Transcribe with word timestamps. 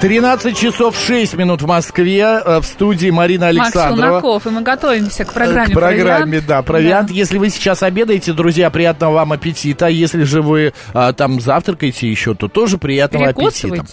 13 0.00 0.56
часов 0.56 0.96
6 0.96 1.34
минут 1.36 1.60
в 1.60 1.66
Москве. 1.66 2.22
э, 2.22 2.60
В 2.60 2.64
студии 2.64 3.10
Марина 3.10 3.52
Макс 3.52 3.76
Александрова. 3.76 4.20
Челноков, 4.22 4.46
и 4.46 4.50
мы 4.50 4.62
готовимся 4.62 5.26
к 5.26 5.34
программе 5.34 5.74
К 5.74 5.78
программе, 5.78 6.40
«Провиант». 6.40 6.46
да, 6.46 6.62
провиант. 6.62 7.08
Да. 7.08 7.14
Если 7.14 7.36
вы 7.36 7.50
сейчас 7.50 7.82
обедаете, 7.82 8.32
друзья, 8.32 8.70
приятного 8.70 9.12
вам 9.12 9.32
аппетита. 9.32 9.88
Если 9.88 10.22
же 10.22 10.40
вы 10.40 10.72
а, 10.94 11.12
там 11.12 11.38
завтракаете 11.38 12.10
еще, 12.10 12.34
то 12.34 12.48
тоже 12.48 12.78
приятного 12.78 13.28
аппетита. 13.28 13.84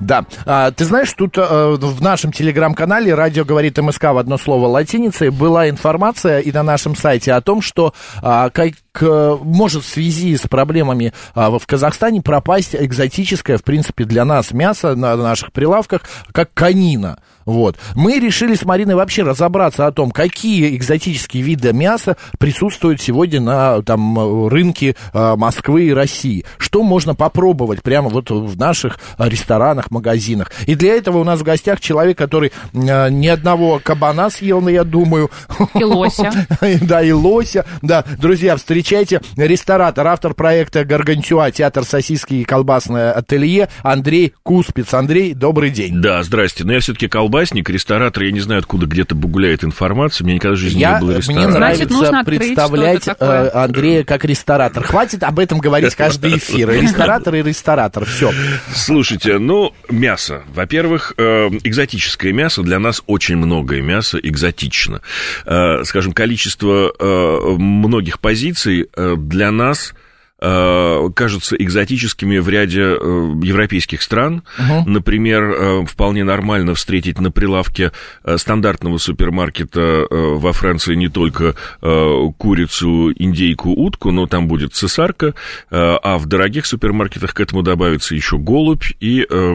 Да. 0.00 0.26
А, 0.44 0.70
ты 0.70 0.84
знаешь, 0.84 1.10
тут 1.14 1.36
а, 1.38 1.76
в 1.76 2.02
нашем 2.02 2.30
телеграм-канале 2.30 3.14
«Радио 3.14 3.46
говорит 3.46 3.78
МСК» 3.78 4.04
в 4.04 4.18
одно 4.18 4.36
слово 4.36 4.66
латиницей 4.66 5.30
была 5.30 5.70
информация 5.70 6.40
и 6.40 6.52
на 6.52 6.62
нашем 6.62 6.94
сайте 6.94 7.32
о 7.32 7.40
том, 7.40 7.62
что 7.62 7.94
а, 8.22 8.50
как 8.50 8.72
э, 9.02 9.38
может 9.42 9.84
в 9.84 9.88
связи 9.88 10.36
с 10.36 10.42
проблемами 10.42 11.12
а, 11.34 11.50
в 11.58 11.66
Казахстане 11.66 12.22
пропасть 12.22 12.74
экзотическое, 12.74 13.58
в 13.58 13.64
принципе, 13.64 14.04
для 14.04 14.24
нас 14.24 14.52
мясо 14.52 14.94
на 14.94 15.16
наших 15.16 15.52
прилавках, 15.52 16.02
как 16.32 16.52
канина. 16.54 17.18
Вот. 17.44 17.76
Мы 17.94 18.18
решили 18.18 18.54
с 18.54 18.64
Мариной 18.64 18.94
вообще 18.94 19.22
разобраться 19.22 19.86
о 19.86 19.92
том, 19.92 20.10
какие 20.10 20.76
экзотические 20.76 21.42
виды 21.42 21.72
мяса 21.72 22.16
присутствуют 22.38 23.00
сегодня 23.00 23.40
на 23.40 23.82
там, 23.82 24.48
рынке 24.48 24.96
э, 25.12 25.36
Москвы 25.36 25.84
и 25.84 25.92
России. 25.92 26.44
Что 26.58 26.82
можно 26.82 27.14
попробовать 27.14 27.82
прямо 27.82 28.08
вот 28.08 28.30
в 28.30 28.58
наших 28.58 28.98
ресторанах, 29.18 29.90
магазинах. 29.90 30.50
И 30.66 30.74
для 30.74 30.94
этого 30.94 31.18
у 31.18 31.24
нас 31.24 31.40
в 31.40 31.42
гостях 31.42 31.80
человек, 31.80 32.18
который 32.18 32.52
э, 32.72 33.10
ни 33.10 33.28
одного 33.28 33.80
кабана 33.82 34.30
съел, 34.30 34.60
но 34.60 34.70
я 34.70 34.84
думаю. 34.84 35.30
И 35.74 35.84
лося. 35.84 36.32
Да, 36.84 37.02
и 37.02 37.12
лося. 37.12 37.64
Да, 37.82 38.04
друзья, 38.18 38.56
встречайте 38.56 39.20
ресторатор, 39.36 40.06
автор 40.06 40.34
проекта 40.34 40.84
«Гаргантюа», 40.84 41.50
театр 41.50 41.84
сосиски 41.84 42.34
и 42.34 42.44
колбасное 42.44 43.12
ателье 43.12 43.68
Андрей 43.82 44.34
Куспиц. 44.42 44.92
Андрей, 44.94 45.34
добрый 45.34 45.70
день. 45.70 46.00
Да, 46.00 46.22
здрасте. 46.22 46.64
Но 46.64 46.72
я 46.72 46.80
все-таки 46.80 47.08
колбасник, 47.34 47.68
ресторатор. 47.68 48.22
Я 48.22 48.30
не 48.30 48.40
знаю, 48.40 48.60
откуда 48.60 48.86
где-то 48.86 49.14
гуляет 49.14 49.64
информация. 49.64 50.24
Мне 50.24 50.34
никогда 50.34 50.54
в 50.54 50.58
жизни 50.58 50.80
Я, 50.80 50.94
не 50.94 51.00
было 51.00 51.08
мне 51.10 51.18
ресторана. 51.18 51.50
Значит, 51.50 51.58
нравится 51.60 51.94
нужно 51.94 52.20
открыть, 52.20 52.38
представлять 52.38 53.02
что 53.02 53.10
это 53.10 53.20
такое. 53.20 53.44
э, 53.44 53.50
Андрея 53.64 54.04
как 54.04 54.24
ресторатор. 54.24 54.84
Хватит 54.84 55.22
об 55.22 55.38
этом 55.38 55.58
говорить 55.58 55.94
каждый 55.94 56.36
эфир. 56.36 56.70
Ресторатор 56.80 57.34
и 57.34 57.42
ресторатор. 57.42 58.04
Все. 58.04 58.32
Слушайте, 58.72 59.38
ну, 59.38 59.74
мясо. 59.90 60.42
Во-первых, 60.54 61.14
э, 61.16 61.48
экзотическое 61.64 62.32
мясо. 62.32 62.62
Для 62.62 62.78
нас 62.78 63.02
очень 63.06 63.36
многое 63.36 63.82
мясо 63.82 64.18
экзотично. 64.18 65.00
Э, 65.44 65.82
скажем, 65.84 66.12
количество 66.12 66.92
э, 66.96 67.54
многих 67.58 68.20
позиций 68.20 68.88
э, 68.94 69.16
для 69.16 69.50
нас 69.50 69.92
э, 69.92 70.03
кажутся 70.40 71.56
экзотическими 71.56 72.38
в 72.38 72.48
ряде 72.48 72.82
э, 72.82 72.94
европейских 73.42 74.02
стран. 74.02 74.42
Например, 74.86 75.42
э, 75.42 75.86
вполне 75.86 76.24
нормально 76.24 76.74
встретить 76.74 77.20
на 77.20 77.30
прилавке 77.30 77.92
э, 78.24 78.36
стандартного 78.36 78.98
супермаркета 78.98 79.80
э, 79.80 80.06
во 80.10 80.52
Франции 80.52 80.96
не 80.96 81.08
только 81.08 81.54
э, 81.80 82.30
курицу, 82.36 83.12
индейку, 83.12 83.70
утку, 83.70 84.10
но 84.10 84.26
там 84.26 84.48
будет 84.48 84.74
цесарка, 84.74 85.28
э, 85.28 85.32
а 85.70 86.18
в 86.18 86.26
дорогих 86.26 86.66
супермаркетах 86.66 87.32
к 87.32 87.40
этому 87.40 87.62
добавится 87.62 88.14
еще 88.14 88.36
голубь 88.38 88.84
и 89.00 89.26
э, 89.28 89.54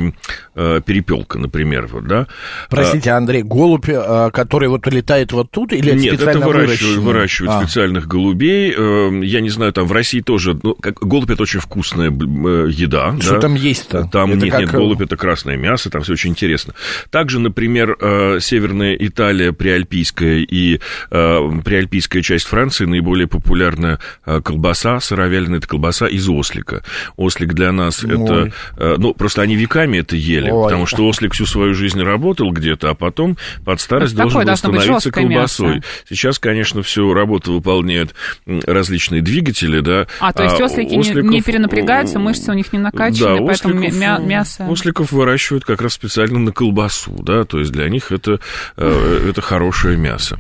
э, 0.56 0.82
перепелка, 0.86 1.38
например. 1.38 1.88
Вот, 1.88 2.08
да? 2.08 2.28
Простите, 2.70 3.12
Андрей, 3.12 3.44
голубь, 3.44 3.90
э, 3.90 4.30
который 4.32 4.70
вот 4.70 4.88
летает 4.88 5.32
вот 5.34 5.52
тут 5.52 5.74
или 5.74 5.92
это 5.92 6.02
Нет, 6.02 6.14
это 6.16 6.24
специально 6.24 6.48
выращивают, 6.48 6.98
выращивают 7.00 7.54
А. 7.54 7.64
специальных 7.64 8.08
голубей. 8.08 8.74
Э, 8.76 9.10
Я 9.24 9.42
не 9.42 9.50
знаю, 9.50 9.74
там 9.74 9.86
в 9.86 9.92
России 9.92 10.22
тоже... 10.22 10.58
Ну, 10.70 10.76
как, 10.76 11.00
голубь 11.00 11.32
это 11.32 11.42
очень 11.42 11.60
вкусная 11.60 12.12
э, 12.12 12.70
еда. 12.70 13.16
Что 13.20 13.36
да. 13.36 13.40
там 13.40 13.56
есть-то? 13.56 14.08
Там 14.12 14.34
Это 14.34 14.46
нет, 14.46 14.52
как, 14.52 14.62
нет, 14.62 14.70
э, 14.70 14.78
голубь 14.78 15.02
это 15.02 15.18
красное 15.18 15.58
мясо, 15.58 15.90
там 15.90 16.04
все 16.04 16.14
очень 16.14 16.30
интересно. 16.30 16.76
Также, 17.10 17.40
например, 17.40 17.98
э, 18.00 18.38
Северная 18.40 18.96
Италия, 19.00 19.52
Приальпийская 19.52 20.46
и 20.48 20.80
Приальпийская 21.10 22.22
часть 22.22 22.46
Франции 22.46 22.86
наиболее 22.86 23.26
популярная 23.28 23.98
э, 24.28 24.42
колбаса, 24.42 25.00
сыровяленая 25.00 25.58
это 25.58 25.68
колбаса 25.68 26.08
из 26.08 26.30
ослика. 26.30 26.84
Ослик 27.18 27.54
для 27.54 27.72
нас 27.72 28.04
Ой. 28.04 28.14
это... 28.14 28.54
Ну, 29.00 29.16
просто 29.16 29.42
они 29.42 29.56
веками 29.56 29.98
это 29.98 30.16
ели, 30.16 30.52
Ой. 30.52 30.66
потому 30.66 30.86
что 30.86 31.08
ослик 31.08 31.34
всю 31.34 31.48
свою 31.48 31.74
жизнь 31.74 32.02
работал 32.02 32.52
где-то, 32.52 32.92
а 32.92 32.94
потом 32.94 33.38
под 33.66 33.82
старость 33.82 34.14
Это 34.14 34.24
должен 34.24 34.42
такое 34.42 34.54
был 34.54 34.58
становиться 34.58 35.12
колбасой. 35.12 35.76
мясо. 35.76 35.88
Сейчас, 36.08 36.38
конечно, 36.38 36.84
всю 36.84 37.12
работу 37.12 37.54
выполняют 37.54 38.14
различные 38.46 39.24
двигатели, 39.24 39.80
да. 39.80 40.06
А, 40.20 40.32
то 40.32 40.44
есть 40.44 40.59
ослики 40.62 40.94
не- 40.94 41.00
осликов, 41.00 41.32
не 41.32 41.42
перенапрягаются, 41.42 42.20
мышцы 42.20 42.52
у 42.52 42.54
них 42.54 42.72
не 42.74 42.80
накачаны, 42.80 43.38
да, 43.40 43.44
поэтому 43.46 43.80
осликов, 43.80 44.00
мя- 44.00 44.18
мясо... 44.20 44.66
Осликов 44.70 45.12
выращивают 45.12 45.66
как 45.66 45.82
раз 45.82 45.94
специально 45.94 46.40
на 46.40 46.52
колбасу, 46.52 47.12
да, 47.24 47.44
то 47.46 47.60
есть 47.60 47.72
для 47.72 47.90
них 47.90 48.12
это, 48.12 48.40
э, 48.78 49.28
это 49.30 49.42
хорошее 49.42 49.98
мясо. 49.98 50.40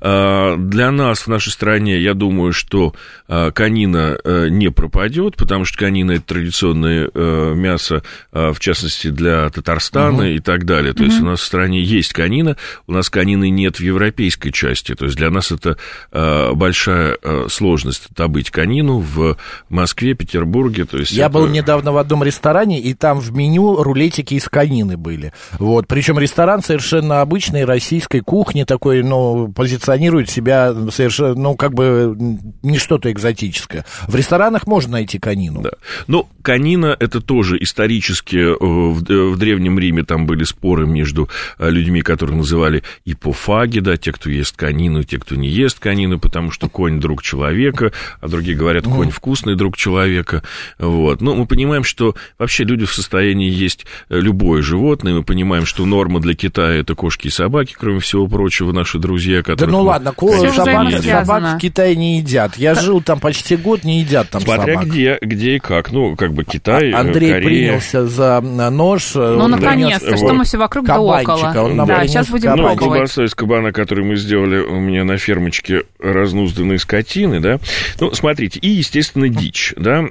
А, 0.00 0.56
Для 0.56 0.90
нас 0.90 1.20
в 1.20 1.28
нашей 1.28 1.50
стране, 1.50 1.98
я 1.98 2.14
думаю, 2.14 2.52
что 2.52 2.94
а, 3.26 3.50
конина 3.50 4.18
э, 4.22 4.48
не 4.48 4.70
пропадет, 4.70 5.36
потому 5.36 5.64
что 5.64 5.78
конина 5.78 6.12
это 6.12 6.22
традиционное 6.22 7.10
э, 7.12 7.52
мясо, 7.54 8.02
в 8.32 8.58
частности, 8.58 9.08
для 9.08 9.48
Татарстана 9.50 10.22
и 10.22 10.38
так 10.38 10.64
далее. 10.64 10.92
То 10.92 11.04
есть 11.04 11.20
у 11.20 11.24
нас 11.24 11.40
в 11.40 11.44
стране 11.44 11.82
есть 11.82 12.12
конина, 12.12 12.56
у 12.86 12.92
нас 12.92 13.10
конины 13.10 13.50
нет 13.50 13.76
в 13.78 13.80
европейской 13.80 14.50
части. 14.50 14.94
То 14.94 15.06
есть 15.06 15.16
для 15.16 15.30
нас 15.30 15.50
это 15.50 15.76
большая 16.12 17.16
сложность 17.48 18.08
добыть 18.14 18.50
конину 18.50 18.98
в 18.98 19.36
Москве, 19.68 20.14
Петербурге. 20.14 20.84
То 20.84 20.98
есть 20.98 21.12
Я 21.12 21.26
это- 21.26 21.34
был 21.34 21.46
недавно 21.48 21.92
в 21.92 21.98
одном 21.98 22.22
ресторане, 22.22 22.80
и 22.80 22.94
там 22.94 23.20
в 23.20 23.32
меню 23.34 23.82
рулетики 23.82 24.34
из 24.34 24.48
конины 24.48 24.96
были. 24.96 25.32
Вот. 25.58 25.86
Причем 25.86 26.18
ресторан 26.18 26.62
совершенно 26.62 27.20
обычной 27.20 27.64
российской 27.64 28.20
кухни, 28.20 28.64
такой, 28.64 29.02
ну, 29.02 29.52
позиционирует 29.88 30.28
себя 30.28 30.74
совершенно, 30.90 31.34
ну, 31.34 31.56
как 31.56 31.72
бы 31.72 32.14
не 32.62 32.78
что-то 32.78 33.10
экзотическое. 33.10 33.86
В 34.06 34.14
ресторанах 34.14 34.66
можно 34.66 34.92
найти 34.92 35.18
конину. 35.18 35.62
Да. 35.62 35.70
Ну, 36.06 36.28
конина 36.42 36.94
это 37.00 37.22
тоже 37.22 37.56
исторически 37.58 38.36
э, 38.36 38.56
в, 38.60 39.10
э, 39.10 39.30
в 39.30 39.38
Древнем 39.38 39.78
Риме 39.78 40.02
там 40.04 40.26
были 40.26 40.44
споры 40.44 40.86
между 40.86 41.30
э, 41.58 41.70
людьми, 41.70 42.02
которые 42.02 42.36
называли 42.36 42.82
ипофаги, 43.06 43.80
да, 43.80 43.96
те, 43.96 44.12
кто 44.12 44.28
ест 44.28 44.56
конину, 44.56 45.04
те, 45.04 45.18
кто 45.18 45.36
не 45.36 45.48
ест 45.48 45.78
конину, 45.78 46.18
потому 46.18 46.50
что 46.50 46.68
конь 46.68 47.00
друг 47.00 47.22
человека, 47.22 47.92
а 48.20 48.28
другие 48.28 48.56
говорят, 48.56 48.84
конь 48.84 49.10
вкусный 49.10 49.56
друг 49.56 49.78
человека. 49.78 50.42
Вот. 50.78 51.22
Но 51.22 51.34
мы 51.34 51.46
понимаем, 51.46 51.84
что 51.84 52.14
вообще 52.38 52.64
люди 52.64 52.84
в 52.84 52.92
состоянии 52.92 53.50
есть 53.50 53.86
любое 54.10 54.60
животное, 54.60 55.14
мы 55.14 55.22
понимаем, 55.22 55.64
что 55.64 55.86
норма 55.86 56.20
для 56.20 56.34
Китая 56.34 56.80
это 56.80 56.94
кошки 56.94 57.28
и 57.28 57.30
собаки, 57.30 57.74
кроме 57.78 58.00
всего 58.00 58.26
прочего, 58.26 58.72
наши 58.72 58.98
друзья, 58.98 59.38
Да 59.38 59.42
которые... 59.42 59.77
ну 59.78 59.84
ладно, 59.88 60.12
Всё 60.18 60.52
собак, 60.52 60.92
собак 61.02 61.54
в 61.56 61.58
Китае 61.58 61.96
не 61.96 62.18
едят. 62.18 62.56
Я 62.56 62.74
жил 62.74 63.00
там 63.00 63.20
почти 63.20 63.56
год, 63.56 63.84
не 63.84 64.00
едят 64.00 64.28
там 64.30 64.40
Смотря 64.42 64.74
собак. 64.74 64.88
где, 64.88 65.18
где 65.20 65.56
и 65.56 65.58
как. 65.58 65.92
Ну, 65.92 66.16
как 66.16 66.32
бы 66.32 66.44
Китай, 66.44 66.90
э, 66.90 66.94
Андрей 66.94 67.32
Корея. 67.32 67.44
принялся 67.44 68.06
за 68.06 68.40
э, 68.42 68.70
нож. 68.70 69.12
э, 69.14 69.18
Ну, 69.18 69.44
он 69.44 69.50
наконец-то, 69.52 70.16
что 70.16 70.32
мы 70.34 70.44
все 70.44 70.58
вокруг 70.58 70.86
да 70.86 70.94
кабанчика, 70.94 71.48
около. 71.50 71.62
он 71.64 71.76
нам 71.76 71.86
Да, 71.88 72.06
сейчас 72.06 72.28
будем 72.28 72.50
Ну, 72.50 72.56
пробовать. 72.56 72.78
колбаса 72.78 73.24
из 73.24 73.34
кабана, 73.34 73.72
которую 73.72 74.06
мы 74.06 74.16
сделали 74.16 74.58
у 74.60 74.80
меня 74.80 75.04
на 75.04 75.16
фермочке 75.18 75.82
разнузданной 76.00 76.78
скотины, 76.78 77.40
да. 77.40 77.58
Ну, 78.00 78.12
смотрите, 78.14 78.58
и, 78.60 78.68
естественно, 78.68 79.28
дичь, 79.28 79.74
да. 79.76 80.04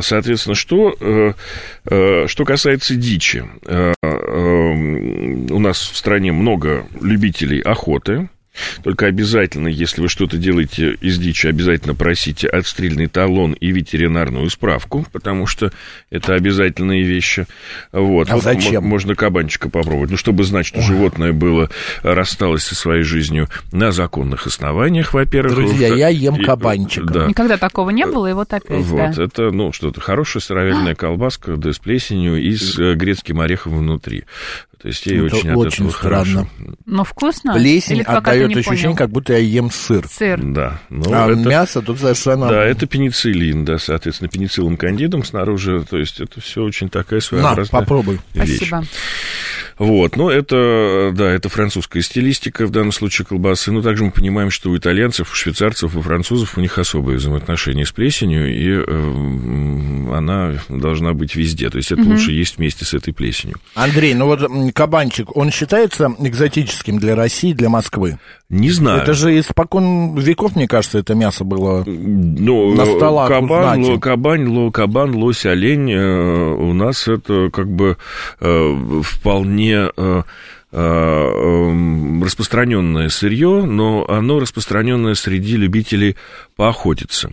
Соответственно, 0.00 0.54
что, 0.54 0.94
что 1.84 2.44
касается 2.44 2.94
дичи. 2.94 3.44
У 4.02 5.58
нас 5.58 5.78
в 5.78 5.96
стране 5.96 6.32
много 6.32 6.86
любителей 7.00 7.60
охоты. 7.60 8.28
Только 8.82 9.06
обязательно, 9.06 9.68
если 9.68 10.00
вы 10.00 10.08
что-то 10.08 10.36
делаете 10.38 10.96
из 11.00 11.18
дичи, 11.18 11.46
обязательно 11.46 11.94
просите 11.94 12.48
отстрельный 12.48 13.06
талон 13.06 13.52
и 13.52 13.70
ветеринарную 13.70 14.48
справку, 14.50 15.06
потому 15.12 15.46
что 15.46 15.72
это 16.10 16.34
обязательные 16.34 17.02
вещи. 17.02 17.46
Вот. 17.92 18.30
А 18.30 18.34
Вот 18.34 18.44
зачем? 18.44 18.82
мо- 18.84 18.88
Можно 18.90 19.14
кабанчика 19.14 19.68
попробовать. 19.68 20.10
Ну, 20.10 20.16
чтобы 20.16 20.44
знать, 20.44 20.66
что 20.66 20.80
животное 20.80 21.32
было, 21.32 21.70
рассталось 22.02 22.62
со 22.64 22.74
своей 22.74 23.02
жизнью 23.02 23.48
на 23.72 23.92
законных 23.92 24.46
основаниях, 24.46 25.12
во-первых. 25.14 25.54
Друзья, 25.54 25.88
я 25.94 26.08
ем 26.08 26.36
и- 26.36 26.44
кабанчика. 26.44 27.06
Да. 27.12 27.26
Никогда 27.26 27.56
такого 27.56 27.90
не 27.90 28.06
было, 28.06 28.26
и 28.28 28.32
вот 28.32 28.52
опять, 28.52 28.84
Вот, 28.84 29.14
да. 29.16 29.22
это, 29.24 29.50
ну, 29.50 29.72
что-то 29.72 30.00
хорошая 30.00 30.40
сыровяленая 30.42 30.94
колбаска, 30.94 31.56
да, 31.56 31.72
с 31.72 31.78
плесенью 31.78 32.36
и 32.42 32.54
с 32.56 32.78
э, 32.78 32.94
грецким 32.94 33.40
орехом 33.40 33.76
внутри. 33.78 34.24
То 34.80 34.88
есть 34.88 35.06
ей 35.06 35.24
Это 35.26 35.36
очень 35.36 35.50
от 35.50 35.56
очень 35.56 35.84
этого 35.86 35.90
странно. 35.96 36.24
хорошо. 36.24 36.48
Но 36.84 37.04
вкусно? 37.04 37.54
Плесень 37.54 37.96
Или 37.96 38.02
отдает 38.04 38.45
не 38.54 38.60
ощущение, 38.60 38.82
понял? 38.84 38.96
как 38.96 39.10
будто 39.10 39.32
я 39.32 39.38
ем 39.38 39.70
сыр. 39.70 40.06
Сыр. 40.10 40.40
Да. 40.42 40.80
Ну, 40.90 41.04
а 41.12 41.30
это- 41.30 41.36
мясо 41.48 41.82
тут 41.82 41.98
совершенно... 41.98 42.48
Да, 42.48 42.64
это 42.64 42.86
пенициллин, 42.86 43.64
да, 43.64 43.78
соответственно, 43.78 44.28
пенициллин 44.28 44.76
кандидом 44.76 45.24
снаружи, 45.24 45.84
то 45.88 45.98
есть 45.98 46.20
это 46.20 46.40
все 46.40 46.62
очень 46.62 46.88
такая 46.88 47.20
своеобразная 47.20 47.66
попробуй. 47.80 48.20
вещь. 48.34 48.56
Спасибо. 48.56 48.84
Вот, 49.78 50.16
но 50.16 50.30
это, 50.30 51.12
да, 51.14 51.30
это 51.30 51.48
французская 51.48 52.00
стилистика 52.00 52.66
в 52.66 52.70
данном 52.70 52.92
случае 52.92 53.26
колбасы. 53.26 53.72
Но 53.72 53.82
также 53.82 54.04
мы 54.04 54.10
понимаем, 54.10 54.50
что 54.50 54.70
у 54.70 54.76
итальянцев, 54.76 55.30
у 55.30 55.34
швейцарцев, 55.34 55.94
у 55.94 56.00
французов 56.00 56.56
у 56.56 56.60
них 56.60 56.78
особые 56.78 57.18
взаимоотношения 57.18 57.84
с 57.84 57.92
плесенью, 57.92 58.48
и 58.48 58.84
э, 58.86 60.16
она 60.16 60.54
должна 60.68 61.12
быть 61.12 61.34
везде. 61.34 61.68
То 61.68 61.76
есть 61.76 61.92
это 61.92 62.02
угу. 62.02 62.12
лучше 62.12 62.32
есть 62.32 62.56
вместе 62.56 62.84
с 62.84 62.94
этой 62.94 63.12
плесенью. 63.12 63.56
Андрей, 63.74 64.14
ну 64.14 64.26
вот 64.26 64.46
кабанчик, 64.74 65.36
он 65.36 65.50
считается 65.50 66.14
экзотическим 66.18 66.98
для 66.98 67.14
России, 67.14 67.52
для 67.52 67.68
Москвы? 67.68 68.18
Не 68.48 68.70
знаю. 68.70 69.02
Это 69.02 69.12
же 69.12 69.36
испокон 69.40 70.16
веков, 70.16 70.54
мне 70.54 70.68
кажется, 70.68 70.98
это 70.98 71.16
мясо 71.16 71.42
было 71.42 71.82
ну, 71.84 72.74
на 72.74 72.86
столах 72.86 73.28
кабан, 73.28 73.84
ло, 73.84 73.98
кабань, 73.98 74.46
ло, 74.46 74.70
кабан, 74.70 75.16
лось, 75.16 75.46
олень. 75.46 75.90
Э, 75.90 76.52
у 76.54 76.72
нас 76.72 77.08
это 77.08 77.50
как 77.50 77.66
бы 77.68 77.96
э, 78.40 79.00
вполне 79.02 79.90
э, 79.96 80.22
распространенное 82.22 83.08
сырье, 83.08 83.64
но 83.64 84.06
оно 84.08 84.38
распространенное 84.38 85.14
среди 85.14 85.56
любителей 85.56 86.16
поохотиться. 86.54 87.30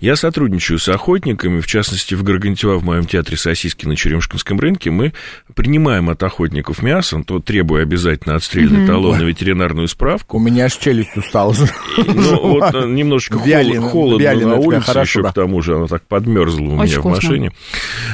Я 0.00 0.16
сотрудничаю 0.16 0.78
с 0.78 0.88
охотниками, 0.88 1.60
в 1.60 1.66
частности, 1.66 2.14
в 2.14 2.22
Гаргантюа, 2.22 2.76
в 2.76 2.84
моем 2.84 3.06
театре 3.06 3.36
сосиски 3.36 3.86
на 3.86 3.96
Черемшинском 3.96 4.58
рынке. 4.58 4.90
Мы 4.90 5.12
принимаем 5.54 6.10
от 6.10 6.22
охотников 6.22 6.82
мясо, 6.82 7.22
то 7.26 7.40
требуя 7.40 7.82
обязательно 7.82 8.34
отстрельный 8.34 8.80
mm-hmm. 8.80 8.86
талон 8.86 9.22
и 9.22 9.24
ветеринарную 9.24 9.88
справку. 9.88 10.36
У 10.38 10.40
меня 10.40 10.66
аж 10.66 10.76
челюсть 10.76 11.16
устала. 11.16 11.54
Ну, 11.96 12.48
вот 12.48 12.74
э, 12.74 12.86
немножечко 12.86 13.38
холодно 13.38 14.34
на 14.34 14.56
улице, 14.56 14.98
еще 14.98 15.22
да. 15.22 15.30
к 15.30 15.34
тому 15.34 15.62
же 15.62 15.76
она 15.76 15.86
так 15.86 16.02
подмерзла 16.06 16.64
у 16.64 16.76
Очень 16.76 16.92
меня 16.92 17.00
вкусно. 17.00 17.10
в 17.10 17.14
машине. 17.14 17.52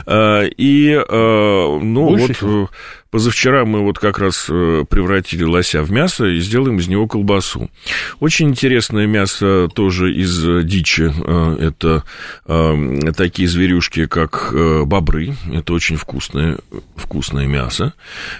А, 0.06 0.42
и, 0.44 0.90
э, 0.90 1.78
ну, 1.82 2.16
вот... 2.16 2.70
Позавчера 3.12 3.66
мы 3.66 3.80
вот 3.80 3.98
как 3.98 4.18
раз 4.18 4.46
э, 4.48 4.84
превратили 4.88 5.44
лося 5.44 5.82
в 5.82 5.92
мясо 5.92 6.24
и 6.24 6.40
сделаем 6.40 6.78
из 6.78 6.88
него 6.88 7.06
колбасу. 7.06 7.70
Очень 8.20 8.48
интересное 8.48 9.06
мясо 9.06 9.68
тоже 9.74 10.14
из 10.14 10.48
э, 10.48 10.62
дичи. 10.62 11.12
Э, 11.26 11.56
это 11.60 12.04
такие 13.14 13.48
зверюшки, 13.48 14.06
как 14.06 14.54
бобры. 14.86 15.34
Это 15.52 15.74
очень 15.74 15.96
вкусное, 15.96 16.58
вкусное 16.96 17.46
мясо. 17.46 17.92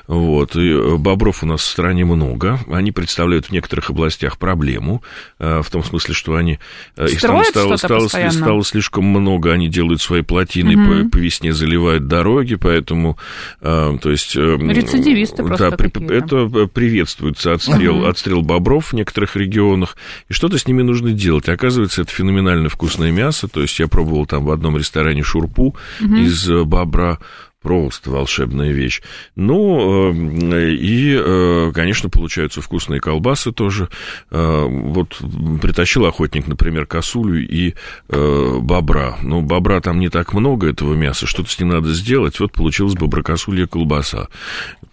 Вот. 0.07 0.57
И 0.57 0.97
бобров 0.97 1.43
у 1.43 1.47
нас 1.47 1.61
в 1.61 1.67
стране 1.67 2.07
много. 2.07 2.59
Они 2.71 2.93
представляют 2.93 3.47
в 3.47 3.51
некоторых 3.51 3.91
областях 3.91 4.39
проблему. 4.39 5.03
В 5.39 5.67
том 5.71 5.85
смысле, 5.85 6.15
что 6.15 6.37
они... 6.37 6.59
Их 6.97 7.19
стало, 7.19 7.43
стало, 7.45 7.77
стало, 7.77 8.09
стало 8.09 8.65
слишком 8.65 9.05
много. 9.05 9.53
Они 9.53 9.69
делают 9.69 10.01
свои 10.01 10.23
плотины, 10.23 10.77
угу. 10.77 11.05
по, 11.05 11.11
по 11.11 11.17
весне 11.19 11.53
заливают 11.53 12.07
дороги. 12.07 12.55
Поэтому, 12.55 13.19
то 13.61 14.01
есть 14.05 14.37
Рецидивисты 14.70 15.44
просто 15.44 15.70
да, 15.70 15.76
при, 15.76 16.17
это 16.17 16.67
приветствуется 16.67 17.53
отстрел, 17.53 17.99
угу. 17.99 18.06
отстрел 18.06 18.43
бобров 18.43 18.93
в 18.93 18.93
некоторых 18.94 19.37
регионах, 19.37 19.97
и 20.29 20.32
что-то 20.32 20.59
с 20.59 20.67
ними 20.67 20.82
нужно 20.82 21.12
делать. 21.12 21.49
Оказывается, 21.49 22.03
это 22.03 22.12
феноменально 22.12 22.69
вкусное 22.69 23.11
мясо, 23.11 23.49
то 23.49 23.62
есть 23.62 23.79
я 23.79 23.88
пробовал 23.88 24.26
там 24.26 24.44
в 24.44 24.50
одном 24.50 24.76
ресторане 24.76 25.23
шурпу 25.23 25.76
угу. 26.00 26.14
из 26.14 26.49
бобра, 26.49 27.19
Просто 27.62 28.11
волшебная 28.11 28.73
вещь. 28.73 29.03
Ну, 29.37 30.12
э, 30.12 30.70
и, 30.73 31.17
э, 31.17 31.70
конечно, 31.73 32.09
получаются 32.09 32.61
вкусные 32.61 33.00
колбасы 33.00 33.53
тоже. 33.53 33.88
Э, 34.31 34.67
вот 34.69 35.20
притащил 35.61 36.05
охотник, 36.06 36.49
например, 36.49 36.87
косулю 36.87 37.41
и 37.41 37.75
бобра. 38.09 39.17
Ну, 39.23 39.43
бобра 39.43 39.81
там 39.81 40.00
не 40.00 40.09
так 40.09 40.32
много 40.32 40.69
этого 40.69 40.94
мяса, 40.94 41.26
что-то 41.26 41.50
с 41.50 41.59
ним 41.59 41.69
надо 41.69 41.93
сделать. 41.93 42.41
Вот 42.41 42.53
получилась 42.53 42.94
боброкосулья 42.94 43.67
колбаса. 43.67 44.29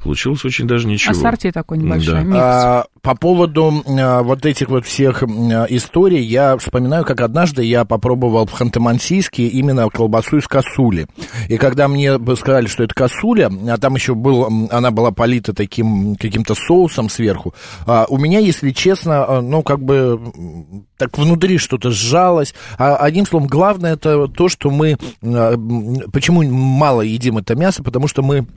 Получилось 0.03 0.45
очень 0.45 0.65
даже 0.65 0.87
ничего. 0.87 1.11
Ассорти 1.11 1.51
такой 1.51 1.77
небольшой, 1.77 2.23
да. 2.23 2.31
А, 2.33 2.85
по 3.01 3.15
поводу 3.15 3.83
а, 3.85 4.23
вот 4.23 4.45
этих 4.45 4.69
вот 4.69 4.85
всех 4.85 5.23
а, 5.23 5.27
историй, 5.69 6.21
я 6.21 6.57
вспоминаю, 6.57 7.03
как 7.03 7.19
однажды 7.19 7.65
я 7.65 7.83
попробовал 7.83 8.45
в 8.45 8.53
Ханты-Мансийске 8.53 9.47
именно 9.47 9.89
колбасу 9.89 10.37
из 10.37 10.47
косули. 10.47 11.07
И 11.49 11.57
когда 11.57 11.89
мне 11.89 12.17
сказали, 12.37 12.67
что 12.67 12.83
это 12.83 12.95
косуля, 12.95 13.51
а 13.67 13.77
там 13.77 13.95
еще 13.95 14.15
был, 14.15 14.69
она 14.71 14.91
была 14.91 15.11
полита 15.11 15.53
таким 15.53 16.15
каким-то 16.15 16.55
соусом 16.55 17.09
сверху, 17.09 17.53
а, 17.85 18.05
у 18.07 18.17
меня, 18.17 18.39
если 18.39 18.71
честно, 18.71 19.25
а, 19.25 19.41
ну, 19.41 19.63
как 19.63 19.81
бы 19.81 20.17
так 20.97 21.17
внутри 21.17 21.57
что-то 21.57 21.91
сжалось. 21.91 22.53
А, 22.77 22.95
одним 22.95 23.25
словом, 23.25 23.47
главное 23.47 23.93
это 23.93 24.27
то, 24.27 24.47
что 24.47 24.69
мы... 24.69 24.97
А, 25.23 25.57
почему 26.13 26.43
мало 26.43 27.01
едим 27.01 27.37
это 27.37 27.55
мясо? 27.55 27.83
Потому 27.83 28.07
что 28.07 28.21
мы 28.21 28.47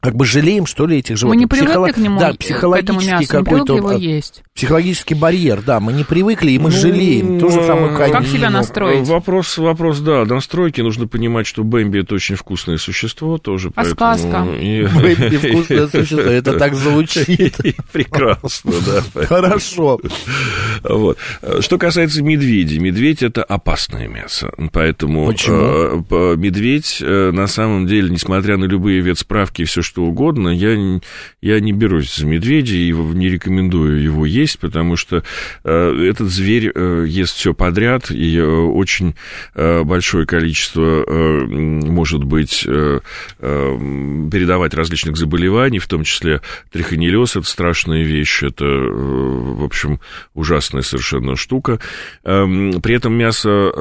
как 0.00 0.16
бы 0.16 0.24
жалеем, 0.24 0.64
что 0.64 0.86
ли, 0.86 0.98
этих 0.98 1.18
животных. 1.18 1.36
Мы 1.36 1.40
не 1.42 1.46
привыкли 1.46 1.72
Психоло... 1.72 1.88
к 1.92 1.96
нему, 1.98 2.20
да, 2.20 2.32
психологический 2.32 3.26
какой-то 3.26 3.76
его 3.76 3.92
есть. 3.92 4.42
Психологический 4.54 5.14
барьер, 5.14 5.60
да, 5.60 5.78
мы 5.78 5.92
не 5.92 6.04
привыкли, 6.04 6.52
и 6.52 6.58
мы 6.58 6.70
ну, 6.70 6.76
жалеем. 6.76 7.38
То 7.38 7.50
же 7.50 7.62
самое 7.64 7.94
конину. 7.94 8.18
Как 8.18 8.26
себя 8.26 8.50
настроить? 8.50 9.06
Вопрос, 9.06 9.58
вопрос, 9.58 10.00
да, 10.00 10.24
настройки. 10.24 10.80
Нужно 10.80 11.06
понимать, 11.06 11.46
что 11.46 11.64
Бэмби 11.64 12.00
это 12.00 12.14
очень 12.14 12.34
вкусное 12.34 12.78
существо 12.78 13.36
тоже. 13.36 13.68
А 13.74 13.82
поэтому... 13.82 13.94
сказка? 13.94 14.48
И... 14.58 14.86
Бэмби 14.86 15.36
вкусное 15.52 15.88
существо, 15.88 16.20
это 16.20 16.58
так 16.58 16.74
звучит. 16.74 17.58
Прекрасно, 17.92 18.72
да. 18.86 19.26
Хорошо. 19.26 20.00
Вот. 20.82 21.18
Что 21.60 21.76
касается 21.76 22.22
медведей, 22.22 22.78
медведь 22.78 23.22
это 23.22 23.44
опасное 23.44 24.08
мясо, 24.08 24.50
поэтому 24.72 25.26
Почему? 25.26 26.06
Э, 26.10 26.36
медведь 26.36 26.98
э, 27.02 27.30
на 27.32 27.46
самом 27.46 27.86
деле, 27.86 28.08
несмотря 28.08 28.56
на 28.56 28.64
любые 28.64 29.00
ветсправки 29.00 29.62
и 29.62 29.64
все 29.66 29.82
что 29.90 30.04
угодно, 30.04 30.50
я, 30.50 31.00
я 31.42 31.58
не 31.58 31.72
берусь 31.72 32.14
за 32.14 32.24
медведя 32.24 32.76
и 32.76 32.92
не 32.92 33.28
рекомендую 33.28 34.00
его 34.00 34.24
есть, 34.24 34.60
потому 34.60 34.94
что 34.94 35.24
э, 35.64 36.08
этот 36.08 36.28
зверь 36.28 36.70
э, 36.72 37.06
ест 37.08 37.34
все 37.36 37.54
подряд, 37.54 38.12
и 38.12 38.36
э, 38.36 38.44
очень 38.44 39.16
большое 39.54 40.26
количество 40.26 41.04
может 41.06 42.22
быть 42.24 42.64
передавать 43.40 44.74
различных 44.74 45.16
заболеваний, 45.16 45.78
в 45.78 45.88
том 45.88 46.04
числе 46.04 46.40
трихонеллез, 46.70 47.36
это 47.36 47.46
страшная 47.46 48.04
вещь, 48.04 48.42
это, 48.42 48.64
в 48.64 49.64
общем, 49.64 49.98
ужасная 50.34 50.82
совершенно 50.82 51.34
штука. 51.36 51.80
При 52.22 52.94
этом 52.94 53.14
мясо 53.14 53.72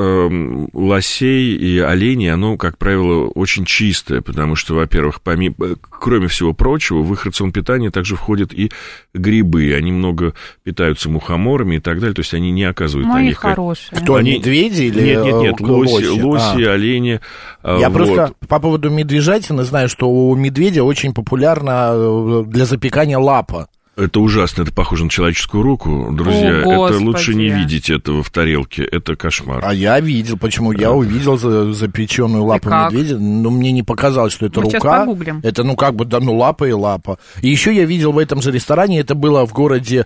лосей 0.74 1.56
и 1.56 1.80
оленей, 1.80 2.32
оно, 2.32 2.58
как 2.58 2.78
правило, 2.78 3.28
очень 3.28 3.66
чистое, 3.66 4.22
потому 4.22 4.56
что, 4.56 4.76
во-первых, 4.76 5.22
помимо 5.22 5.76
кроме 6.00 6.28
всего 6.28 6.54
прочего, 6.54 7.02
в 7.02 7.14
их 7.14 7.26
рацион 7.26 7.52
питания 7.52 7.92
также 7.92 8.16
входят 8.16 8.54
и 8.54 8.72
грибы. 9.14 9.74
Они 9.76 9.92
много 9.92 10.34
питаются 10.64 11.10
мухоморами 11.10 11.76
и 11.76 11.80
так 11.80 12.00
далее, 12.00 12.14
то 12.14 12.22
есть 12.22 12.34
они 12.34 12.52
не 12.52 12.64
оказывают 12.64 13.08
Мои 13.08 13.24
на 13.24 13.28
них... 13.28 13.38
хорошие. 13.38 14.00
Кто, 14.00 14.16
они... 14.16 14.38
медведи 14.38 14.84
или 14.84 15.02
Нет, 15.02 15.26
нет, 15.26 15.36
нет, 15.36 15.60
лоси, 15.62 16.08
лоси, 16.08 16.22
лоси 16.22 16.64
а. 16.64 16.74
олени. 16.74 17.20
А, 17.62 17.78
Я 17.80 17.90
вот. 17.90 17.96
просто 17.98 18.34
по 18.48 18.60
поводу 18.60 18.90
медвежатины 18.90 19.64
знаю, 19.64 19.90
что 19.90 20.10
у 20.10 20.36
медведя 20.36 20.84
очень 20.84 21.14
популярна 21.14 21.92
э, 21.94 22.44
для 22.48 22.66
запекания 22.66 23.18
лапа. 23.18 23.68
Это 24.00 24.22
ужасно, 24.22 24.62
это 24.62 24.72
похоже 24.72 25.04
на 25.04 25.10
человеческую 25.10 25.62
руку, 25.64 26.10
друзья. 26.12 26.64
О, 26.66 26.88
это 26.88 27.00
лучше 27.00 27.36
не 27.36 27.50
видеть 27.50 27.90
этого 27.90 28.24
в 28.24 28.30
тарелке, 28.30 28.84
это 28.84 29.16
кошмар. 29.16 29.62
А 29.64 29.74
я 29.74 30.00
видел, 30.00 30.38
почему? 30.38 30.72
Я 30.72 30.92
увидел 30.92 31.38
запеченную 31.38 32.44
лапу 32.44 32.70
медведя, 32.70 33.18
но 33.18 33.50
мне 33.50 33.72
не 33.72 33.84
показалось, 33.84 34.34
что 34.34 34.46
это 34.46 34.62
Мы 34.62 34.72
рука. 34.72 35.08
Это, 35.44 35.64
ну, 35.64 35.76
как 35.76 35.96
бы, 35.96 36.06
да, 36.06 36.20
ну, 36.20 36.36
лапа 36.36 36.66
и 36.68 36.72
лапа. 36.72 37.20
И 37.42 37.50
еще 37.50 37.76
я 37.76 37.86
видел 37.86 38.12
в 38.12 38.18
этом 38.18 38.42
же 38.42 38.52
ресторане, 38.52 39.00
это 39.00 39.16
было 39.16 39.46
в 39.46 39.54
городе 39.54 40.06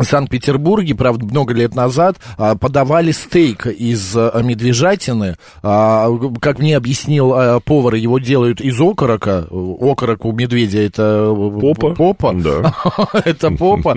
Санкт-Петербурге, 0.00 0.94
правда, 0.94 1.26
много 1.26 1.52
лет 1.52 1.74
назад, 1.74 2.16
а, 2.38 2.56
подавали 2.56 3.12
стейк 3.12 3.66
из 3.66 4.16
а, 4.16 4.40
медвежатины. 4.42 5.36
А, 5.62 6.08
как 6.40 6.60
мне 6.60 6.78
объяснил 6.78 7.60
повар, 7.60 7.96
его 7.96 8.18
делают 8.18 8.62
из 8.62 8.80
окорока. 8.80 9.46
Окорок 9.50 10.24
у 10.24 10.32
медведя 10.32 10.80
это 10.80 11.30
попа. 11.60 11.90
попа. 11.90 12.32
Да. 12.34 12.74
это 13.26 13.50
попа. 13.50 13.94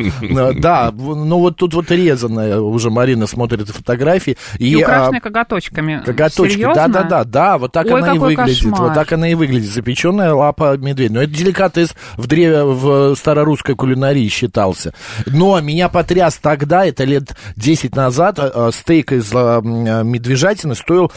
Да, 0.59 0.91
ну 0.91 1.39
вот 1.39 1.55
тут 1.55 1.73
вот 1.73 1.89
резаная, 1.89 2.59
уже 2.59 2.89
Марина 2.89 3.25
смотрит 3.25 3.69
фотографии. 3.69 4.35
И, 4.59 4.71
и 4.71 4.75
украшенная 4.75 5.21
коготочками. 5.21 6.01
Коготочки, 6.05 6.61
да-да-да, 6.61 7.23
да, 7.23 7.57
вот 7.57 7.71
так 7.71 7.85
Ой, 7.85 8.01
она 8.01 8.15
и 8.15 8.17
выглядит. 8.17 8.57
Кошмар. 8.57 8.81
Вот 8.81 8.93
так 8.95 9.13
она 9.13 9.29
и 9.29 9.33
выглядит, 9.33 9.71
запеченная 9.71 10.33
лапа 10.33 10.75
медведя. 10.75 11.13
Но 11.13 11.21
это 11.23 11.31
деликатес 11.31 11.95
в 12.17 12.27
древе, 12.27 12.65
в 12.65 13.15
старорусской 13.15 13.75
кулинарии 13.75 14.27
считался. 14.27 14.93
Но 15.25 15.61
меня 15.61 15.84
меня 15.85 15.89
потряс 15.89 16.37
тогда, 16.41 16.85
это 16.85 17.03
лет 17.03 17.35
10 17.55 17.95
назад, 17.95 18.39
э, 18.39 18.51
э, 18.53 18.71
стейк 18.73 19.11
из 19.11 19.31
э, 19.33 19.61
медвежатины 19.63 20.75
стоил 20.75 21.11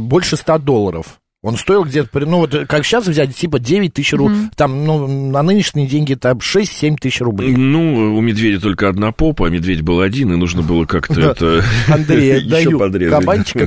больше 0.00 0.36
100 0.36 0.58
долларов. 0.58 1.21
Он 1.44 1.56
стоил 1.56 1.82
где-то, 1.82 2.08
при- 2.08 2.24
ну 2.24 2.36
вот 2.38 2.54
как 2.68 2.84
сейчас 2.86 3.04
взять, 3.04 3.34
типа 3.34 3.58
9 3.58 3.92
тысяч 3.94 4.12
рублей, 4.12 4.42
там, 4.54 4.84
ну, 4.84 5.08
на 5.08 5.42
нынешние 5.42 5.88
деньги 5.88 6.14
там 6.14 6.38
6-7 6.38 6.96
тысяч 7.00 7.20
рублей. 7.20 7.56
Ну, 7.56 8.14
у 8.16 8.20
медведя 8.20 8.60
только 8.60 8.88
одна 8.88 9.10
попа, 9.10 9.48
а 9.48 9.50
медведь 9.50 9.80
был 9.82 10.00
один, 10.02 10.32
и 10.32 10.36
нужно 10.36 10.62
было 10.62 10.84
как-то 10.84 11.20
это 11.20 11.64
Андрей, 11.92 12.44
даю 12.48 12.78
кабанчика. 13.10 13.66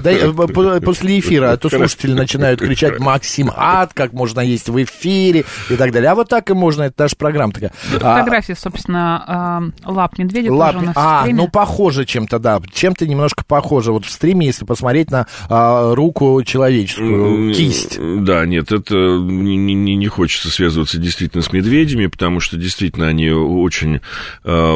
э, 0.77 0.79
после 0.79 1.19
эфира, 1.19 1.51
а 1.51 1.57
то 1.57 1.69
слушатели 1.69 2.13
начинают 2.13 2.61
кричать 2.61 2.97
«Максим, 2.99 3.51
ад, 3.53 3.91
как 3.93 4.13
можно 4.13 4.39
есть 4.39 4.69
в 4.69 4.81
эфире» 4.81 5.43
и 5.69 5.75
так 5.75 5.91
далее. 5.91 6.11
А 6.11 6.15
вот 6.15 6.29
так 6.29 6.49
и 6.49 6.53
можно, 6.53 6.83
это 6.83 7.03
наша 7.03 7.17
программа 7.17 7.51
такая. 7.51 7.73
А, 8.01 8.19
Фотографии, 8.19 8.53
собственно, 8.57 9.71
э, 9.85 9.91
лап 9.91 10.17
медведя 10.17 10.49
Лап- 10.49 10.75
А, 10.95 11.25
ну 11.33 11.49
похоже 11.49 12.05
чем-то, 12.05 12.39
да. 12.39 12.61
Чем-то 12.73 13.05
немножко 13.05 13.43
похоже. 13.45 13.91
Вот 13.91 14.05
в 14.05 14.09
стриме, 14.09 14.45
если 14.45 14.63
посмотреть 14.63 15.11
на 15.11 15.27
а, 15.49 15.93
руку 15.93 16.41
человеческую, 16.45 17.53
кисть. 17.67 17.99
Да, 17.99 18.45
нет, 18.45 18.71
это 18.71 18.95
не, 18.95 19.55
не- 19.73 20.05
хочется 20.07 20.49
связываться 20.49 20.97
действительно 20.97 21.41
с 21.43 21.51
медведями, 21.51 22.05
потому 22.07 22.39
что 22.39 22.57
действительно 22.57 23.07
они 23.07 23.29
очень 23.31 23.99
э, 24.43 24.75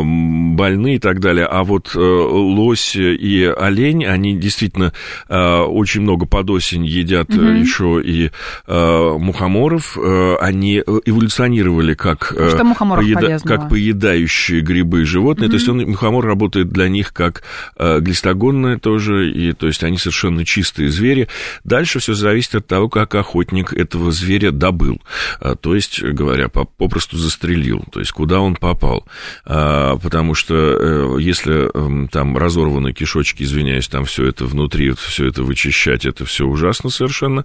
больны 0.56 0.96
и 0.96 1.00
так 1.00 1.20
далее. 1.20 1.46
А 1.46 1.64
вот 1.64 1.92
э, 1.96 2.00
лось 2.00 2.96
и 2.96 3.44
олень, 3.46 4.06
они 4.06 4.36
действительно 4.38 4.94
э, 5.28 5.60
очень 5.62 6.02
много 6.02 6.26
под 6.26 6.50
осень 6.50 6.86
едят 6.86 7.30
Мгм. 7.30 7.62
еще 7.62 8.02
и 8.04 8.32
э, 8.68 9.18
мухоморов. 9.18 9.98
Э, 9.98 10.36
они 10.42 10.78
эволюционировали 10.80 11.94
как, 11.94 12.34
э, 12.36 12.50
полезного? 13.16 13.60
как 13.60 13.70
поедающие 13.70 14.62
грибы 14.62 15.06
животные. 15.06 15.50
То 15.50 15.56
есть 15.56 15.70
он, 15.70 15.80
мухомор 15.86 16.26
работает 16.26 16.70
для 16.70 16.90
них 16.90 17.14
как 17.14 17.44
э, 17.78 18.00
глистогонное 18.00 18.78
тоже, 18.78 19.32
и 19.32 19.54
то 19.54 19.68
есть 19.68 19.84
они 19.84 19.98
совершенно 19.98 20.46
чистые 20.46 20.90
звери. 20.90 21.28
Дальше 21.64 22.00
все 22.00 22.14
зависит 22.14 22.56
от 22.56 22.68
того, 22.68 22.79
как 22.88 23.16
охотник 23.16 23.74
этого 23.74 24.12
зверя 24.12 24.52
добыл. 24.52 25.02
А, 25.42 25.56
То 25.56 25.76
есть, 25.76 26.02
говоря, 26.02 26.48
по- 26.48 26.66
попросту 26.66 27.18
застрелил, 27.18 27.84
то 27.92 28.00
есть 28.00 28.12
куда 28.12 28.40
он 28.40 28.56
попал. 28.56 29.06
А, 29.46 29.98
Потому 29.98 30.36
что 30.36 30.54
э, 30.56 31.18
если 31.22 31.70
эм, 31.76 32.08
там 32.08 32.38
разорваны 32.38 32.94
кишочки, 32.94 33.44
извиняюсь, 33.44 33.88
там 33.88 34.06
все 34.06 34.28
это 34.28 34.46
внутри, 34.46 34.92
все 34.92 35.28
это 35.28 35.44
вычищать, 35.44 36.06
это 36.06 36.24
все 36.26 36.46
ужасно 36.46 36.90
совершенно. 36.90 37.44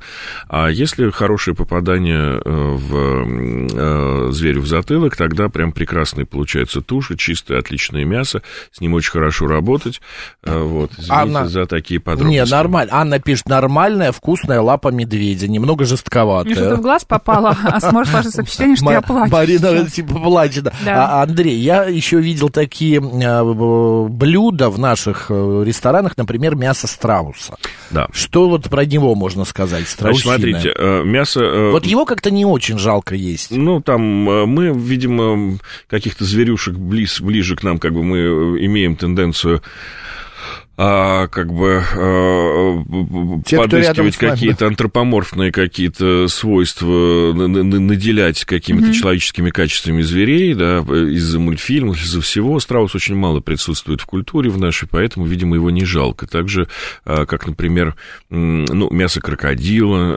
А 0.49 0.69
если 0.69 1.11
хорошее 1.11 1.57
попадание 1.57 2.41
э, 2.45 2.51
в 2.77 3.25
э, 3.73 4.33
зверю 4.33 4.61
в 4.63 4.67
затылок, 4.67 5.17
тогда 5.17 5.49
прям 5.49 5.73
прекрасная 5.73 6.25
получается 6.27 6.81
туша, 6.81 7.17
чистое, 7.17 7.59
отличное 7.59 8.05
мясо, 8.05 8.43
с 8.73 8.81
ним 8.81 8.95
очень 8.95 9.11
хорошо 9.11 9.47
работать. 9.47 10.01
Э, 10.45 10.59
Вот, 10.61 10.93
извините 10.93 11.13
Анна- 11.15 11.49
за 11.49 11.67
такие 11.67 12.01
подробности. 12.01 12.35
Не, 12.39 12.45
нормально. 12.51 12.93
Анна 12.95 13.19
пишет, 13.21 13.49
нормальная 13.49 14.13
вкусная 14.13 14.61
лапа 14.61 14.89
медведя, 14.89 15.24
немного 15.33 15.83
Мне 15.83 15.87
что-то 15.87 15.97
жестковатая. 16.03 16.75
в 16.77 16.81
глаз 16.81 17.05
попало, 17.05 17.57
а 17.65 17.81
сможешь 17.81 18.11
сложить 18.13 18.35
впечатление, 18.35 18.77
что 18.77 18.93
я 18.93 19.01
плачу. 19.01 19.33
Марина 19.33 19.89
типа 19.91 20.15
плачет. 20.19 20.69
А, 20.87 21.23
Андрей, 21.23 21.57
я 21.59 21.85
еще 21.85 22.21
видел 22.21 22.51
такие 22.51 23.01
э, 23.01 24.09
блюда 24.09 24.71
в 24.71 24.79
наших 24.79 25.27
э, 25.31 25.63
ресторанах, 25.65 26.17
например, 26.17 26.55
мясо 26.55 26.87
страуса. 26.87 27.55
Да. 27.91 28.09
Что 28.13 28.49
вот 28.49 28.69
про 28.69 28.85
него 28.85 29.15
можно 29.15 29.45
сказать? 29.45 29.81
Значит, 29.81 29.89
Страусиное. 29.95 30.37
смотрите, 30.37 30.73
э, 30.77 31.03
мясо... 31.05 31.41
э, 31.41 31.71
Вот 31.71 31.87
его 31.87 32.05
как-то 32.05 32.31
не 32.31 32.45
очень 32.45 32.79
жалко 32.79 33.15
есть. 33.15 33.51
Ну, 33.51 33.81
там 33.81 34.01
мы, 34.03 34.73
видимо, 34.75 35.59
каких-то 35.89 36.25
зверюшек 36.25 36.75
близ, 36.75 37.21
ближе 37.21 37.57
к 37.57 37.63
нам, 37.63 37.79
как 37.79 37.93
бы 37.93 38.03
мы 38.03 38.19
имеем 38.65 38.97
тенденцию 38.97 39.63
а, 40.77 41.29
как 41.29 41.53
бы 41.53 41.83
э, 41.95 43.43
Те, 43.47 43.59
подыскивать 43.59 44.17
какие-то 44.17 44.67
антропоморфные 44.67 45.53
какие-то 45.53 46.27
свойства, 46.29 47.33
на- 47.33 47.47
на- 47.47 47.63
на- 47.63 47.81
наделять 47.81 48.45
какими-то 48.45 48.93
человеческими 48.93 49.51
качествами 49.51 50.03
зверей, 50.03 50.55
да, 50.55 50.79
из-за 50.79 51.39
мультфильмов, 51.39 52.03
из-за 52.03 52.21
всего. 52.21 52.59
Страус 52.59 52.95
очень 52.95 53.15
мало 53.15 53.39
присутствует 53.41 54.01
в 54.01 54.07
культуре 54.07 54.51
в 54.51 54.59
нашей, 54.59 54.89
поэтому, 54.89 55.27
видимо, 55.27 55.55
его 55.55 55.71
не 55.71 55.85
жалко. 55.85 56.27
Так 56.27 56.49
же, 56.49 56.67
а, 57.05 57.25
как, 57.25 57.47
например, 57.47 57.95
ну, 58.31 58.91
мясо 58.91 59.21
крокодила, 59.21 60.17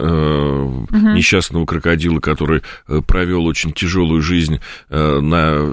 э, 0.92 1.14
несчастного 1.16 1.66
крокодила, 1.66 2.20
который 2.20 2.62
э, 2.88 3.02
провел 3.06 3.46
очень 3.46 3.74
тяжелую 3.74 4.22
жизнь 4.22 4.60
на 4.90 5.70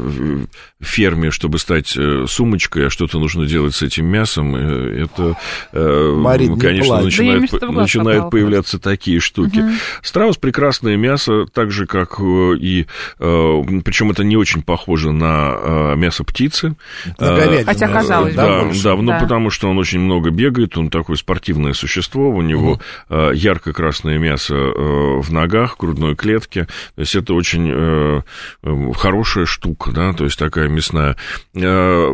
ферме, 0.80 1.30
чтобы 1.30 1.58
стать 1.58 1.96
сумочкой, 2.26 2.86
а 2.86 2.90
что-то 2.90 3.18
нужно 3.18 3.46
делать 3.46 3.74
с 3.74 3.82
этим 3.82 4.06
мясом, 4.06 4.54
это, 4.74 5.36
э, 5.72 6.14
Марин, 6.16 6.54
не 6.54 6.60
конечно, 6.60 6.98
плачь. 6.98 7.18
Да 7.18 7.70
начинают, 7.70 8.30
появляться 8.30 8.78
такие 8.78 9.20
штуки. 9.20 9.64
Страус 10.02 10.36
прекрасное 10.36 10.96
мясо, 10.96 11.46
так 11.52 11.70
же, 11.70 11.86
как 11.86 12.20
э, 12.20 12.56
и... 12.58 12.86
Причем 13.18 14.10
это 14.10 14.24
не 14.24 14.36
очень 14.36 14.62
похоже 14.62 15.12
на 15.12 15.54
э, 15.56 15.96
мясо 15.96 16.24
птицы. 16.24 16.76
На 17.18 17.24
Э, 17.24 17.36
говядину, 17.36 17.66
Хотя 17.66 17.88
казалось 17.88 18.34
бы. 18.34 18.36
да, 18.36 18.64
да, 18.82 18.96
ну 18.96 19.12
Да. 19.12 19.18
потому 19.20 19.50
что 19.50 19.68
он 19.70 19.78
очень 19.78 20.00
много 20.00 20.30
бегает, 20.30 20.76
он 20.76 20.90
такое 20.90 21.16
спортивное 21.16 21.72
существо, 21.72 22.30
у 22.30 22.42
него 22.42 22.80
э, 23.08 23.30
ярко-красное 23.34 24.18
мясо 24.18 24.54
э, 24.54 25.20
в 25.20 25.32
ногах, 25.32 25.74
в 25.76 25.80
грудной 25.80 26.14
клетке, 26.16 26.64
то 26.94 27.00
есть 27.00 27.14
это 27.14 27.34
очень 27.34 27.70
э, 27.72 28.20
э, 28.62 28.92
хорошая 28.94 29.46
штука, 29.46 29.90
да, 29.92 30.12
то 30.12 30.24
есть 30.24 30.38
такая 30.38 30.68
мясная. 30.68 31.16
Э, 31.54 32.08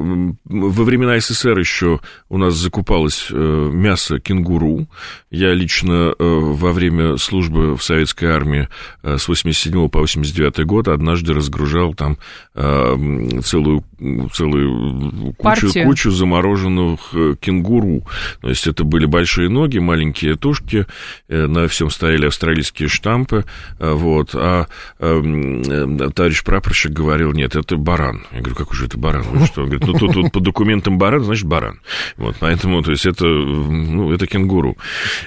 во 0.45 0.85
времена 0.85 1.19
СССР 1.19 1.59
еще 1.59 2.01
у 2.29 2.39
нас 2.39 2.50
закупалось 2.51 3.29
э, 3.31 3.71
мясо 3.73 4.19
кенгуру. 4.19 4.87
Я 5.31 5.55
лично 5.55 6.13
э, 6.13 6.15
во 6.19 6.73
время 6.73 7.17
службы 7.17 7.77
в 7.77 7.83
советской 7.83 8.27
армии 8.27 8.69
э, 9.03 9.19
с 9.19 9.29
87 9.29 9.89
по 9.89 10.01
89 10.01 10.65
год 10.67 10.89
однажды 10.89 11.35
разгружал 11.35 11.95
там 11.95 12.19
целую, 12.53 13.85
целую 14.33 15.33
кучу, 15.35 15.43
Партию. 15.43 15.87
кучу 15.87 16.11
замороженных 16.11 17.01
кенгуру. 17.41 18.03
То 18.41 18.49
есть 18.49 18.67
это 18.67 18.85
были 18.85 19.07
большие 19.07 19.49
ноги, 19.49 19.79
маленькие 19.79 20.37
тушки, 20.37 20.87
на 21.29 21.69
всем 21.69 21.91
стояли 21.91 22.27
австралийские 22.27 22.89
штампы, 22.89 23.45
вот, 23.79 24.35
а 24.35 24.67
э, 24.99 25.07
м, 25.07 25.63
э, 25.63 26.11
товарищ 26.11 26.43
прапорщик 26.43 26.93
говорил, 26.93 27.33
нет, 27.33 27.57
это 27.57 27.77
баран. 27.77 28.27
Я 28.33 28.41
говорю, 28.41 28.57
как 28.57 28.71
уже 28.71 28.87
это 28.87 28.99
баран? 28.99 29.23
Вы 29.23 29.47
что? 29.47 29.63
Он 29.63 29.69
говорит, 29.69 29.87
ну 29.87 29.95
тут 29.95 30.17
вот 30.17 30.33
по 30.33 30.41
документам 30.41 30.99
баран, 30.99 31.25
значит 31.25 31.47
баран. 31.47 31.81
Вот, 32.17 32.40
поэтому, 32.41 32.83
то 32.83 32.91
есть 32.91 33.07
это, 33.07 33.25
ну, 33.25 34.13
это 34.13 34.27
кенгуру. 34.27 34.77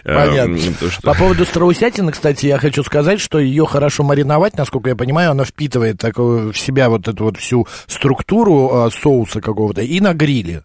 Э, 0.04 0.16
Понятно. 0.28 0.58
то, 0.80 0.90
что- 0.92 1.02
По 1.02 1.14
поводу 1.14 1.46
страусятины, 1.46 2.12
кстати, 2.12 2.48
я 2.48 2.58
хочу 2.58 2.84
сказать, 2.84 3.22
что 3.22 3.40
ее 3.40 3.66
хорошо 3.66 4.04
мариновать, 4.04 4.58
насколько 4.58 4.90
я 4.90 4.96
понимаю, 4.96 5.32
она 5.32 5.46
впитывает 5.46 5.98
такую, 6.00 6.52
в 6.52 6.58
себя 6.58 6.90
вот 6.90 7.08
эту 7.08 7.24
вот 7.26 7.38
всю 7.38 7.68
структуру 7.88 8.88
э, 8.88 8.90
соуса 8.92 9.40
какого-то 9.40 9.82
и 9.82 10.00
на 10.00 10.14
гриле. 10.14 10.64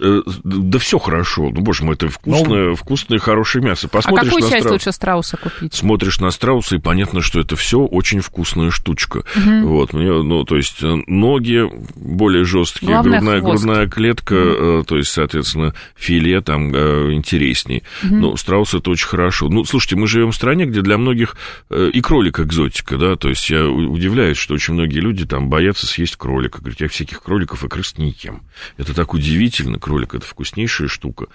Э, 0.00 0.22
Да 0.44 0.78
все 0.78 0.98
хорошо. 0.98 1.50
Ну, 1.50 1.60
боже 1.60 1.84
мой, 1.84 1.94
это 1.94 2.08
вкусное, 2.08 2.74
вкусное, 2.74 3.18
хорошее 3.18 3.64
мясо. 3.64 3.86
А 3.86 3.96
Посмотришь 3.96 4.30
какую 4.30 4.44
на 4.44 4.50
часть 4.50 4.64
страус- 4.66 4.72
лучше 4.72 4.92
страуса 4.92 5.36
купить? 5.36 5.74
Смотришь 5.74 6.20
на 6.20 6.30
страуса, 6.30 6.76
и 6.76 6.78
понятно, 6.78 7.20
что 7.20 7.40
это 7.40 7.56
все 7.56 7.80
очень 7.80 8.20
вкусная 8.20 8.70
штучка. 8.70 9.22
Вот, 9.62 9.92
мне, 9.92 10.12
ну, 10.12 10.44
то 10.44 10.56
есть 10.56 10.82
э, 10.82 10.96
ноги 11.06 11.62
более 11.94 12.44
жесткие, 12.44 12.92
Главное, 12.92 13.20
грудная, 13.20 13.40
хвост. 13.40 13.64
грудная 13.64 13.88
клетка, 13.88 14.34
э, 14.36 14.82
то 14.86 14.96
есть, 14.96 15.10
соответственно, 15.10 15.74
филе 15.96 16.40
там 16.40 16.70
интересней. 17.14 17.82
Ну, 18.02 18.36
страус 18.36 18.74
это 18.74 18.90
очень 18.90 19.06
хорошо. 19.08 19.48
Ну, 19.48 19.64
слушайте, 19.64 19.96
мы 19.96 20.06
живем 20.06 20.30
в 20.32 20.34
стране, 20.34 20.66
где 20.66 20.80
для 20.82 20.98
многих 20.98 21.36
и 21.70 22.00
кролик 22.00 22.40
экзотика, 22.40 22.96
да, 22.96 23.16
то 23.16 23.28
есть 23.28 23.48
я 23.50 23.66
удивляюсь, 23.68 24.36
что 24.36 24.54
очень 24.54 24.74
многие 24.74 24.98
люди 25.00 25.26
там 25.26 25.48
боятся 25.48 25.86
съесть 25.86 26.16
кролика. 26.16 26.58
Говорят, 26.60 26.80
я 26.80 26.88
всяких 26.88 27.22
кроликов 27.22 27.64
и 27.64 27.68
крыс 27.68 27.96
не 27.98 28.14
ем. 28.22 28.42
Это 28.76 28.94
так 28.94 29.14
удивительно, 29.14 29.59
кролик, 29.78 30.14
это 30.14 30.26
вкуснейшая 30.26 30.88
штука. 30.88 31.26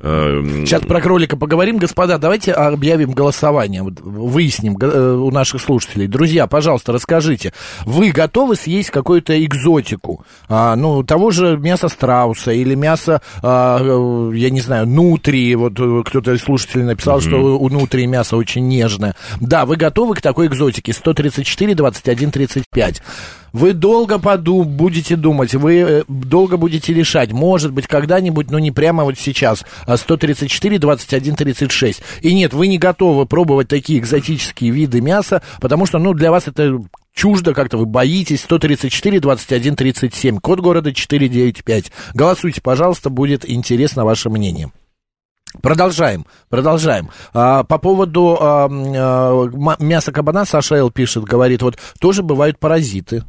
Э, 0.00 0.42
Сейчас 0.64 0.82
про 0.82 1.00
кролика 1.00 1.36
поговорим. 1.36 1.78
Господа, 1.78 2.18
давайте 2.18 2.52
объявим 2.52 3.12
голосование, 3.12 3.82
выясним 3.82 4.76
э, 4.80 5.12
у 5.12 5.30
наших 5.30 5.60
слушателей. 5.60 6.06
Друзья, 6.06 6.46
пожалуйста, 6.46 6.92
расскажите, 6.92 7.52
вы 7.84 8.10
готовы 8.10 8.56
съесть 8.56 8.90
какую-то 8.90 9.44
экзотику? 9.44 10.24
А, 10.48 10.76
ну, 10.76 11.02
того 11.02 11.30
же 11.30 11.56
мяса 11.56 11.88
страуса 11.88 12.52
или 12.52 12.74
мясо, 12.74 13.20
а, 13.42 13.78
э, 13.80 14.36
я 14.36 14.50
не 14.50 14.60
знаю, 14.60 14.86
нутрии. 14.86 15.54
Вот 15.54 15.78
э, 15.78 16.02
кто-то 16.04 16.32
из 16.32 16.42
слушателей 16.42 16.84
написал, 16.84 17.20
что 17.20 17.58
у 17.58 17.68
нутрии 17.68 18.06
мясо 18.06 18.36
очень 18.36 18.66
нежное. 18.68 19.14
Да, 19.40 19.66
вы 19.66 19.76
готовы 19.76 20.14
к 20.14 20.20
такой 20.20 20.46
экзотике? 20.46 20.92
134, 20.92 21.74
21, 21.74 22.30
35. 22.30 23.02
Вы 23.52 23.72
долго 23.72 24.18
поду 24.18 24.64
будете 24.64 25.16
думать, 25.16 25.54
вы 25.54 25.74
э, 25.76 26.04
долго 26.08 26.56
будете 26.56 26.92
решать. 26.92 27.32
Может 27.32 27.72
быть, 27.72 27.86
когда-нибудь, 27.86 28.50
но 28.50 28.58
не 28.58 28.70
прямо 28.70 29.04
вот 29.04 29.18
сейчас. 29.18 29.64
А 29.86 29.96
134, 29.96 30.78
21, 30.78 31.36
36. 31.36 32.02
И 32.22 32.34
нет, 32.34 32.52
вы 32.52 32.66
не 32.66 32.78
готовы 32.78 33.26
пробовать 33.26 33.68
такие 33.68 33.98
экзотические 33.98 34.70
виды 34.70 35.00
мяса, 35.00 35.42
потому 35.60 35.86
что, 35.86 35.98
ну, 35.98 36.14
для 36.14 36.30
вас 36.30 36.48
это 36.48 36.80
чуждо, 37.14 37.54
как-то 37.54 37.78
вы 37.78 37.86
боитесь. 37.86 38.42
134, 38.42 39.20
21, 39.20 39.76
37. 39.76 40.38
Код 40.38 40.60
города 40.60 40.92
495. 40.92 41.92
Голосуйте, 42.14 42.60
пожалуйста, 42.60 43.10
будет 43.10 43.48
интересно 43.48 44.04
ваше 44.04 44.30
мнение. 44.30 44.70
Продолжаем, 45.62 46.26
продолжаем. 46.50 47.08
А, 47.32 47.64
по 47.64 47.78
поводу 47.78 48.36
а, 48.38 48.68
а, 48.70 49.76
мяса 49.80 50.12
кабана 50.12 50.44
Саша 50.44 50.76
Эл 50.76 50.90
пишет, 50.90 51.24
говорит, 51.24 51.62
вот 51.62 51.78
тоже 51.98 52.22
бывают 52.22 52.58
паразиты. 52.58 53.24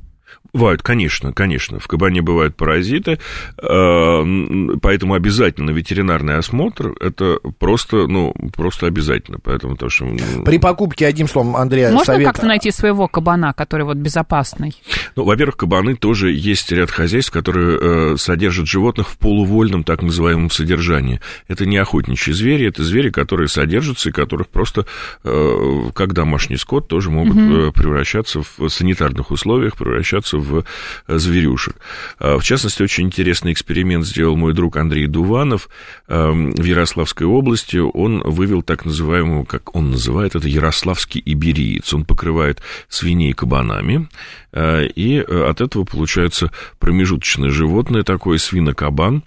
Бывают, 0.52 0.82
конечно, 0.82 1.32
конечно. 1.32 1.80
В 1.80 1.88
кабане 1.88 2.22
бывают 2.22 2.56
паразиты, 2.56 3.20
э, 3.58 4.78
поэтому 4.82 5.14
обязательно 5.14 5.70
ветеринарный 5.72 6.38
осмотр. 6.38 6.96
Это 7.00 7.40
просто, 7.60 8.08
ну, 8.08 8.34
просто 8.56 8.88
обязательно. 8.88 9.38
Поэтому 9.44 9.76
то, 9.76 9.90
что... 9.90 10.08
При 10.46 10.58
покупке, 10.58 11.06
одним 11.06 11.28
словом, 11.28 11.56
Андрей, 11.56 11.90
Можно 11.92 12.14
совет... 12.14 12.28
как-то 12.28 12.48
найти 12.48 12.72
своего 12.72 13.08
кабана, 13.08 13.54
который 13.54 13.86
вот 13.86 13.98
безопасный? 13.98 14.76
Ну, 15.16 15.24
во-первых, 15.24 15.56
кабаны 15.56 15.96
тоже 15.96 16.32
есть 16.32 16.72
ряд 16.72 16.90
хозяйств, 16.90 17.32
которые 17.32 17.78
э, 17.80 18.18
содержат 18.18 18.68
животных 18.68 19.10
в 19.10 19.18
полувольном 19.18 19.84
так 19.84 20.02
называемом 20.02 20.50
содержании. 20.50 21.22
Это 21.48 21.68
не 21.68 21.78
охотничьи 21.78 22.34
звери, 22.34 22.68
это 22.68 22.84
звери, 22.84 23.12
которые 23.12 23.50
содержатся 23.50 24.10
и 24.10 24.12
которых 24.12 24.48
просто, 24.48 24.88
э, 25.24 25.82
как 25.94 26.14
домашний 26.14 26.58
скот, 26.58 26.88
тоже 26.88 27.12
могут 27.12 27.36
угу. 27.36 27.72
превращаться 27.72 28.42
в 28.42 28.68
санитарных 28.70 29.30
условиях, 29.30 29.78
превращаться 29.78 30.19
в 30.28 30.64
э, 31.08 31.18
зверюшек. 31.18 31.76
А, 32.20 32.38
в 32.38 32.44
частности, 32.44 32.82
очень 32.84 33.06
интересный 33.06 33.54
эксперимент 33.54 34.06
сделал 34.06 34.36
мой 34.36 34.54
друг 34.54 34.78
Андрей 34.78 35.08
Дуванов 35.08 35.70
эм, 36.08 36.52
в 36.52 36.64
Ярославской 36.64 37.26
области. 37.28 37.78
Он 37.78 38.22
вывел 38.22 38.62
так 38.62 38.86
называемого, 38.86 39.46
как 39.46 39.76
он 39.76 39.92
называет 39.92 40.36
это, 40.36 40.48
ярославский 40.48 41.22
ибериец. 41.26 41.94
Он 41.94 42.06
покрывает 42.06 42.62
свиней 42.88 43.34
кабанами, 43.34 44.10
э, 44.52 44.88
и 44.88 45.18
э, 45.18 45.50
от 45.50 45.62
этого 45.62 45.84
получается 45.86 46.52
промежуточное 46.80 47.50
животное 47.50 48.04
такое, 48.04 48.38
свинокабан. 48.38 49.24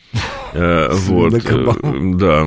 Вот, 0.52 1.32
да, 1.32 2.46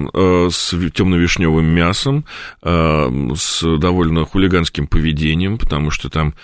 с 0.51 0.69
темно-вишневым 0.93 1.65
мясом, 1.65 2.25
с 2.61 3.77
довольно 3.79 4.25
хулиганским 4.25 4.85
поведением, 4.85 5.57
потому 5.57 5.89
что 5.89 6.09
там... 6.09 6.35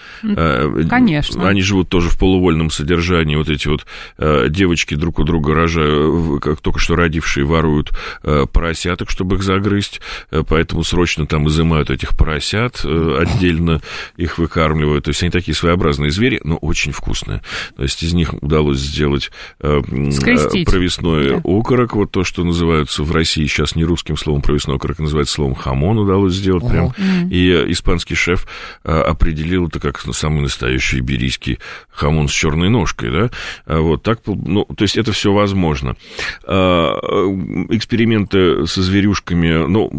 Конечно. 0.89 1.47
Они 1.47 1.61
живут 1.61 1.89
тоже 1.91 2.09
в 2.09 2.17
полувольном 2.17 2.71
содержании. 2.71 3.35
Вот 3.35 3.49
эти 3.49 3.67
вот 3.67 3.85
э, 4.17 4.47
девочки 4.47 4.95
друг 4.95 5.19
у 5.19 5.23
друга 5.25 5.53
рожают, 5.53 6.41
как 6.41 6.61
только 6.61 6.79
что 6.79 6.95
родившие, 6.95 7.45
воруют 7.45 7.91
э, 8.23 8.45
поросяток, 8.51 9.09
чтобы 9.09 9.35
их 9.35 9.43
загрызть, 9.43 9.99
э, 10.31 10.41
поэтому 10.47 10.83
срочно 10.85 11.27
там 11.27 11.49
изымают 11.49 11.89
этих 11.89 12.17
поросят, 12.17 12.81
э, 12.85 13.17
отдельно 13.19 13.81
их 14.15 14.37
выкармливают. 14.37 15.03
То 15.03 15.09
есть 15.09 15.21
они 15.21 15.31
такие 15.31 15.53
своеобразные 15.53 16.11
звери, 16.11 16.39
но 16.45 16.55
очень 16.55 16.93
вкусные. 16.93 17.41
То 17.75 17.83
есть 17.83 18.01
из 18.03 18.13
них 18.13 18.33
удалось 18.41 18.79
сделать 18.79 19.29
э, 19.59 19.81
Скрестить. 20.11 20.67
провесной 20.69 21.29
Да. 21.29 21.41
окорок, 21.43 21.93
вот 21.95 22.11
то, 22.11 22.23
что 22.23 22.45
называется 22.45 23.03
в 23.03 23.11
России 23.11 23.45
сейчас 23.47 23.75
не 23.75 23.83
русским 23.83 24.15
словом 24.15 24.41
провесной 24.41 24.77
окорок, 24.77 25.01
а 25.01 25.03
называется 25.03 25.33
словом 25.33 25.55
хамон 25.55 25.99
удалось 25.99 26.35
сделать 26.35 26.65
прям. 26.65 26.93
И 27.29 27.49
э, 27.49 27.69
испанский 27.69 28.15
шеф 28.15 28.47
э, 28.85 28.91
определил 28.93 29.67
это 29.67 29.81
как 29.81 29.99
самый 29.99 30.41
настоящий 30.41 30.99
иберийский 30.99 31.59
хамон 31.91 32.27
с 32.27 32.31
черной 32.31 32.69
ножкой, 32.69 33.11
да, 33.11 33.29
А 33.65 33.79
вот 33.79 34.03
так, 34.03 34.19
ну, 34.25 34.65
то 34.65 34.83
есть 34.83 34.97
это 34.97 35.11
все 35.11 35.31
возможно. 35.33 35.95
А, 36.45 36.91
Эксперименты 37.69 38.65
со 38.67 38.81
зверюшками, 38.81 39.65
ну, 39.67 39.91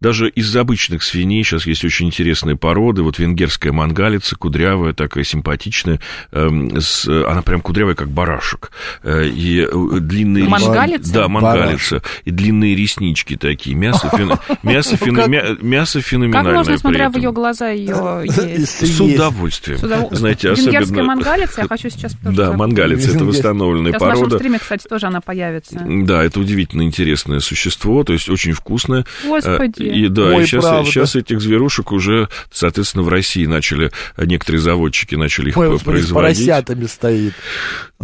даже 0.00 0.28
из 0.28 0.54
обычных 0.56 1.02
свиней 1.02 1.42
сейчас 1.44 1.66
есть 1.66 1.84
очень 1.84 2.06
интересные 2.06 2.56
породы, 2.56 3.02
вот 3.02 3.18
венгерская 3.18 3.72
мангалица, 3.72 4.36
кудрявая, 4.36 4.92
такая 4.92 5.24
симпатичная, 5.24 6.00
эм, 6.32 6.78
с- 6.80 7.06
она 7.08 7.42
прям 7.42 7.60
кудрявая, 7.60 7.94
как 7.94 8.08
барашек, 8.08 8.70
Э, 9.02 9.26
и 9.26 9.60
э, 9.60 9.68
длинные... 10.00 10.44
Мангалица? 10.44 11.12
Да, 11.12 11.28
мангалица, 11.28 12.02
и 12.24 12.30
длинные 12.30 12.74
реснички 12.74 13.36
такие, 13.36 13.74
мясо, 13.76 14.08
фен- 14.12 14.38
мясо, 14.62 14.96
фен- 14.96 15.28
мя- 15.28 15.56
мясо 15.60 16.00
Как 16.00 16.06
феноменальное 16.08 16.54
можно, 16.56 16.76
смотря 16.78 17.08
в 17.10 17.16
ее 17.16 17.32
глаза, 17.32 17.70
ее 17.70 18.24
есть? 18.24 18.94
С 18.96 19.00
удовольствием. 19.00 19.78
Знаете, 20.10 20.48
Венгерская 20.48 20.80
особенно... 20.80 21.02
мангалица, 21.24 21.60
я 21.62 21.68
хочу 21.68 21.90
сейчас... 21.90 22.12
тоже 22.22 22.36
Да, 22.36 22.52
мангалица, 22.52 23.10
это 23.14 23.24
восстановленная 23.24 23.92
Сейчас 23.92 24.02
в 24.02 24.04
нашем 24.06 24.20
порода. 24.24 24.38
стриме, 24.38 24.58
кстати, 24.58 24.86
тоже 24.88 25.06
она 25.06 25.20
появится. 25.20 25.80
Да, 25.84 26.22
это 26.24 26.40
удивительно 26.40 26.82
интересное 26.82 27.40
существо, 27.40 28.04
то 28.04 28.12
есть 28.12 28.28
очень 28.28 28.52
вкусное. 28.52 29.04
Господи. 29.26 29.82
Э, 29.82 29.94
И 29.94 30.08
да, 30.08 30.22
Ой, 30.34 30.42
и 30.42 30.46
сейчас, 30.46 30.64
правда. 30.64 30.90
сейчас 30.90 31.16
этих 31.16 31.40
зверушек 31.40 31.92
уже, 31.92 32.28
соответственно, 32.52 33.04
в 33.04 33.08
России 33.08 33.46
начали, 33.46 33.90
э, 34.16 34.24
некоторые 34.26 34.60
заводчики 34.60 35.14
начали 35.14 35.50
их 35.50 35.56
Ой, 35.56 35.66
п- 35.66 35.72
господи, 35.72 35.96
с 35.96 36.06
производить. 36.08 36.38
поросятами 36.38 36.84
стоит. 36.86 37.34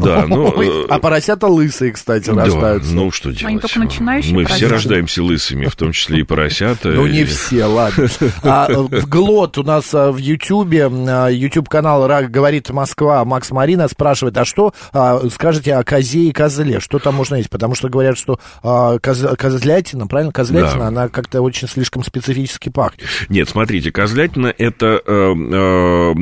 Да, 0.05 0.27
ну, 0.29 0.53
Ой, 0.57 0.67
э, 0.69 0.87
а 0.89 0.99
поросята 0.99 1.47
лысые, 1.47 1.93
кстати, 1.93 2.31
да, 2.31 2.45
рождаются. 2.45 2.95
ну 2.95 3.11
что 3.11 3.31
делать? 3.33 3.61
только 3.61 3.79
начинающие 3.79 4.35
Мы 4.35 4.45
все 4.45 4.49
поросята. 4.55 4.73
рождаемся 4.75 5.23
лысыми, 5.23 5.67
в 5.67 5.77
том 5.77 5.93
числе 5.93 6.21
и 6.21 6.23
поросята. 6.23 6.89
Ну, 6.91 7.07
не 7.07 7.25
все, 7.25 7.65
ладно. 7.65 8.09
А, 8.43 8.69
э, 8.71 8.75
в 8.77 9.09
Глот 9.09 9.59
у 9.59 9.63
нас 9.63 9.93
а, 9.95 10.11
в 10.13 10.17
Ютьюбе, 10.17 10.89
Ютьюб-канал 11.31 12.07
«Рак 12.07 12.31
говорит 12.31 12.71
Москва», 12.71 13.25
Макс 13.25 13.51
Марина 13.51 13.89
спрашивает, 13.89 14.37
а 14.39 14.45
что 14.45 14.73
а, 14.93 15.21
скажете 15.33 15.75
о 15.75 15.85
козе 15.85 16.21
и 16.25 16.33
козле? 16.33 16.81
Что 16.81 16.99
там 16.99 17.15
можно 17.15 17.37
есть? 17.37 17.51
Потому 17.51 17.75
что 17.75 17.89
говорят, 17.89 18.17
что 18.19 18.39
а, 18.63 18.99
коз- 18.99 19.37
козлятина, 19.37 20.07
правильно, 20.07 20.33
козлятина, 20.33 20.81
Да. 20.81 20.87
она 20.89 21.09
как-то 21.09 21.43
очень 21.43 21.69
слишком 21.69 22.03
специфически 22.05 22.69
пахнет. 22.69 23.07
Нет, 23.29 23.49
смотрите, 23.49 23.93
козлятина 23.93 24.53
это 24.57 25.01
э, 25.05 25.13
э, 25.13 26.13
э, 26.13 26.15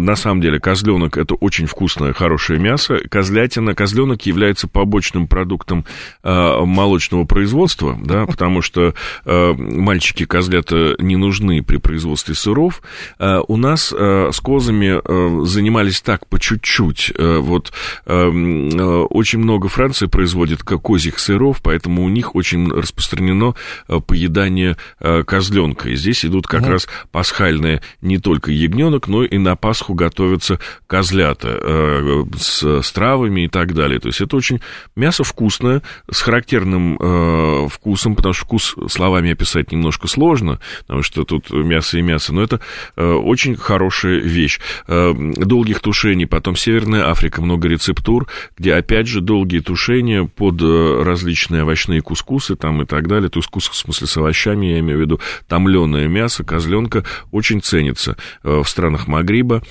на 0.00 0.16
самом 0.16 0.40
деле 0.40 0.60
козленок 0.60 1.16
это 1.16 1.34
очень 1.34 1.66
вкусное, 1.66 2.12
хорошее 2.12 2.58
мясо. 2.58 2.98
Козлятина, 3.26 3.74
козленок 3.74 4.24
является 4.24 4.68
побочным 4.68 5.26
продуктом 5.26 5.84
э, 6.22 6.58
молочного 6.64 7.24
производства, 7.24 7.98
да, 8.00 8.24
потому 8.26 8.62
что 8.62 8.94
э, 9.24 9.52
мальчики 9.52 10.24
козлята 10.24 10.94
не 11.00 11.16
нужны 11.16 11.60
при 11.64 11.78
производстве 11.78 12.36
сыров. 12.36 12.82
Э, 13.18 13.40
у 13.48 13.56
нас 13.56 13.92
э, 13.92 14.30
с 14.32 14.38
козами 14.38 15.00
э, 15.02 15.44
занимались 15.44 16.00
так 16.02 16.28
по 16.28 16.38
чуть-чуть. 16.38 17.12
Э, 17.18 17.38
вот 17.38 17.72
э, 18.06 18.12
э, 18.14 18.82
очень 19.10 19.40
много 19.40 19.66
Франции 19.68 20.06
производит 20.06 20.62
ко- 20.62 20.78
козьих 20.78 21.18
сыров, 21.18 21.60
поэтому 21.62 22.04
у 22.04 22.08
них 22.08 22.36
очень 22.36 22.70
распространено 22.70 23.56
э, 23.88 23.98
поедание 23.98 24.76
э, 25.00 25.24
козленка. 25.24 25.88
И 25.88 25.96
здесь 25.96 26.24
идут 26.24 26.46
как 26.46 26.66
раз 26.68 26.86
пасхальные 27.10 27.82
не 28.00 28.18
только 28.18 28.52
ягненок, 28.52 29.08
но 29.08 29.24
и 29.24 29.36
на 29.38 29.56
Пасху 29.56 29.94
готовятся 29.94 30.60
козлята 30.86 31.58
э, 31.60 32.24
с, 32.38 32.82
с 32.82 32.92
травами 33.06 33.42
и 33.42 33.48
так 33.48 33.74
далее. 33.74 34.00
То 34.00 34.08
есть 34.08 34.20
это 34.20 34.36
очень 34.36 34.60
мясо 34.96 35.22
вкусное, 35.22 35.82
с 36.10 36.20
характерным 36.20 36.98
э, 37.00 37.68
вкусом, 37.68 38.16
потому 38.16 38.32
что 38.32 38.44
вкус 38.44 38.74
словами 38.88 39.32
описать 39.32 39.70
немножко 39.72 40.08
сложно, 40.08 40.58
потому 40.80 41.02
что 41.02 41.24
тут 41.24 41.50
мясо 41.50 41.98
и 41.98 42.02
мясо, 42.02 42.34
но 42.34 42.42
это 42.42 42.60
э, 42.96 43.08
очень 43.08 43.56
хорошая 43.56 44.18
вещь. 44.18 44.60
Э, 44.88 45.14
долгих 45.36 45.80
тушений, 45.80 46.26
потом 46.26 46.56
Северная 46.56 47.08
Африка, 47.08 47.40
много 47.42 47.68
рецептур, 47.68 48.26
где, 48.58 48.74
опять 48.74 49.06
же, 49.06 49.20
долгие 49.20 49.60
тушения 49.60 50.24
под 50.24 50.60
э, 50.60 51.02
различные 51.04 51.62
овощные 51.62 52.00
кускусы 52.00 52.56
там 52.56 52.82
и 52.82 52.86
так 52.86 53.06
далее, 53.06 53.28
то 53.28 53.38
есть 53.38 53.48
кус 53.48 53.68
в 53.68 53.76
смысле 53.76 54.06
с 54.06 54.16
овощами, 54.16 54.66
я 54.66 54.78
имею 54.80 54.98
в 54.98 55.00
виду, 55.00 55.20
томленое 55.48 56.08
мясо, 56.08 56.42
козленка 56.42 57.04
очень 57.30 57.62
ценится 57.62 58.16
э, 58.42 58.62
в 58.62 58.68
странах 58.68 59.06
Магриба. 59.06 59.62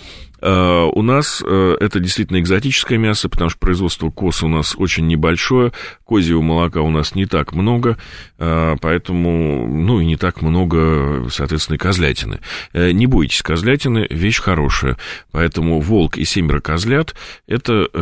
Э, 0.41 0.89
У 0.93 1.02
нас 1.02 1.43
э, 1.45 1.78
это 1.80 2.00
действительно 2.00 2.39
экзотическое 2.39 2.98
мясо, 2.98 3.30
потому 3.30 3.50
что 3.50 3.60
производство 3.60 4.10
коз 4.10 4.43
у 4.43 4.48
нас 4.48 4.76
очень 4.78 5.08
небольшое, 5.08 5.71
козьего 6.05 6.41
молока 6.41 6.81
у 6.81 6.89
нас 6.89 7.15
не 7.15 7.25
так 7.25 7.53
много, 7.53 7.97
э, 8.37 8.75
поэтому, 8.81 9.67
ну, 9.67 9.99
и 9.99 10.05
не 10.05 10.15
так 10.17 10.41
много, 10.41 11.27
соответственно, 11.29 11.75
и 11.75 11.79
козлятины. 11.79 12.39
Э, 12.73 12.91
Не 12.91 13.07
бойтесь 13.07 13.41
козлятины, 13.41 14.07
вещь 14.09 14.39
хорошая, 14.39 14.97
поэтому 15.31 15.79
волк 15.81 16.17
и 16.17 16.25
семеро 16.25 16.59
козлят, 16.61 17.15
это 17.47 17.87
э, 17.93 17.97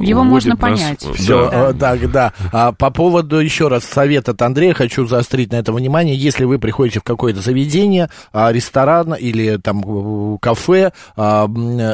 Его 0.00 0.24
можно 0.24 0.50
нас- 0.50 0.58
понять. 0.58 1.04
Все, 1.16 1.50
Да. 1.50 1.72
так, 1.72 2.10
да. 2.10 2.32
А 2.52 2.72
по 2.72 2.90
поводу, 2.90 3.38
еще 3.40 3.68
раз, 3.68 3.84
совет 3.84 4.28
от 4.28 4.40
Андрея, 4.42 4.74
хочу 4.74 5.06
заострить 5.06 5.52
на 5.52 5.56
это 5.56 5.72
внимание. 5.72 6.14
Если 6.16 6.44
вы 6.44 6.58
приходите 6.58 7.00
в 7.00 7.02
какое-то 7.02 7.40
заведение, 7.40 8.08
а, 8.32 8.52
ресторан 8.52 9.14
или 9.14 9.56
там 9.56 9.82
э, 9.86 10.38
кафе, 10.40 10.92
а, 11.16 11.46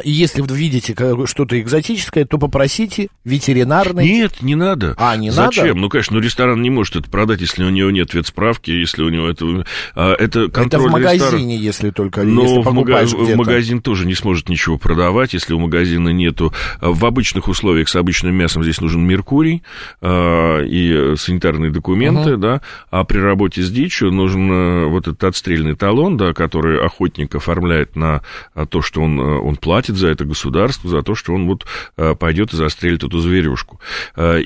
и 0.04 0.10
если 0.10 0.40
вы 0.42 0.56
видите 0.56 0.94
что-то 1.26 1.60
экзотическое, 1.60 2.24
то 2.24 2.38
попросите 2.38 3.08
ветеринарный... 3.24 4.04
Нет, 4.04 4.42
не 4.42 4.54
надо. 4.54 4.94
А, 4.98 5.16
не 5.22 5.30
Зачем? 5.30 5.68
надо? 5.68 5.80
Ну, 5.80 5.88
конечно, 5.88 6.16
ну, 6.16 6.22
ресторан 6.22 6.60
не 6.62 6.70
может 6.70 6.96
это 6.96 7.10
продать, 7.10 7.40
если 7.40 7.64
у 7.64 7.70
него 7.70 7.90
нет 7.90 8.12
ветсправки, 8.14 8.70
если 8.70 9.02
у 9.02 9.08
него 9.08 9.28
это... 9.28 9.64
а, 9.94 10.14
Это 10.14 10.40
Это 10.42 10.50
контроль 10.50 10.90
в 10.90 10.96
ресторана. 10.96 11.20
магазине, 11.22 11.56
если 11.56 11.90
только, 11.90 12.22
Но 12.22 12.42
если 12.42 12.58
в, 12.60 12.64
покупаешь 12.64 13.10
в 13.12 13.22
где-то. 13.22 13.38
магазин 13.38 13.80
тоже 13.80 14.06
не 14.06 14.14
сможет 14.14 14.48
ничего 14.48 14.78
продавать, 14.78 15.32
если 15.34 15.54
у 15.54 15.58
магазина 15.58 16.10
нету. 16.10 16.52
А 16.80 16.90
В 16.90 17.04
обычных 17.06 17.48
условиях 17.48 17.88
с 17.88 17.96
обычным 17.96 18.34
мясом 18.34 18.62
здесь 18.62 18.80
нужен 18.80 19.02
меркурий 19.06 19.62
а, 20.00 20.60
и 20.62 21.16
санитарные 21.16 21.70
документы, 21.70 22.36
да, 22.36 22.60
а 22.90 23.04
при 23.04 23.18
работе 23.18 23.62
с 23.62 23.70
дичью 23.70 24.10
нужен 24.12 24.48
а, 24.50 24.86
вот 24.88 25.08
этот 25.08 25.22
отстрельный 25.24 25.74
талон, 25.74 26.16
да, 26.16 26.32
который 26.32 26.80
охотник 26.84 27.34
оформляет 27.34 27.96
на 27.96 28.22
а, 28.54 28.66
то, 28.66 28.82
что 28.82 29.00
он, 29.02 29.20
а, 29.20 29.38
он 29.38 29.56
платит 29.56 29.96
за 29.96 30.08
это 30.08 30.24
государству, 30.24 30.88
за 30.88 31.02
то, 31.02 31.14
что 31.14 31.32
он 31.34 31.46
вот 31.46 31.66
а, 31.96 32.14
пойдет 32.14 32.52
и 32.52 32.56
застрелит 32.56 33.04
эту 33.04 33.18
зверюшку. 33.20 33.80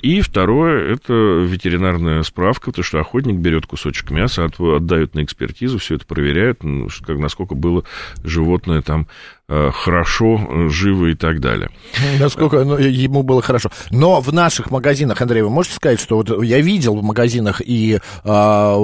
И 0.02 0.20
второе, 0.20 0.65
Второе– 0.66 0.94
это 0.94 1.12
ветеринарная 1.48 2.24
справка, 2.24 2.72
то, 2.72 2.82
что 2.82 2.98
охотник 2.98 3.36
берет 3.36 3.66
кусочек 3.66 4.10
мяса, 4.10 4.44
от- 4.46 4.58
отдают 4.58 5.14
на 5.14 5.22
экспертизу, 5.22 5.78
все 5.78 5.94
это 5.94 6.06
проверяют, 6.06 6.64
ну, 6.64 6.88
насколько 7.06 7.54
было 7.54 7.84
животное 8.24 8.82
там 8.82 9.06
хорошо, 9.48 10.40
э, 10.48 10.68
живо 10.70 11.06
и 11.06 11.14
так 11.14 11.40
далее. 11.40 11.70
Насколько 12.20 12.64
ну, 12.64 12.76
ему 12.78 13.22
было 13.22 13.40
хорошо. 13.42 13.70
Но 13.90 14.20
в 14.20 14.32
наших 14.32 14.70
магазинах, 14.72 15.20
Андрей, 15.22 15.42
вы 15.42 15.50
можете 15.50 15.76
сказать, 15.76 16.00
что 16.00 16.16
вот 16.16 16.42
я 16.44 16.60
видел 16.60 16.96
в 16.96 17.02
магазинах 17.04 17.62
и 17.64 18.00
а, 18.24 18.76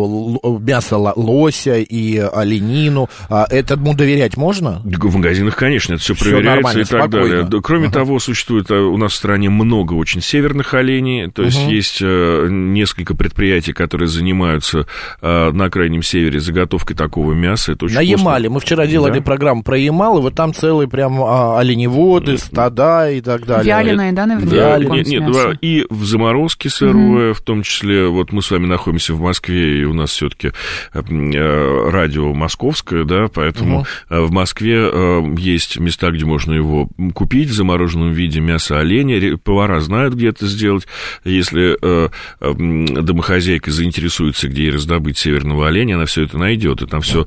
мясо 0.60 0.98
лося, 0.98 1.78
и 1.78 2.16
оленину. 2.18 3.08
А, 3.28 3.46
этому 3.50 3.94
доверять 3.94 4.36
можно? 4.36 4.80
В 4.84 5.16
магазинах, 5.16 5.56
конечно, 5.56 5.94
это 5.94 6.02
все 6.02 6.14
Всё 6.14 6.24
проверяется 6.30 6.80
и 6.80 6.84
так 6.84 7.00
спокойно. 7.08 7.28
далее. 7.28 7.42
Да, 7.44 7.58
Кроме 7.62 7.86
Ага. 7.86 7.94
того, 7.94 8.18
существует 8.20 8.70
э, 8.70 8.74
у 8.76 8.96
нас 8.96 9.12
в 9.12 9.16
стране 9.16 9.50
много 9.50 9.94
очень 9.94 10.20
северных 10.20 10.74
оленей, 10.74 11.28
то 11.30 11.42
есть 11.42 11.66
есть 11.66 11.98
э, 12.00 12.46
несколько 12.50 13.14
предприятий, 13.16 13.72
которые 13.72 14.08
занимаются 14.08 14.86
э, 15.20 15.50
на 15.50 15.70
крайнем 15.70 16.02
севере 16.02 16.38
заготовкой 16.40 16.96
такого 16.96 17.32
мяса. 17.32 17.72
Это 17.72 17.86
очень 17.86 17.96
На 17.96 18.02
вкусно. 18.02 18.20
Ямале. 18.20 18.48
Мы 18.48 18.60
вчера 18.60 18.86
делали 18.86 19.18
Да. 19.18 19.24
программу 19.24 19.62
про 19.62 19.76
Ямал, 19.76 20.18
и 20.18 20.22
вот 20.22 20.34
там 20.34 20.51
целые 20.52 20.88
прям 20.88 21.22
а, 21.22 21.58
оленеводы, 21.58 22.38
стада 22.38 23.10
и 23.10 23.20
так 23.20 23.46
далее. 23.46 23.74
Вяленое, 23.74 24.12
да, 24.12 24.26
наверное, 24.26 24.50
Да, 24.50 24.78
какое-нибудь 24.78 24.96
нет, 24.96 25.20
нет, 25.20 25.28
мясо? 25.28 25.48
да, 25.48 25.58
и 25.60 25.86
в 25.90 26.04
заморозке 26.04 26.68
сырое, 26.68 27.34
в 27.34 27.40
том 27.40 27.62
числе, 27.62 28.06
вот 28.06 28.32
мы 28.32 28.42
с 28.42 28.50
вами 28.50 28.66
находимся 28.66 29.14
в 29.14 29.20
Москве, 29.20 29.80
и 29.80 29.84
у 29.84 29.94
нас 29.94 30.10
все-таки 30.10 30.52
радио 30.92 32.32
московское, 32.32 33.04
да, 33.04 33.28
поэтому 33.32 33.86
э, 34.08 34.20
в 34.20 34.30
Москве 34.30 34.88
э, 34.92 35.22
есть 35.38 35.78
места, 35.78 36.10
где 36.10 36.24
можно 36.24 36.52
его 36.52 36.88
купить 37.14 37.48
в 37.48 37.52
замороженном 37.52 38.12
виде, 38.12 38.40
мясо 38.40 38.78
оленя, 38.78 39.36
повара 39.38 39.80
знают, 39.80 40.14
где 40.14 40.28
это 40.28 40.46
сделать, 40.46 40.86
если 41.24 41.76
э, 41.80 42.08
э, 42.40 42.46
м, 42.46 43.04
домохозяйка 43.04 43.70
заинтересуется, 43.70 44.48
где 44.48 44.64
ей 44.64 44.70
раздобыть 44.70 45.18
северного 45.18 45.68
оленя, 45.68 45.96
она 45.96 46.06
все 46.06 46.22
это 46.22 46.38
найдет, 46.38 46.82
и 46.82 46.86
там 46.86 47.00
все 47.00 47.26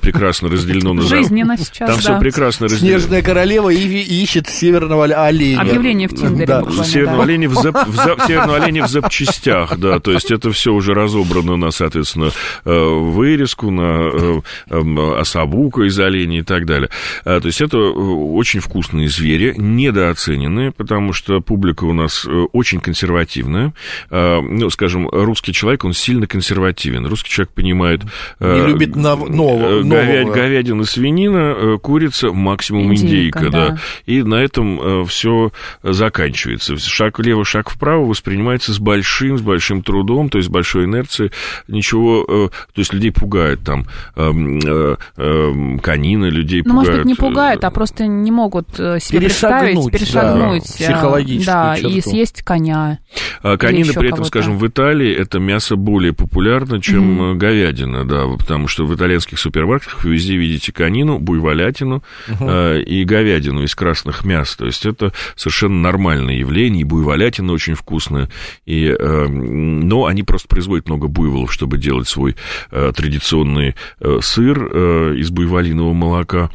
прекрасно 0.00 0.48
разделено 0.48 0.94
на... 0.94 1.02
Жизненно 1.02 1.56
сейчас, 1.56 1.90
Там 1.90 1.98
все 1.98 2.18
прекрасно 2.18 2.65
разделено. 2.66 2.98
Снежная 2.98 3.22
королева 3.22 3.70
и, 3.70 3.76
и 3.78 4.22
ищет 4.22 4.48
северного 4.48 5.04
оленя. 5.04 5.60
Объявление 5.60 6.08
в 6.08 6.14
Тиндере 6.14 6.46
Да. 6.46 6.60
буквально, 6.60 6.84
Северного 6.84 7.18
да. 7.18 7.24
оленя 7.24 7.48
в, 7.48 7.52
зап- 7.54 7.88
в 7.90 7.94
за- 7.94 8.26
северного 8.26 8.56
оленя 8.56 8.84
в 8.86 8.88
запчастях, 8.88 9.78
да, 9.78 9.98
то 10.00 10.12
есть 10.12 10.30
это 10.30 10.50
все 10.52 10.72
уже 10.72 10.94
разобрано 10.94 11.56
на, 11.56 11.70
соответственно, 11.70 12.30
э, 12.64 12.70
вырезку, 12.72 13.70
на 13.70 14.10
э, 14.12 14.40
эм, 14.70 14.98
особуку 15.18 15.82
из 15.84 15.98
оленя 15.98 16.38
и 16.40 16.42
так 16.42 16.66
далее. 16.66 16.90
А, 17.24 17.40
То 17.40 17.46
есть 17.46 17.60
это 17.60 17.76
э, 17.78 17.80
очень 17.90 18.60
вкусные 18.60 19.08
звери, 19.08 19.54
недооцененные, 19.56 20.72
потому 20.72 21.12
что 21.12 21.40
публика 21.40 21.84
у 21.84 21.92
нас 21.92 22.24
э, 22.26 22.30
очень 22.52 22.80
консервативная. 22.80 23.72
Ну, 24.10 24.70
скажем, 24.70 25.08
русский 25.08 25.52
человек, 25.52 25.84
он 25.84 25.92
сильно 25.92 26.26
консервативен. 26.26 27.06
Русский 27.06 27.30
человек 27.30 27.52
понимает... 27.52 28.02
э, 28.40 28.60
Не 28.60 28.66
любит 28.66 28.96
нов- 28.96 29.28
нового- 29.28 29.80
э, 29.80 29.82
говя- 29.82 30.20
нового. 30.22 30.34
Говядина, 30.34 30.84
свинина, 30.84 31.54
э, 31.56 31.78
курица, 31.82 32.30
максимум 32.56 32.92
Индейка, 32.94 33.40
индейка, 33.40 33.50
да. 33.50 33.68
да. 33.70 33.78
И 34.06 34.22
на 34.22 34.36
этом 34.36 35.06
все 35.06 35.52
заканчивается. 35.82 36.78
Шаг 36.78 37.18
влево, 37.18 37.44
шаг 37.44 37.68
вправо 37.70 38.04
воспринимается 38.06 38.72
с 38.72 38.78
большим, 38.78 39.38
с 39.38 39.42
большим 39.42 39.82
трудом, 39.82 40.28
то 40.30 40.38
есть 40.38 40.48
большой 40.50 40.84
инерцией. 40.84 41.32
Ничего, 41.68 42.24
э, 42.26 42.48
то 42.72 42.80
есть 42.80 42.92
людей 42.92 43.12
пугает 43.12 43.60
там 43.62 43.86
эм, 44.16 44.58
э, 44.64 44.96
эм, 45.16 45.78
канины, 45.80 46.26
людей 46.26 46.62
Ну, 46.64 46.74
может 46.74 46.92
пугают. 46.92 47.06
быть, 47.06 47.10
не 47.10 47.14
пугает, 47.28 47.64
э, 47.64 47.66
а 47.66 47.70
просто 47.70 48.06
не 48.06 48.30
могут 48.30 48.68
э, 48.78 48.98
себе 49.00 49.20
Перешагнуть, 49.20 49.90
представить, 49.90 50.00
перешагнуть. 50.00 50.62
да, 50.62 50.84
э, 50.84 50.88
психологическую 50.88 51.54
Да, 51.56 51.76
и 51.76 51.82
черту. 51.94 52.10
съесть 52.10 52.42
коня. 52.42 52.98
А 53.42 53.56
канины 53.56 53.84
еще 53.90 54.00
при 54.00 54.08
этом, 54.12 54.24
скажем, 54.24 54.58
в 54.58 54.66
Италии 54.66 55.12
это 55.14 55.38
мясо 55.38 55.76
более 55.76 56.12
популярно, 56.12 56.80
чем 56.80 57.32
э, 57.32 57.34
говядина, 57.34 58.04
да, 58.06 58.24
потому 58.38 58.68
что 58.68 58.86
в 58.86 58.94
итальянских 58.94 59.38
супермаркетах 59.38 60.04
вы 60.04 60.12
везде 60.14 60.36
видите 60.36 60.72
канину, 60.72 61.18
буйволятину 61.18 62.02
э, 62.48 62.82
и 62.82 63.04
говядину 63.04 63.62
из 63.62 63.74
красных 63.74 64.24
мяс. 64.24 64.54
То 64.56 64.66
есть 64.66 64.86
это 64.86 65.12
совершенно 65.34 65.80
нормальное 65.80 66.36
явление, 66.36 66.82
и 66.82 66.84
буйволятина 66.84 67.52
очень 67.52 67.74
вкусная, 67.74 68.28
и, 68.64 68.86
э, 68.86 69.26
но 69.28 70.06
они 70.06 70.22
просто 70.22 70.48
производят 70.48 70.88
много 70.88 71.08
буйволов, 71.08 71.52
чтобы 71.52 71.78
делать 71.78 72.08
свой 72.08 72.36
э, 72.70 72.92
традиционный 72.94 73.74
э, 74.00 74.18
сыр 74.22 74.70
э, 74.72 75.14
из 75.16 75.30
буйволиного 75.30 75.92
молока, 75.92 76.50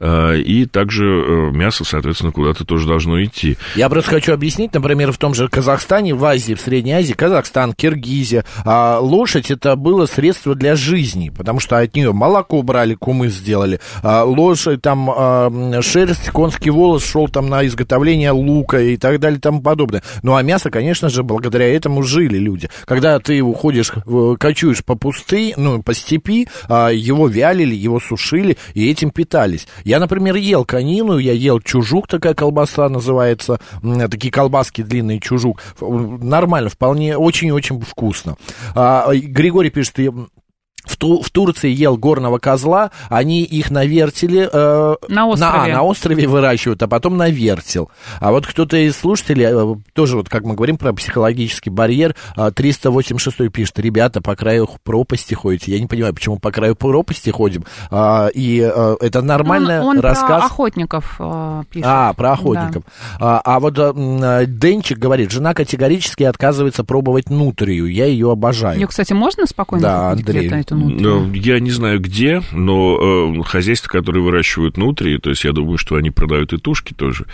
Э, 0.00 0.36
и 0.38 0.66
также 0.66 1.04
э, 1.04 1.50
мясо, 1.50 1.84
соответственно, 1.84 2.32
куда-то 2.32 2.64
тоже 2.64 2.86
должно 2.86 3.22
идти. 3.22 3.56
Я 3.74 3.88
просто 3.88 4.10
хочу 4.10 4.32
объяснить, 4.32 4.74
например, 4.74 5.12
в 5.12 5.18
том 5.18 5.34
же 5.34 5.48
Казахстане, 5.48 6.14
в 6.14 6.24
Азии, 6.24 6.54
в 6.54 6.60
Средней 6.60 6.92
Азии, 6.92 7.12
Казахстан, 7.12 7.72
Киргизия, 7.72 8.44
а 8.64 8.98
лошадь 9.00 9.50
это 9.50 9.76
было 9.76 10.06
средство 10.06 10.54
для 10.54 10.76
жизни, 10.76 11.30
потому 11.30 11.60
что 11.60 11.78
от 11.78 11.94
нее 11.94 12.12
молоко 12.12 12.62
брали, 12.62 12.94
кумыс 12.94 13.32
сделали, 13.32 13.80
а 14.02 14.24
лошадь, 14.24 14.82
там, 14.82 15.10
а, 15.10 15.14
шерсть, 15.82 16.30
конский 16.30 16.70
волос 16.70 17.04
шел 17.04 17.28
там 17.28 17.48
на 17.48 17.66
изготовление 17.66 18.30
лука 18.30 18.80
и 18.80 18.96
так 18.96 19.20
далее 19.20 19.38
и 19.38 19.40
тому 19.40 19.62
подобное. 19.62 20.02
Ну, 20.22 20.34
а 20.34 20.42
мясо, 20.42 20.70
конечно 20.70 21.08
же, 21.08 21.22
благодаря 21.22 21.72
этому 21.74 22.02
жили 22.02 22.38
люди. 22.38 22.68
Когда 22.84 23.18
ты 23.18 23.40
уходишь, 23.42 23.92
кочуешь 24.38 24.84
по 24.84 24.94
пусты, 24.94 25.54
ну, 25.56 25.82
по 25.82 25.94
степи, 25.94 26.48
а, 26.68 26.88
его 26.88 27.28
вялили, 27.28 27.74
его 27.74 28.00
сушили 28.00 28.56
и 28.74 28.90
этим 28.90 29.10
питались. 29.10 29.66
Я, 29.84 29.98
например, 30.00 30.36
ел 30.36 30.64
конину, 30.64 31.18
я 31.18 31.32
ел 31.32 31.60
чужук, 31.60 32.08
такая 32.08 32.34
колбаса 32.34 32.88
называется, 32.88 33.58
такие 34.10 34.32
колбаски 34.32 34.82
длинные, 34.82 35.20
чужук. 35.20 35.62
Нормально, 35.80 36.70
вполне, 36.70 37.16
очень-очень 37.16 37.80
вкусно. 37.80 38.36
А, 38.74 39.12
Григорий 39.14 39.70
пишет, 39.70 39.98
в, 40.84 40.96
Ту- 40.96 41.22
в 41.22 41.30
Турции 41.30 41.70
ел 41.70 41.96
горного 41.96 42.38
козла, 42.38 42.90
они 43.08 43.42
их 43.42 43.70
на 43.70 43.84
вертеле... 43.84 44.48
э, 44.52 44.94
На 45.08 45.26
острове. 45.26 45.52
а, 45.52 45.66
на 45.76 45.82
острове 45.82 46.26
выращивают, 46.26 46.82
а 46.82 46.88
потом 46.88 47.16
на 47.16 47.28
вертел. 47.30 47.90
А 48.20 48.30
вот 48.32 48.46
кто-то 48.46 48.76
из 48.76 48.96
слушателей, 48.96 49.46
э, 49.46 49.74
тоже 49.92 50.16
вот 50.16 50.28
как 50.28 50.44
мы 50.44 50.54
говорим 50.54 50.76
про 50.76 50.92
психологический 50.92 51.70
барьер, 51.70 52.14
э, 52.36 52.50
386 52.54 53.48
пишет, 53.50 53.78
ребята, 53.78 54.20
по 54.20 54.36
краю 54.36 54.68
пропасти 54.82 55.34
ходите. 55.34 55.72
Я 55.72 55.80
не 55.80 55.86
понимаю, 55.86 56.14
почему 56.14 56.38
по 56.38 56.50
краю 56.50 56.74
пропасти 56.76 57.30
ходим. 57.30 57.64
А, 57.90 58.28
и 58.28 58.60
э, 58.60 58.96
это 59.00 59.22
нормальный 59.22 59.80
он, 59.80 59.96
он 59.96 60.00
рассказ... 60.00 60.26
про 60.28 60.46
охотников 60.46 61.16
э, 61.18 61.62
пишет. 61.70 61.86
А, 61.88 62.12
про 62.12 62.32
охотников. 62.32 62.84
А, 63.20 63.40
а 63.44 63.60
вот 63.60 63.78
м, 63.78 64.20
а, 64.22 64.44
Денчик 64.46 64.98
говорит, 64.98 65.30
жена 65.30 65.54
категорически 65.54 66.22
отказывается 66.24 66.84
пробовать 66.84 67.30
нутрию. 67.30 67.86
Я 67.86 68.06
ее 68.06 68.30
обожаю. 68.30 68.78
Ее, 68.78 68.86
кстати, 68.86 69.12
можно 69.12 69.46
спокойно 69.46 69.82
Да, 69.82 70.10
Андрей. 70.10 70.40
где-то 70.48 70.56
эту 70.56 70.73
Ну, 70.74 70.88
нутрию? 71.20 71.32
Я 71.34 71.60
не 71.60 71.70
знаю 71.70 72.00
где, 72.00 72.42
но 72.52 73.34
э, 73.38 73.42
хозяйства, 73.42 73.88
которые 73.88 74.22
выращивают 74.22 74.76
нутрии, 74.76 75.18
то 75.18 75.30
есть 75.30 75.44
я 75.44 75.52
думаю, 75.52 75.78
что 75.78 75.96
они 75.96 76.10
продают 76.10 76.52
и 76.52 76.58
тушки 76.58 76.92
тоже. 76.92 77.26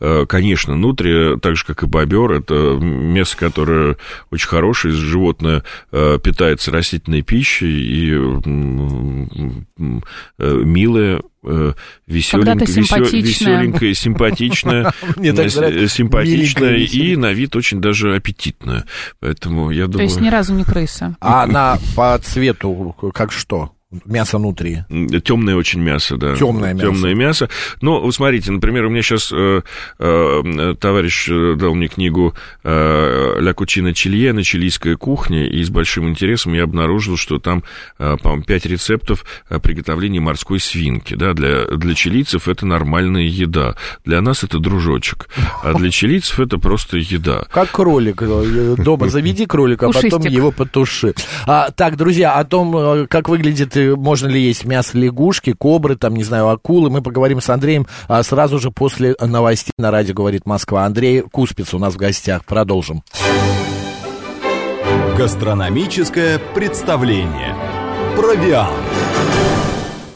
Э, 0.00 0.26
конечно, 0.28 0.76
нутрия, 0.76 1.36
так 1.36 1.56
же 1.56 1.64
как 1.64 1.82
и 1.82 1.86
бобер, 1.86 2.32
это 2.32 2.78
мясо, 2.80 3.36
которое 3.36 3.96
очень 4.30 4.48
хорошее, 4.48 4.94
животное 4.94 5.62
э, 5.92 6.18
питается 6.22 6.70
растительной 6.70 7.22
пищей 7.22 7.66
и 7.66 8.12
м, 8.12 10.04
э, 10.38 10.54
милое. 10.64 11.22
Э, 11.46 11.72
веселенькое, 12.06 13.94
симпатичное, 13.94 14.92
Мне 15.16 15.32
так 15.32 15.46
э, 15.46 15.86
э, 15.86 16.02
Миленькое, 16.02 16.84
и 16.84 17.16
на 17.16 17.32
вид 17.32 17.56
очень 17.56 17.80
даже 17.80 18.14
аппетитное. 18.14 18.84
Поэтому 19.20 19.70
я 19.70 19.84
То 19.86 19.92
думаю... 19.92 20.08
есть 20.08 20.20
ни 20.20 20.28
разу 20.28 20.54
не 20.54 20.64
крыса. 20.64 21.16
А 21.20 21.44
она 21.44 21.78
по 21.94 22.18
цвету 22.18 22.94
как 23.14 23.32
что? 23.32 23.75
Мясо 24.04 24.38
нутрии. 24.38 24.84
Темное 25.24 25.56
очень 25.56 25.80
мясо, 25.80 26.16
да. 26.16 26.36
Тёмное 26.36 26.74
мясо. 26.74 26.86
Темное 26.86 27.14
мясо. 27.14 27.48
Но, 27.80 28.00
вот 28.00 28.14
смотрите, 28.14 28.52
например, 28.52 28.86
у 28.86 28.90
меня 28.90 29.02
сейчас 29.02 29.30
э, 29.32 29.62
э, 29.98 30.74
товарищ 30.78 31.28
э, 31.28 31.54
дал 31.56 31.74
мне 31.74 31.88
книгу 31.88 32.34
э, 32.64 33.36
«Ля 33.40 33.52
Кучина 33.54 33.94
Чильена. 33.94 34.42
Чилийская 34.42 34.96
кухня», 34.96 35.46
и 35.46 35.62
с 35.62 35.70
большим 35.70 36.08
интересом 36.08 36.52
я 36.54 36.64
обнаружил, 36.64 37.16
что 37.16 37.38
там, 37.38 37.62
э, 37.98 38.16
по-моему, 38.22 38.44
пять 38.44 38.66
рецептов 38.66 39.24
э, 39.48 39.58
приготовления 39.58 40.20
морской 40.20 40.60
свинки. 40.60 41.14
Да? 41.14 41.32
Для, 41.32 41.64
для 41.66 41.94
чилийцев 41.94 42.48
это 42.48 42.66
нормальная 42.66 43.22
еда. 43.22 43.76
Для 44.04 44.20
нас 44.20 44.44
это 44.44 44.58
дружочек. 44.58 45.28
А 45.62 45.74
для 45.74 45.90
чилийцев 45.90 46.38
это 46.40 46.58
просто 46.58 46.98
еда. 46.98 47.44
Как 47.50 47.70
кролик. 47.70 48.22
э, 48.22 48.74
Дома 48.78 49.08
заведи 49.08 49.46
кролика, 49.46 49.86
а 49.86 49.92
потом 49.92 50.22
его 50.22 50.50
потуши. 50.50 51.14
А, 51.46 51.70
так, 51.70 51.96
друзья, 51.96 52.34
о 52.34 52.44
том, 52.44 53.06
как 53.08 53.28
выглядит, 53.28 53.76
можно 53.94 54.28
ли 54.28 54.40
есть 54.40 54.64
мясо 54.64 54.96
лягушки, 54.98 55.52
кобры, 55.52 55.96
там, 55.96 56.14
не 56.14 56.24
знаю, 56.24 56.48
акулы, 56.48 56.90
мы 56.90 57.02
поговорим 57.02 57.40
с 57.40 57.48
Андреем 57.50 57.86
а, 58.08 58.22
сразу 58.22 58.58
же 58.58 58.70
после 58.70 59.14
новостей 59.20 59.72
на 59.78 59.90
радио 59.90 60.14
«Говорит 60.14 60.46
Москва». 60.46 60.84
Андрей 60.84 61.22
Куспиц 61.22 61.74
у 61.74 61.78
нас 61.78 61.94
в 61.94 61.96
гостях. 61.96 62.44
Продолжим. 62.44 63.02
Гастрономическое 65.16 66.38
представление. 66.54 67.54
Провиант. 68.16 69.55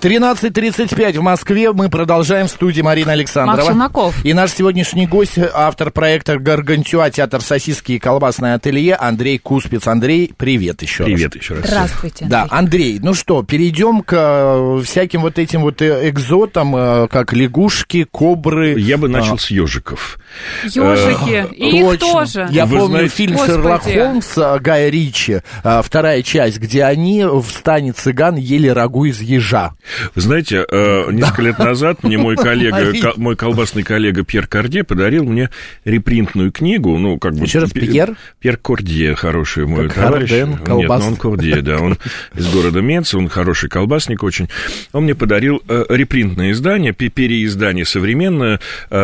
13.35 0.00 1.18
в 1.18 1.22
Москве. 1.22 1.72
Мы 1.72 1.90
продолжаем 1.90 2.46
в 2.46 2.50
студии 2.50 2.80
Марина 2.80 3.12
Александрова. 3.12 3.68
Челноков. 3.68 4.24
И 4.24 4.32
наш 4.32 4.52
сегодняшний 4.52 5.06
гость, 5.06 5.38
автор 5.52 5.90
проекта 5.90 6.38
«Гаргантюа. 6.38 7.10
Театр 7.10 7.42
сосиски 7.42 7.92
и 7.92 7.98
колбасное 7.98 8.54
ателье» 8.54 8.94
Андрей 8.94 9.36
Куспец. 9.38 9.86
Андрей, 9.86 10.32
привет 10.34 10.80
еще 10.80 11.04
раз. 11.04 11.12
Привет 11.12 11.34
еще 11.36 11.54
раз. 11.54 11.66
Здравствуйте. 11.66 12.24
Да, 12.30 12.46
Андрей, 12.50 12.98
ну 13.02 13.12
что, 13.12 13.42
перейдем 13.42 14.00
к 14.00 14.14
э, 14.16 14.82
всяким 14.86 15.20
вот 15.20 15.38
этим 15.38 15.60
вот 15.60 15.82
э, 15.82 16.08
экзотам, 16.08 16.74
э, 16.74 17.08
как 17.08 17.34
лягушки, 17.34 18.04
кобры. 18.10 18.80
Я 18.80 18.96
бы 18.96 19.06
А. 19.08 19.10
начал 19.10 19.38
с 19.38 19.50
ежиков. 19.50 20.18
Ежики. 20.64 21.46
И 21.54 21.78
их 21.80 21.98
тоже. 21.98 22.48
Я 22.50 22.64
Вы 22.64 22.78
помню 22.78 22.90
знаете- 22.96 23.14
фильм 23.14 23.32
Господи. 23.36 23.52
Шерлок 23.52 23.82
Холмс 23.82 24.60
Гая 24.62 24.88
Ричи, 24.88 25.40
вторая 25.82 26.22
часть, 26.22 26.58
где 26.58 26.84
они 26.84 27.22
в 27.24 27.44
стане 27.50 27.92
цыган 27.92 28.36
ели 28.36 28.68
рагу 28.68 29.04
из 29.04 29.20
ежа. 29.20 29.72
Вы 30.14 30.20
знаете, 30.20 30.64
э, 30.68 31.11
несколько 31.12 31.42
лет 31.42 31.59
назад 31.59 32.03
мне 32.03 32.18
мой 32.18 32.37
коллега, 32.37 32.92
мой 33.16 33.37
колбасный 33.37 33.83
коллега 33.83 34.24
Пьер 34.24 34.46
Корде 34.46 34.85
подарил 34.85 35.24
мне 35.24 35.50
репринтную 35.85 36.53
книгу, 36.53 36.96
ну, 36.98 37.18
как 37.18 37.35
бы... 37.35 37.44
Еще 37.44 37.59
раз, 37.61 37.70
Пьер? 37.70 38.16
Пьер 38.40 38.57
Кордье, 38.57 39.14
хороший 39.14 39.66
мой 39.66 39.88
Как 39.88 39.94
товарищ. 40.07 40.31
Карден, 40.31 40.50
Нет, 40.50 40.61
колбас. 40.64 41.03
ну, 41.03 41.09
он 41.09 41.16
Кордье, 41.16 41.62
да, 41.62 41.79
он 41.79 41.98
из 42.35 42.46
города 42.53 42.81
Мец, 42.81 43.14
он 43.14 43.29
хороший 43.29 43.68
колбасник 43.68 44.22
очень. 44.22 44.48
Он 44.92 45.05
мне 45.05 45.14
подарил 45.14 45.62
э, 45.68 45.85
репринтное 45.88 46.53
издание, 46.53 46.92
пе- 46.92 47.09
переиздание 47.09 47.85
современное, 47.85 48.61
э, 48.90 48.96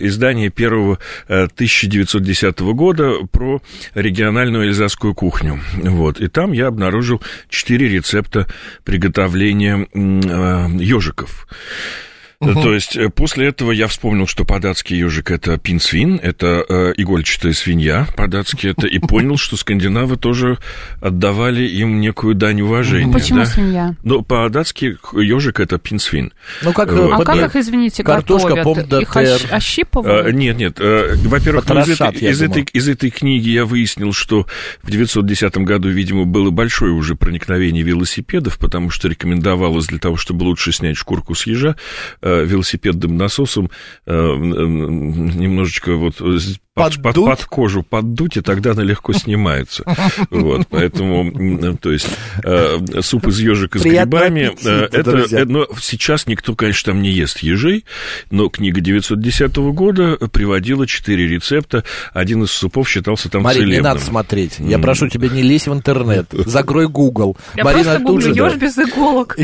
издание 0.00 0.50
первого 0.50 0.98
э, 1.28 1.44
1910 1.44 2.60
года 2.60 3.12
про 3.30 3.60
региональную 3.94 4.66
эльзасскую 4.66 5.14
кухню. 5.14 5.60
Вот. 5.74 6.20
И 6.20 6.28
там 6.28 6.52
я 6.52 6.66
обнаружил 6.68 7.22
четыре 7.48 7.88
рецепта 7.88 8.46
приготовления 8.84 9.86
ежиков. 10.78 11.46
То 12.52 12.74
есть 12.74 12.96
э, 12.96 13.08
после 13.08 13.48
этого 13.48 13.72
я 13.72 13.86
вспомнил, 13.86 14.26
что 14.26 14.44
по-датски 14.44 14.94
ежик 14.94 15.30
это 15.30 15.56
пинсвин, 15.58 16.20
это 16.22 16.64
э, 16.68 16.92
игольчатая 16.96 17.52
свинья 17.52 18.06
по-датски 18.16 18.66
это, 18.68 18.86
и 18.86 18.98
понял, 18.98 19.36
что 19.36 19.56
скандинавы 19.56 20.16
тоже 20.16 20.58
отдавали 21.00 21.64
им 21.66 22.00
некую 22.00 22.34
дань 22.34 22.60
уважения. 22.60 23.12
Почему 23.12 23.40
да? 23.40 23.46
свинья? 23.46 23.94
Ну, 24.02 24.22
по-датски 24.22 24.96
ежик 25.14 25.60
это 25.60 25.78
пинсвин. 25.78 26.32
Ну, 26.62 26.72
как... 26.72 26.92
Вот. 26.92 27.12
А 27.12 27.16
под- 27.18 27.26
как 27.26 27.36
их, 27.36 27.56
извините, 27.56 28.02
Картошка, 28.02 28.54
готовят? 28.54 28.88
пом-де 28.88 29.02
Их 29.02 29.16
ощ- 29.16 29.50
ощипывают? 29.50 30.26
А, 30.26 30.30
Нет, 30.32 30.56
нет. 30.56 30.80
э, 30.80 31.14
Во-первых, 31.24 31.68
ну, 31.68 31.80
из, 31.80 32.00
этой, 32.00 32.18
из, 32.30 32.42
этой, 32.42 32.66
из 32.72 32.88
этой 32.88 33.10
книги 33.10 33.50
я 33.50 33.64
выяснил, 33.64 34.12
что 34.12 34.46
в 34.82 34.90
910 34.90 35.58
году, 35.58 35.88
видимо, 35.88 36.24
было 36.24 36.50
большое 36.50 36.92
уже 36.92 37.14
проникновение 37.14 37.82
велосипедов, 37.82 38.58
потому 38.58 38.90
что 38.90 39.08
рекомендовалось 39.08 39.86
для 39.86 39.98
того, 39.98 40.16
чтобы 40.16 40.44
лучше 40.44 40.72
снять 40.72 40.96
шкурку 40.96 41.34
с 41.34 41.46
ежа, 41.46 41.76
э, 42.40 42.44
велосипедным 42.44 43.16
насосом 43.16 43.70
э, 44.06 44.12
немножечко 44.12 45.94
вот 45.96 46.16
под, 46.74 47.00
под- 47.02 47.14
под 47.14 47.44
кожу 47.44 47.82
поддуть, 47.84 48.36
и 48.36 48.40
тогда 48.40 48.72
она 48.72 48.82
легко 48.82 49.12
снимается. 49.12 49.84
Вот, 50.30 50.66
поэтому, 50.68 51.76
то 51.76 51.92
есть, 51.92 52.08
э, 52.42 52.78
суп 53.00 53.28
из 53.28 53.38
ежика 53.38 53.78
с 53.78 53.82
Приятного 53.82 54.24
грибами, 54.24 54.46
аппетита, 54.46 54.88
э, 54.90 54.98
это, 55.36 55.44
но 55.46 55.68
сейчас 55.80 56.26
никто, 56.26 56.54
конечно, 56.56 56.92
там 56.92 57.02
не 57.02 57.10
ест 57.10 57.38
ежей, 57.40 57.84
но 58.30 58.48
книга 58.48 58.80
910 58.80 59.56
года 59.72 60.16
приводила 60.32 60.86
четыре 60.86 61.28
рецепта. 61.28 61.84
Один 62.12 62.42
из 62.42 62.50
супов 62.50 62.88
считался 62.88 63.30
там 63.30 63.42
Марин, 63.42 63.60
не 63.66 63.66
целебным. 63.74 63.92
надо 63.92 64.00
смотреть. 64.04 64.56
Я 64.58 64.78
прошу 64.80 65.08
тебя, 65.08 65.28
не 65.28 65.42
лезь 65.42 65.68
в 65.68 65.72
интернет. 65.72 66.26
Закрой 66.32 66.88
Google. 66.88 67.36
Я 67.54 67.64
Марина 67.64 67.84
просто 67.84 68.00
гуглю 68.04 68.34
еж 68.46 68.54
без 68.56 68.76
иголок. 68.78 69.36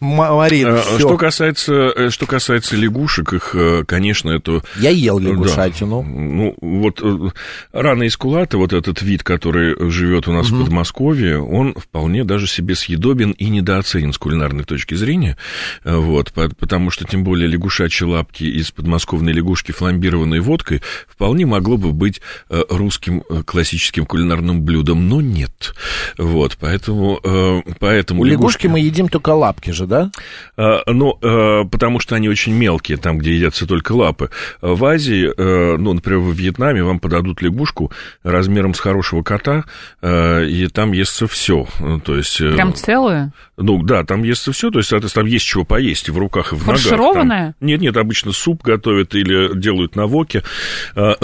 Марин, 0.00 0.76
всё. 0.78 0.98
Что 0.98 1.16
касается, 1.16 1.72
э, 1.96 2.10
что 2.10 2.26
касается 2.26 2.76
лягушек, 2.76 3.32
их, 3.32 3.54
э, 3.54 3.84
конечно, 3.86 4.30
это... 4.30 4.62
Я 4.78 4.90
ел 4.90 5.18
Да. 5.18 5.30
лягушатину. 5.30 6.02
Ну, 6.02 6.54
вот 6.60 7.00
э, 7.02 7.28
рана 7.72 8.06
искулата, 8.06 8.58
вот 8.58 8.72
этот 8.72 9.00
вид, 9.02 9.22
который 9.22 9.90
живет 9.90 10.28
у 10.28 10.32
нас 10.32 10.48
в 10.50 10.58
Подмосковье, 10.58 11.40
он 11.42 11.74
вполне 11.74 12.24
даже 12.24 12.46
себе 12.46 12.74
съедобен 12.74 13.30
и 13.32 13.48
недооценен 13.48 14.12
с 14.12 14.18
кулинарной 14.18 14.64
точки 14.64 14.94
зрения. 14.94 15.36
Э, 15.84 15.96
Вот, 15.96 16.32
по- 16.32 16.48
потому 16.48 16.90
что, 16.90 17.04
тем 17.04 17.24
более, 17.24 17.48
лягушачьи 17.48 18.06
лапки 18.06 18.44
из 18.44 18.70
подмосковной 18.70 19.32
лягушки, 19.32 19.72
фламбированной 19.72 20.40
водкой, 20.40 20.82
вполне 21.08 21.46
могло 21.46 21.76
бы 21.78 21.92
быть 21.92 22.20
э, 22.50 22.62
русским 22.68 23.22
э, 23.30 23.42
классическим 23.44 24.04
кулинарным 24.06 24.62
блюдом, 24.62 25.08
но 25.08 25.20
нет. 25.20 25.74
Вот, 26.18 26.56
поэтому... 26.60 27.18
э, 27.24 27.62
поэтому 27.80 28.22
У 28.22 28.24
лягушки 28.24 28.66
мы 28.66 28.80
едим 28.80 29.08
только 29.08 29.30
лапки 29.30 29.70
же, 29.70 29.85
да? 29.86 30.10
а, 30.56 30.82
Ну, 30.86 31.18
э, 31.22 31.64
потому 31.70 32.00
что 32.00 32.14
они 32.16 32.28
очень 32.28 32.52
мелкие, 32.54 32.98
там, 32.98 33.18
где 33.18 33.34
едятся 33.34 33.66
только 33.66 33.92
лапы. 33.92 34.30
В 34.60 34.84
Азии, 34.84 35.32
э, 35.36 35.76
ну, 35.76 35.92
например, 35.92 36.20
во 36.20 36.32
Вьетнаме 36.32 36.82
вам 36.82 36.98
подадут 37.00 37.42
лягушку 37.42 37.92
размером 38.22 38.74
с 38.74 38.80
хорошего 38.80 39.22
кота, 39.22 39.64
э, 40.02 40.46
и 40.46 40.66
там 40.68 40.92
естся 40.92 41.26
все. 41.26 41.66
То 42.04 42.16
есть... 42.16 42.38
Прям 42.38 42.74
целую? 42.74 43.32
Ну, 43.56 43.82
да, 43.82 44.04
там 44.04 44.22
естся 44.22 44.52
все, 44.52 44.70
то 44.70 44.78
есть, 44.78 44.90
соответственно, 44.90 45.24
там 45.24 45.32
есть 45.32 45.46
чего 45.46 45.64
поесть 45.64 46.08
и 46.08 46.10
в 46.10 46.18
руках, 46.18 46.52
и 46.52 46.56
в 46.56 46.66
ногах. 46.66 46.80
Фаршированное? 46.80 47.54
Там- 47.58 47.66
Нет, 47.66 47.80
нет, 47.80 47.96
обычно 47.96 48.32
суп 48.32 48.62
готовят 48.62 49.14
или 49.14 49.58
делают 49.58 49.96
на 49.96 50.06
воке. 50.06 50.42
То 50.94 51.16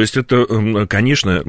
есть, 0.00 0.16
это, 0.16 0.86
конечно, 0.88 1.42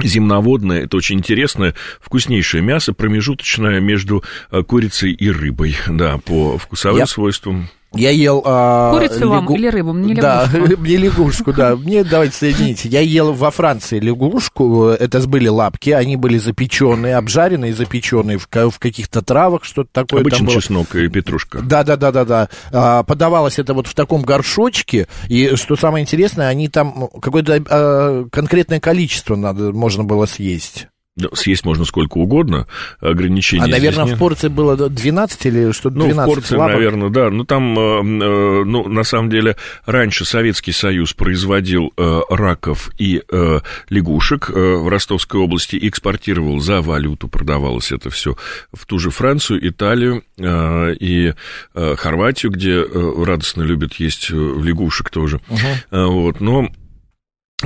Земноводное, 0.00 0.84
это 0.84 0.96
очень 0.96 1.18
интересное, 1.18 1.74
вкуснейшее 2.00 2.62
мясо, 2.62 2.92
промежуточное 2.92 3.80
между 3.80 4.22
э, 4.50 4.62
курицей 4.62 5.12
и 5.12 5.28
рыбой, 5.30 5.76
да, 5.88 6.18
по 6.18 6.58
вкусовым 6.58 6.98
Я- 6.98 7.06
свойствам. 7.06 7.68
Я 7.92 8.10
ел... 8.10 8.42
а, 8.44 8.92
Курицу 8.92 9.28
вам 9.28 9.46
лягу- 9.48 9.54
или 9.54 9.66
рыбу? 9.66 9.92
Мне 9.92 10.14
Да, 10.14 10.48
лягушку. 10.52 10.76
мне 10.80 10.96
лягушку, 10.96 11.52
да. 11.52 11.74
Мне, 11.76 12.04
давайте 12.04 12.36
соедините. 12.36 12.88
Я 12.88 13.00
ел 13.00 13.32
во 13.32 13.50
Франции 13.50 13.98
лягушку, 13.98 14.86
это 14.86 15.26
были 15.26 15.48
лапки, 15.48 15.90
они 15.90 16.16
были 16.16 16.38
запеченные, 16.38 17.16
обжаренные, 17.16 17.74
запеченные 17.74 18.38
в, 18.38 18.46
в 18.48 18.78
каких-то 18.78 19.22
травах, 19.22 19.64
что-то 19.64 19.90
такое 19.92 20.20
там 20.20 20.28
Обычно 20.28 20.46
было. 20.46 20.54
чеснок 20.54 20.94
и 20.94 21.08
петрушка. 21.08 21.60
Да, 21.62 21.82
да, 21.82 21.96
да, 21.96 22.12
да, 22.12 22.24
да. 22.24 22.48
А, 22.72 23.02
подавалось 23.02 23.58
это 23.58 23.74
вот 23.74 23.88
в 23.88 23.94
таком 23.94 24.22
горшочке, 24.22 25.08
и 25.28 25.56
что 25.56 25.74
самое 25.74 26.02
интересное, 26.02 26.46
они 26.48 26.68
там 26.68 27.08
какое-то 27.20 27.60
а, 27.68 28.26
конкретное 28.30 28.78
количество 28.78 29.34
надо, 29.34 29.72
можно 29.72 30.04
было 30.04 30.26
съесть. 30.26 30.86
Да, 31.16 31.28
Съесть 31.34 31.64
можно 31.64 31.84
сколько 31.84 32.18
угодно, 32.18 32.68
ограничения 33.00 33.64
А, 33.64 33.66
наверное, 33.66 34.04
в 34.06 34.16
порции 34.16 34.46
было 34.48 34.76
12 34.88 35.46
или 35.46 35.72
что-то 35.72 35.98
Ну, 35.98 36.04
12 36.06 36.30
в 36.30 36.34
порции, 36.34 36.54
лапок. 36.56 36.74
наверное, 36.76 37.08
да. 37.10 37.30
Ну, 37.30 37.44
там, 37.44 37.76
э, 37.78 37.82
э, 38.00 38.64
ну, 38.64 38.88
на 38.88 39.02
самом 39.02 39.28
деле, 39.28 39.56
раньше 39.86 40.24
Советский 40.24 40.70
Союз 40.70 41.12
производил 41.12 41.92
э, 41.96 42.20
раков 42.30 42.90
и 42.98 43.22
лягушек 43.88 44.50
в 44.50 44.88
Ростовской 44.88 45.40
области, 45.40 45.78
экспортировал 45.82 46.60
за 46.60 46.80
валюту, 46.80 47.28
продавалось 47.28 47.90
это 47.92 48.08
все 48.10 48.36
в 48.72 48.86
ту 48.86 48.98
же 48.98 49.10
Францию, 49.10 49.66
Италию 49.68 50.22
и 50.38 51.34
Хорватию, 51.74 52.52
где 52.52 52.82
радостно 52.82 53.62
любят 53.62 53.94
есть 53.94 54.30
лягушек 54.30 55.10
тоже. 55.10 55.40
Э, 55.90 56.04
Вот, 56.04 56.40
но 56.40 56.68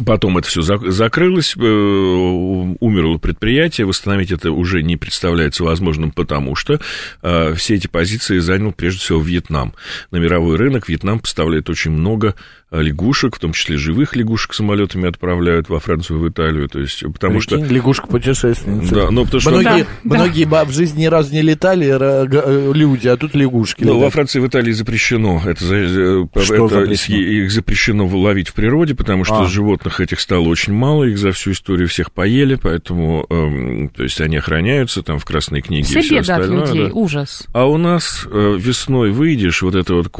Потом 0.04 0.38
это 0.38 0.48
все 0.48 0.62
закрылось, 0.62 1.54
э, 1.56 1.60
умерло 1.60 3.18
предприятие, 3.18 3.86
восстановить 3.86 4.32
это 4.32 4.50
уже 4.50 4.82
не 4.82 4.96
представляется 4.96 5.62
возможным, 5.62 6.10
потому 6.10 6.56
что 6.56 6.80
э, 7.22 7.54
все 7.54 7.76
эти 7.76 7.86
позиции 7.86 8.38
занял 8.38 8.72
прежде 8.72 9.00
всего 9.00 9.20
Вьетнам. 9.20 9.74
На 10.10 10.16
мировой 10.16 10.56
рынок 10.56 10.88
Вьетнам 10.88 11.20
поставляет 11.20 11.70
очень 11.70 11.92
много 11.92 12.34
лягушек, 12.80 13.36
в 13.36 13.38
том 13.38 13.52
числе 13.52 13.76
живых 13.76 14.16
лягушек 14.16 14.54
самолетами 14.54 15.08
отправляют 15.08 15.68
во 15.68 15.80
Францию, 15.80 16.18
в 16.20 16.28
Италию, 16.28 16.68
то 16.68 16.80
есть 16.80 17.02
потому 17.12 17.40
что 17.40 17.56
Прикинь, 17.58 17.74
лягушка-путешественница. 17.76 18.94
да, 18.94 19.10
ну 19.10 19.24
потому 19.24 19.40
что 19.40 19.50
Многие, 19.50 19.82
Да, 19.84 19.86
да. 20.04 20.14
многие 20.16 20.44
ба- 20.44 20.64
в 20.64 20.70
жизни 20.72 21.02
ни 21.02 21.06
разу 21.06 21.32
не 21.32 21.42
летали 21.42 21.86
э, 21.88 22.72
люди, 22.72 23.08
а 23.08 23.16
тут 23.16 23.34
лягушки. 23.34 23.84
Ну, 23.84 23.98
во. 24.00 24.10
Франции 24.10 24.40
в 24.40 24.46
Италии 24.46 24.72
запрещено. 24.72 25.42
Это, 25.44 25.64
э, 25.64 26.26
Что 26.42 26.66
это 26.66 26.80
запрещено? 26.80 27.18
Их 27.18 27.50
запрещено 27.52 28.06
ловить 28.06 28.48
в 28.48 28.54
природе, 28.54 28.94
потому 28.94 29.24
что 29.24 29.42
А. 29.42 29.46
животных 29.46 30.00
этих 30.00 30.20
стало 30.20 30.44
очень 30.48 30.72
мало, 30.72 31.04
их 31.04 31.18
за 31.18 31.32
всю 31.32 31.52
историю 31.52 31.88
всех 31.88 32.12
поели, 32.12 32.54
поэтому, 32.56 33.26
эм, 33.30 33.88
то 33.88 34.02
есть 34.02 34.20
они 34.20 34.36
охраняются 34.38 35.02
там 35.02 35.18
в 35.18 35.24
Красной 35.24 35.60
книге 35.62 35.82
и 35.82 35.86
Все 35.86 36.00
все 36.00 36.08
беды 36.20 36.32
от 36.32 36.40
остальное. 36.40 36.66
людей, 36.66 36.86
да. 36.88 36.92
ужас. 36.94 37.46
А 37.52 37.66
у 37.66 37.76
нас 37.76 38.26
э, 38.30 38.56
весной 38.58 39.10
выйдешь, 39.10 39.62
вот 39.62 39.74
это 39.74 39.94
вот. 39.94 40.10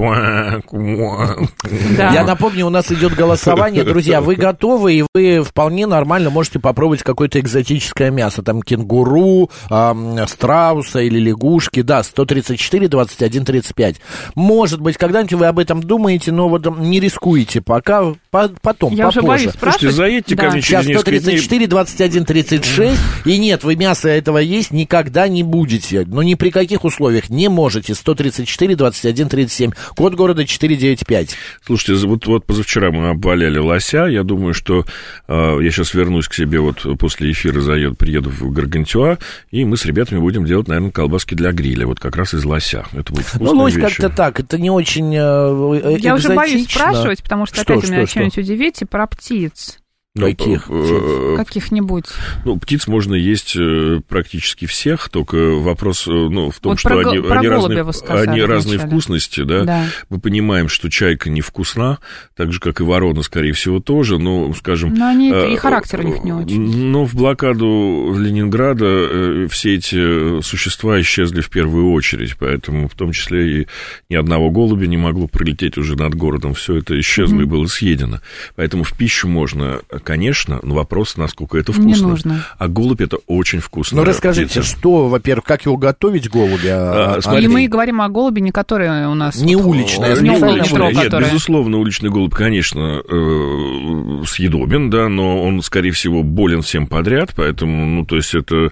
Да. 1.96 2.12
Я 2.12 2.24
напомню, 2.44 2.66
у 2.66 2.70
нас 2.70 2.92
идет 2.92 3.14
голосование. 3.14 3.85
Друзья, 3.85 4.20
вы 4.20 4.35
готовы, 4.35 4.94
и 4.98 5.04
вы 5.14 5.42
вполне 5.42 5.87
нормально 5.87 6.28
можете 6.28 6.59
попробовать 6.59 7.02
какое-то 7.02 7.40
экзотическое 7.40 8.11
мясо. 8.11 8.42
Там 8.42 8.61
кенгуру, 8.62 9.50
э, 9.70 10.26
страуса 10.28 11.00
или 11.00 11.18
лягушки. 11.18 11.80
Да, 11.80 12.02
134, 12.02 12.88
21, 12.88 13.44
35. 13.46 13.96
Может 14.35 14.83
быть, 14.83 14.98
когда-нибудь 14.98 15.33
вы 15.33 15.46
об 15.46 15.59
этом 15.59 15.83
думаете, 15.83 16.33
но 16.33 16.50
вот 16.50 16.66
не 16.78 17.00
рискуете 17.00 17.62
пока. 17.62 18.12
По, 18.30 18.50
потом, 18.61 18.92
Я 18.92 19.04
попозже. 19.04 19.20
уже 19.20 19.26
боюсь 19.28 19.50
спрашивать. 19.52 19.94
Слушайте, 19.94 19.96
заедьте 19.96 20.37
ко 20.37 20.42
Да. 20.42 20.50
мне 20.50 20.61
Сейчас 20.61 20.85
через 20.85 20.92
дней. 20.98 20.98
134, 20.98 21.66
21, 21.66 22.24
36. 22.26 23.00
И 23.24 23.38
нет, 23.38 23.64
вы 23.64 23.76
мясо 23.76 24.11
этого 24.11 24.37
есть 24.37 24.70
никогда 24.70 25.28
не 25.28 25.42
будете. 25.42 26.04
Но 26.07 26.22
ни 26.22 26.35
при 26.35 26.50
каких 26.50 26.85
условиях 26.85 27.30
не 27.30 27.48
можете. 27.48 27.94
134, 27.94 28.76
21, 28.76 29.28
37. 29.30 29.70
Код 29.96 30.14
города 30.14 30.44
495. 30.44 31.37
Слушайте, 31.64 32.07
вот, 32.07 32.26
вот 32.35 32.47
позавчера 32.47 32.90
мы 32.90 33.11
обваляли 33.11 33.59
лося. 33.59 34.07
Я 34.07 34.23
думаю, 34.23 34.55
что 34.55 34.85
э, 35.29 35.59
я 35.61 35.70
сейчас 35.70 35.94
вернусь 35.94 36.29
к 36.29 36.35
себе, 36.35 36.61
вот 36.61 36.87
после 36.99 37.33
эфира 37.33 37.61
заеду, 37.61 37.94
приеду 37.94 38.31
в 38.31 38.53
Гаргантюа, 38.53 39.18
и 39.51 39.64
мы 39.64 39.77
с 39.77 39.85
ребятами 39.85 40.18
будем 40.18 40.44
делать, 40.44 40.68
наверное, 40.68 40.90
колбаски 40.90 41.35
для 41.35 41.53
гриля. 41.53 41.87
Вот 41.87 42.01
как 42.01 42.16
раз 42.16 42.35
из 42.35 42.44
лося. 42.44 42.85
Это 42.92 43.12
будет 43.12 43.27
Ну, 43.35 43.47
вкусная 43.47 43.55
лось 43.55 43.75
как-то 43.75 44.11
так, 44.11 44.40
это 44.40 44.59
не 44.59 44.70
очень 44.70 45.14
э, 45.14 45.18
э, 45.18 45.99
Я 45.99 46.14
уже 46.14 46.35
боюсь 46.35 46.70
спрашивать, 46.70 47.23
потому 47.23 47.47
что 47.47 47.57
Что, 47.57 47.75
опять 47.75 47.85
вы 47.85 47.90
меня 47.90 48.07
что, 48.07 48.11
что-нибудь 48.11 48.38
удивите 48.38 48.87
про 48.87 49.07
птиц 49.07 49.79
Ну, 49.79 49.84
Каких? 50.16 50.66
э, 50.68 51.35
каких-нибудь. 51.37 52.05
Ну, 52.44 52.57
птиц 52.57 52.87
можно 52.87 53.16
есть 53.16 53.57
э, 53.57 54.00
практически 54.07 54.64
всех, 54.66 55.09
только 55.09 55.35
вопрос 55.57 56.07
э, 56.07 56.12
ну, 56.12 56.53
в 56.53 56.61
том, 56.61 56.70
Вот 56.70 56.79
что 56.79 56.90
про 56.90 57.11
они, 57.11 57.18
про 57.18 57.40
они, 57.40 57.48
разные, 57.48 57.92
сказали 57.92 58.31
они 58.31 58.42
разные 58.42 58.79
вкусности, 58.79 59.40
да? 59.40 59.64
Да. 59.64 59.87
Мы 60.11 60.20
понимаем, 60.20 60.68
что 60.68 60.88
чайка 60.88 61.31
невкусна, 61.31 61.98
так 62.37 62.53
же, 62.53 62.61
как 62.61 62.81
и 62.81 62.85
ворона, 62.85 63.22
скорее 63.22 63.55
всего, 63.55 63.81
тоже, 63.81 64.18
но, 64.18 64.55
скажем... 64.55 64.94
Но 64.94 65.09
они, 65.09 65.33
э, 65.33 65.53
и 65.53 65.57
характер 65.57 65.98
у 65.98 66.03
них 66.05 66.22
не 66.22 66.33
очень. 66.33 66.62
Ну, 66.62 67.07
в 67.07 67.16
блокаду 67.16 68.14
Ленинграда 68.16 68.87
э, 68.87 69.48
все 69.50 69.74
эти 69.74 70.40
существа 70.42 71.00
исчезли 71.00 71.40
в 71.40 71.50
первую 71.50 71.90
очередь, 71.90 72.37
поэтому 72.38 72.87
в 72.88 72.94
том 72.94 73.11
числе 73.11 73.62
и 73.62 73.66
ни 74.09 74.14
одного 74.14 74.53
голубя 74.53 74.87
не 74.87 74.96
могло 74.96 75.27
пролететь 75.27 75.77
уже 75.77 75.96
над 75.96 76.14
городом. 76.14 76.55
Все 76.55 76.77
это 76.77 76.96
исчезло 77.00 77.40
и 77.40 77.46
было 77.46 77.66
съедено. 77.66 78.20
Поэтому 78.55 78.85
в 78.85 78.96
пищу 78.96 79.27
можно, 79.27 79.81
конечно, 80.04 80.60
но 80.62 80.74
вопрос, 80.74 81.16
насколько 81.16 81.58
это 81.58 81.72
Не 81.72 81.94
вкусно. 81.94 82.08
нужно. 82.08 82.44
А 82.58 82.68
голубь 82.68 83.00
это 83.00 83.16
очень 83.26 83.60
вкусно. 83.60 83.98
Ну, 83.98 84.04
расскажите, 84.04 84.62
что, 84.62 85.08
во-первых, 85.08 85.44
как 85.44 85.64
его 85.64 85.76
готовить, 85.76 86.30
голубя? 86.30 86.74
А, 86.76 87.14
а, 87.16 87.20
смотрите, 87.22 87.46
И 87.46 87.46
Андрей? 87.48 87.64
мы 87.64 87.68
говорим 87.68 88.00
о 88.00 88.08
голубе, 88.08 88.40
не 88.42 88.50
который 88.52 89.06
у 89.06 89.14
нас... 89.14 89.40
Не 89.40 89.56
вот, 89.56 89.66
уличный, 89.66 90.12
а 90.12 90.20
Не 90.20 90.30
уличный, 90.30 90.92
Нет, 90.92 91.04
который- 91.04 91.24
безусловно, 91.26 91.78
уличный 91.78 92.10
голубь, 92.10 92.34
конечно, 92.34 93.02
э, 93.08 94.22
съедобен, 94.26 94.90
да, 94.90 95.08
но 95.08 95.42
он, 95.42 95.62
скорее 95.62 95.90
всего, 95.92 96.22
болен 96.22 96.62
всем 96.62 96.86
подряд, 96.86 97.32
поэтому, 97.36 97.84
ну, 97.86 98.04
то 98.04 98.16
есть 98.16 98.34
это... 98.34 98.70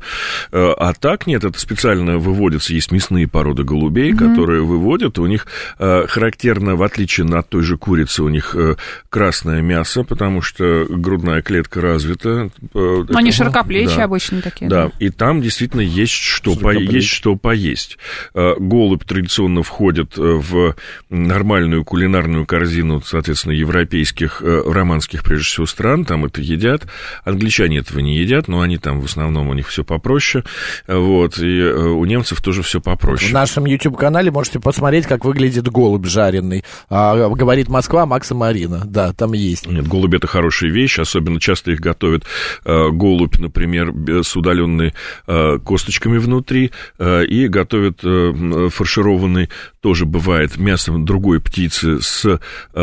э, 0.52 0.72
а 0.78 0.92
так 0.94 1.26
нет, 1.26 1.44
это 1.44 1.58
специально 1.58 2.18
выводится, 2.18 2.74
есть 2.74 2.92
мясные 2.92 3.26
породы 3.28 3.64
голубей, 3.64 4.12
которые 4.14 4.62
выводят, 4.62 5.18
у 5.18 5.26
них 5.26 5.46
э, 5.78 6.06
характерно, 6.06 6.76
в 6.76 6.82
отличие 6.82 7.26
от 7.36 7.48
той 7.48 7.62
же 7.62 7.76
курицы, 7.76 8.22
у 8.22 8.28
них 8.28 8.54
э, 8.54 8.76
красное 9.08 9.62
мясо, 9.62 10.02
потому 10.04 10.42
что 10.42 10.84
грудная 11.22 11.42
клетка 11.42 11.80
развита. 11.80 12.28
э, 12.28 12.68
Ну, 12.74 13.06
Они 13.16 13.30
широкоплечие 13.32 13.98
да. 13.98 14.04
обычно 14.04 14.42
такие. 14.42 14.68
Да, 14.68 14.90
и 14.98 15.08
там 15.10 15.40
действительно 15.40 15.80
есть 15.80 16.12
что, 16.12 16.56
по, 16.56 16.70
есть 16.72 17.08
что 17.08 17.36
поесть. 17.36 17.96
Э, 18.34 18.54
Голубь 18.58 19.04
традиционно 19.04 19.62
входит 19.62 20.18
э, 20.18 20.20
в 20.22 20.74
нормальную 21.10 21.84
кулинарную 21.84 22.44
корзину, 22.46 23.00
соответственно, 23.04 23.52
европейских, 23.52 24.42
э, 24.42 24.62
романских, 24.66 25.22
прежде 25.22 25.44
всего, 25.46 25.66
стран. 25.66 26.04
Там 26.04 26.24
это 26.24 26.40
едят. 26.40 26.82
Англичане 27.24 27.78
этого 27.78 28.00
не 28.00 28.16
едят, 28.16 28.48
но 28.48 28.60
они 28.60 28.78
там 28.78 29.00
в 29.00 29.04
основном 29.04 29.48
у 29.48 29.54
них 29.54 29.68
все 29.68 29.84
попроще. 29.84 30.44
Э, 30.86 30.96
Вот, 30.96 31.38
и 31.38 31.58
э, 31.60 31.72
у 31.72 32.04
немцев 32.04 32.40
тоже 32.40 32.62
все 32.62 32.80
В 32.80 32.82
попроще. 32.84 33.32
нашем 33.32 33.64
YouTube-канале 33.66 34.30
можете 34.30 34.58
посмотреть, 34.60 35.06
как 35.06 35.24
выглядит 35.24 35.68
голубь 35.70 36.06
жареный. 36.06 36.64
А, 36.90 37.28
говорит 37.30 37.68
Москва, 37.68 38.06
Макса 38.06 38.34
Марина. 38.34 38.82
Да, 38.84 39.12
там 39.12 39.32
есть. 39.32 39.66
Нет, 39.68 39.86
голубь 39.86 40.14
это 40.14 40.26
хорошая 40.26 40.70
вещь, 40.70 40.98
особенно 41.12 41.38
часто 41.40 41.72
их 41.72 41.80
готовят 41.80 42.24
э, 42.64 42.88
голубь, 42.90 43.38
например, 43.38 43.92
с 44.22 44.34
удаленной 44.34 44.94
э, 45.26 45.58
косточками 45.58 46.16
внутри, 46.18 46.70
э, 46.98 47.24
и 47.26 47.48
готовят 47.48 48.00
фаршированный, 48.00 49.50
тоже 49.82 50.06
бывает, 50.06 50.56
мясом 50.58 51.04
другой 51.04 51.40
птицы 51.40 52.00
с 52.00 52.24
э, 52.24 52.38
э, 52.72 52.80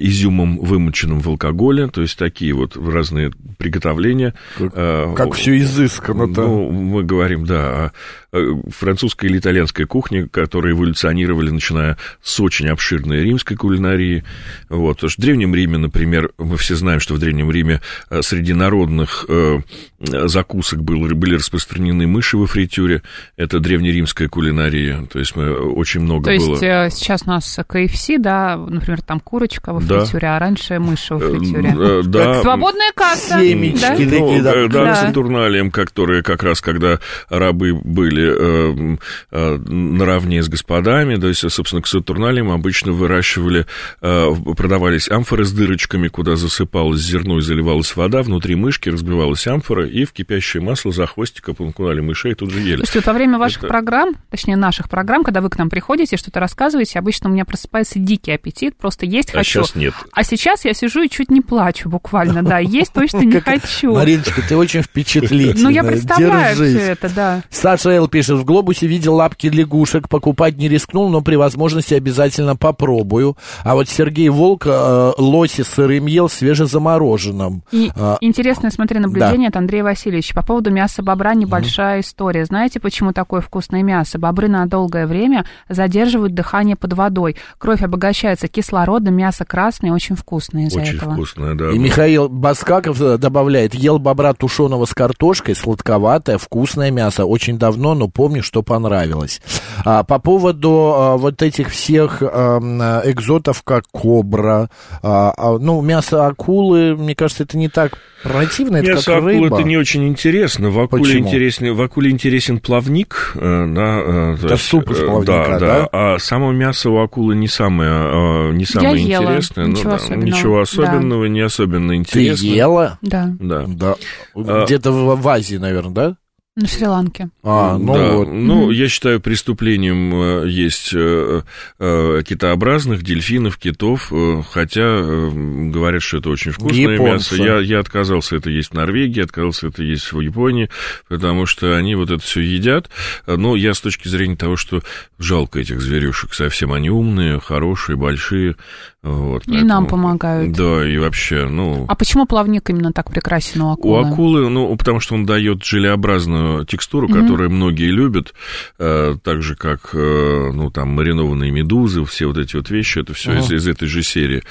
изюмом, 0.00 0.58
вымоченным 0.58 1.20
в 1.20 1.28
алкоголе, 1.28 1.88
то 1.88 2.00
есть 2.00 2.18
такие 2.18 2.54
вот 2.54 2.78
разные 2.78 3.30
приготовления. 3.58 4.32
Э, 4.58 5.12
Как 5.14 5.34
все 5.34 5.58
изысканно-то. 5.58 6.42
ну, 6.42 6.70
мы 6.70 7.04
говорим, 7.04 7.44
да, 7.44 7.92
о 8.32 8.36
э, 8.38 8.54
французской 8.70 9.26
или 9.26 9.38
итальянской 9.38 9.84
кухне, 9.84 10.26
которые 10.26 10.72
эволюционировали, 10.72 11.50
начиная 11.50 11.98
с 12.22 12.40
очень 12.40 12.68
обширной 12.68 13.22
римской 13.22 13.58
кулинарии. 13.58 14.24
Вот. 14.70 14.96
Потому 14.96 15.10
что 15.10 15.20
в 15.20 15.24
Древнем 15.24 15.54
Риме, 15.54 15.76
например, 15.76 16.30
мы 16.38 16.56
все 16.56 16.74
знаем, 16.74 17.00
что 17.00 17.14
в 17.14 17.18
Древнем 17.18 17.50
Риме 17.50 17.82
э, 18.08 18.22
среди 18.22 18.54
народных 18.54 19.26
э, 19.28 19.58
закусок 20.00 20.82
был, 20.82 21.06
были 21.14 21.34
распространены 21.34 22.06
мыши 22.06 22.38
во 22.38 22.46
фритюре. 22.46 23.02
Это 23.36 23.60
древнеримская 23.60 24.28
кулинария. 24.28 25.06
То 25.12 25.18
есть 25.18 25.36
мы 25.36 25.81
очень 25.82 26.00
много 26.00 26.24
То 26.30 26.36
было... 26.38 26.50
есть 26.52 26.62
э, 26.62 26.88
сейчас 26.90 27.22
у 27.26 27.30
нас 27.30 27.58
КФС, 27.68 28.06
да, 28.18 28.56
например, 28.56 29.02
там 29.02 29.20
курочка 29.20 29.72
во 29.72 29.80
Да. 29.80 30.00
фритюре, 30.04 30.28
а 30.28 30.38
раньше 30.38 30.78
мыши 30.78 31.14
во 31.14 31.20
Э, 31.22 31.30
фритюре. 31.38 31.68
э, 31.78 32.02
да, 32.04 32.40
Свободная 32.42 32.92
касса. 32.94 33.38
Семечки, 33.40 33.80
да? 33.80 33.88
такие, 33.90 34.08
Ну, 34.20 34.42
да. 34.42 34.52
э, 34.54 34.68
да, 34.68 34.84
Да. 34.84 34.94
Сатурналием, 34.94 35.70
которые 35.70 36.22
как 36.22 36.42
раз, 36.42 36.60
когда 36.60 36.98
рабы 37.28 37.74
были 37.74 38.94
э, 38.94 38.96
э, 39.30 39.56
наравне 39.58 40.42
с 40.42 40.48
господами, 40.48 41.16
то 41.16 41.28
есть, 41.28 41.48
собственно, 41.50 41.82
к 41.82 41.86
Сатурналиям 41.86 42.50
обычно 42.50 42.92
выращивали, 42.92 43.66
э, 44.00 44.34
продавались 44.56 45.10
амфоры 45.10 45.44
с 45.44 45.52
дырочками, 45.52 46.08
куда 46.08 46.36
засыпалось 46.36 47.00
зерно 47.00 47.38
и 47.38 47.42
заливалась 47.42 47.94
вода, 47.96 48.22
внутри 48.22 48.54
мышки 48.54 48.88
разбивалась 48.88 49.46
амфора, 49.46 49.86
и 49.86 50.04
в 50.04 50.12
кипящее 50.12 50.62
масло 50.62 50.92
за 50.92 51.06
хвостик 51.06 51.48
окунали 51.48 52.00
мышей 52.00 52.32
и 52.32 52.34
тут 52.34 52.50
же 52.50 52.60
ели. 52.60 52.76
Слушайте, 52.76 52.98
вот 53.00 53.06
во 53.06 53.12
время 53.12 53.38
ваших 53.38 53.58
Это- 53.58 53.68
программ, 53.68 54.14
точнее 54.30 54.56
наших 54.56 54.88
программ, 54.88 55.24
когда 55.24 55.40
вы 55.40 55.50
к 55.50 55.58
нам 55.58 55.68
приходите, 55.72 56.18
что-то 56.18 56.38
рассказываете, 56.38 56.98
обычно 56.98 57.30
у 57.30 57.32
меня 57.32 57.46
просыпается 57.46 57.98
дикий 57.98 58.30
аппетит, 58.32 58.76
просто 58.76 59.06
есть 59.06 59.30
А 59.30 59.38
хочу. 59.38 59.64
сейчас 59.64 59.74
нет. 59.74 59.94
А 60.12 60.22
сейчас 60.22 60.66
я 60.66 60.74
сижу 60.74 61.00
и 61.00 61.08
чуть 61.08 61.30
не 61.30 61.40
плачу 61.40 61.88
буквально, 61.88 62.42
да, 62.42 62.58
есть 62.58 62.92
точно 62.92 63.20
не 63.20 63.40
хочу. 63.40 63.94
Мариночка, 63.94 64.42
ты 64.46 64.54
очень 64.54 64.82
впечатлительная. 64.82 65.62
Ну, 65.62 65.70
я 65.70 65.82
представляю 65.82 66.54
все 66.56 66.78
это, 66.92 67.08
да. 67.08 67.42
Саша 67.48 67.88
Эл 67.90 68.06
пишет, 68.06 68.36
в 68.38 68.44
глобусе 68.44 68.86
видел 68.86 69.14
лапки 69.14 69.46
лягушек, 69.46 70.10
покупать 70.10 70.58
не 70.58 70.68
рискнул, 70.68 71.08
но 71.08 71.22
при 71.22 71.36
возможности 71.36 71.94
обязательно 71.94 72.54
попробую. 72.54 73.38
А 73.64 73.74
вот 73.74 73.88
Сергей 73.88 74.28
Волк 74.28 74.66
э, 74.66 75.12
лоси 75.16 75.62
сырым 75.62 76.04
ел 76.04 76.28
свежезамороженным. 76.28 77.62
И 77.72 77.90
А, 77.96 78.18
интересное, 78.20 78.70
смотри, 78.70 78.98
наблюдение 78.98 79.48
от 79.48 79.56
Андрея 79.56 79.84
Васильевича. 79.84 80.34
По 80.34 80.42
поводу 80.44 80.70
мяса 80.70 81.02
бобра 81.02 81.32
небольшая 81.34 82.00
история. 82.00 82.44
Знаете, 82.44 82.78
почему 82.78 83.12
такое 83.12 83.40
вкусное 83.40 83.82
мясо? 83.82 84.18
Бобры 84.18 84.48
на 84.48 84.66
долгое 84.66 85.06
время 85.06 85.46
задерживают 85.68 86.34
дыхание 86.34 86.76
под 86.76 86.92
водой. 86.94 87.36
Кровь 87.58 87.82
обогащается 87.82 88.48
кислородом, 88.48 89.14
мясо 89.14 89.44
красное, 89.44 89.92
очень 89.92 90.16
вкусное 90.16 90.66
из-за 90.66 90.80
Очень 90.80 90.96
этого. 90.96 91.12
вкусное, 91.14 91.54
да. 91.54 91.70
И 91.70 91.78
Михаил 91.78 92.28
Баскаков 92.28 93.00
э, 93.00 93.18
добавляет, 93.18 93.74
ел 93.74 93.98
бобра 93.98 94.32
тушеного 94.34 94.84
с 94.84 94.94
картошкой, 94.94 95.54
сладковатое, 95.54 96.38
вкусное 96.38 96.90
мясо. 96.90 97.24
Очень 97.24 97.58
давно, 97.58 97.94
но 97.94 98.08
помню, 98.08 98.42
что 98.42 98.62
понравилось. 98.62 99.40
А, 99.84 100.02
по 100.04 100.18
поводу 100.18 100.92
а, 100.94 101.16
вот 101.16 101.42
этих 101.42 101.70
всех 101.70 102.22
а, 102.22 103.02
экзотов, 103.04 103.62
как 103.62 103.84
кобра, 103.90 104.70
а, 105.02 105.32
а, 105.36 105.58
ну, 105.58 105.80
мясо 105.80 106.26
акулы, 106.26 106.96
мне 106.96 107.14
кажется, 107.14 107.44
это 107.44 107.56
не 107.58 107.68
так 107.68 107.98
противно, 108.22 108.76
это 108.76 108.92
Мясо 108.92 109.04
как 109.06 109.16
акулы 109.18 109.32
рыба. 109.44 109.58
это 109.58 109.68
не 109.68 109.76
очень 109.76 110.06
интересно. 110.06 110.70
В 110.70 110.78
акуле, 110.78 111.02
Почему? 111.02 111.28
интересен, 111.28 111.74
в 111.74 111.82
акуле 111.82 112.10
интересен 112.10 112.60
плавник. 112.60 113.32
э, 113.34 113.40
Да, 113.40 113.98
э, 114.00 114.36
то 114.40 114.46
Это 114.46 114.54
есть, 114.54 114.64
суп 114.66 114.90
из 114.90 115.00
э, 115.00 115.06
плавника, 115.06 115.32
да? 115.48 115.51
А 115.92 116.18
само 116.18 116.52
мясо 116.52 116.90
у 116.90 116.98
акулы 116.98 117.34
не 117.34 117.48
самое, 117.48 117.90
э, 117.90 118.52
не 118.54 118.64
самое 118.64 119.02
ела. 119.04 119.22
интересное. 119.22 119.66
Ничего 119.66 119.90
да, 119.90 119.96
особенного. 119.96 120.24
Ничего 120.26 120.56
Да. 120.56 120.62
особенного, 120.62 121.24
не 121.26 121.40
особенно 121.40 121.88
Ты 121.90 121.96
интересно. 121.96 122.46
ела? 122.46 122.98
Да. 123.02 123.30
Да. 123.40 123.64
Да. 123.66 123.94
А- 124.34 124.64
Где-то 124.64 124.92
в, 124.92 125.20
в 125.20 125.28
Азии, 125.28 125.56
наверное, 125.56 125.92
да? 125.92 126.16
На 126.54 126.66
Шри-Ланке. 126.66 127.30
А, 127.42 127.78
ну 127.78 127.94
да. 127.94 128.12
вот. 128.12 128.28
Ну, 128.28 128.70
mm-hmm. 128.70 128.74
я 128.74 128.88
считаю, 128.88 129.20
преступлением 129.22 130.14
э, 130.14 130.50
есть 130.50 130.92
э, 130.92 131.40
э, 131.78 132.22
китообразных, 132.26 133.02
дельфинов, 133.02 133.56
китов, 133.56 134.12
хотя 134.50 135.00
говорят, 135.00 136.02
что 136.02 136.18
это 136.18 136.28
очень 136.28 136.50
вкусное 136.50 136.92
Японцы. 136.92 137.36
мясо. 137.38 137.42
Я, 137.42 137.58
я 137.58 137.78
отказался 137.80 138.36
это 138.36 138.50
есть 138.50 138.72
в 138.72 138.74
Норвегии, 138.74 139.22
отказался 139.22 139.68
это 139.68 139.82
есть 139.82 140.12
в 140.12 140.20
Японии, 140.20 140.68
потому 141.08 141.46
что 141.46 141.74
они 141.74 141.94
вот 141.94 142.10
это 142.10 142.22
все 142.22 142.42
едят. 142.42 142.90
Но 143.26 143.56
я 143.56 143.72
с 143.72 143.80
точки 143.80 144.08
зрения 144.08 144.36
того, 144.36 144.56
что 144.56 144.82
жалко 145.18 145.58
этих 145.58 145.80
зверюшек, 145.80 146.34
совсем 146.34 146.74
они 146.74 146.90
умные, 146.90 147.40
хорошие, 147.40 147.96
большие. 147.96 148.56
Вот, 149.02 149.44
поэтому, 149.46 149.58
и 149.58 149.62
нам 149.64 149.86
помогают. 149.86 150.52
Да, 150.52 150.86
и 150.86 150.96
вообще, 150.98 151.48
ну... 151.48 151.86
А 151.88 151.94
почему 151.96 152.26
плавник 152.26 152.68
именно 152.70 152.92
так 152.92 153.10
прекрасен 153.10 153.62
у 153.62 153.72
акулы? 153.72 153.94
У 153.94 154.04
акулы, 154.04 154.48
ну, 154.48 154.76
потому 154.76 155.00
что 155.00 155.14
он 155.14 155.26
дает 155.26 155.64
желеобразную 155.64 156.41
текстуру, 156.66 157.08
mm-hmm. 157.08 157.20
которую 157.20 157.50
многие 157.50 157.90
любят, 157.90 158.34
э, 158.78 159.16
так 159.22 159.42
же, 159.42 159.56
как, 159.56 159.90
э, 159.94 160.50
ну, 160.52 160.70
там, 160.70 160.88
маринованные 160.88 161.50
медузы, 161.50 162.04
все 162.04 162.26
вот 162.26 162.38
эти 162.38 162.56
вот 162.56 162.70
вещи, 162.70 163.00
это 163.00 163.14
все 163.14 163.32
uh-huh. 163.32 163.40
из, 163.40 163.52
из 163.52 163.68
этой 163.68 163.88
же 163.88 164.02
серии. 164.02 164.42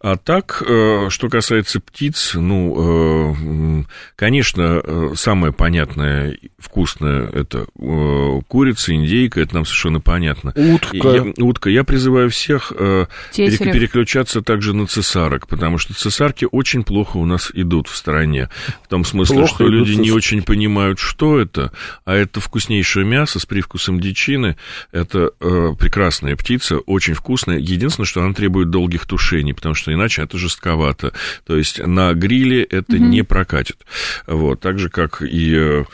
А 0.00 0.16
так, 0.16 0.62
э, 0.66 1.08
что 1.10 1.28
касается 1.28 1.80
птиц, 1.80 2.32
ну, 2.34 3.82
э, 3.82 3.84
конечно, 4.16 4.80
э, 4.82 5.12
самое 5.14 5.52
понятное, 5.52 6.36
вкусное, 6.64 7.28
это 7.28 7.66
э, 7.78 8.40
курица, 8.48 8.94
индейка, 8.94 9.40
это 9.40 9.54
нам 9.54 9.64
совершенно 9.64 10.00
понятно. 10.00 10.52
Утка. 10.56 10.96
Я, 10.96 11.24
утка. 11.38 11.70
Я 11.70 11.84
призываю 11.84 12.30
всех... 12.30 12.72
Э, 12.76 13.06
переключаться 13.72 14.42
также 14.42 14.74
на 14.74 14.86
цесарок, 14.86 15.46
потому 15.46 15.78
что 15.78 15.94
цесарки 15.94 16.46
очень 16.50 16.84
плохо 16.84 17.18
у 17.18 17.26
нас 17.26 17.50
идут 17.54 17.88
в 17.88 17.96
стране. 17.96 18.48
В 18.82 18.88
том 18.88 19.04
смысле, 19.04 19.36
плохо 19.36 19.54
что 19.54 19.68
люди 19.68 19.92
не 19.92 20.10
очень 20.10 20.42
понимают, 20.42 20.98
что 20.98 21.38
это, 21.38 21.72
а 22.04 22.14
это 22.14 22.40
вкуснейшее 22.40 23.04
мясо 23.04 23.38
с 23.38 23.46
привкусом 23.46 24.00
дичины. 24.00 24.56
Это 24.92 25.32
э, 25.40 25.72
прекрасная 25.78 26.36
птица, 26.36 26.78
очень 26.78 27.14
вкусная. 27.14 27.58
Единственное, 27.58 28.06
что 28.06 28.22
она 28.22 28.32
требует 28.32 28.70
долгих 28.70 29.06
тушений, 29.06 29.52
потому 29.52 29.74
что 29.74 29.92
иначе 29.92 30.22
это 30.22 30.38
жестковато. 30.38 31.12
То 31.46 31.56
есть 31.56 31.84
на 31.84 32.12
гриле 32.14 32.62
это 32.62 32.96
mm-hmm. 32.96 32.98
не 32.98 33.22
прокатит. 33.22 33.78
Вот. 34.26 34.60
Так 34.60 34.78
же, 34.78 34.88
как 34.88 35.22
и 35.22 35.54
э, 35.54 35.84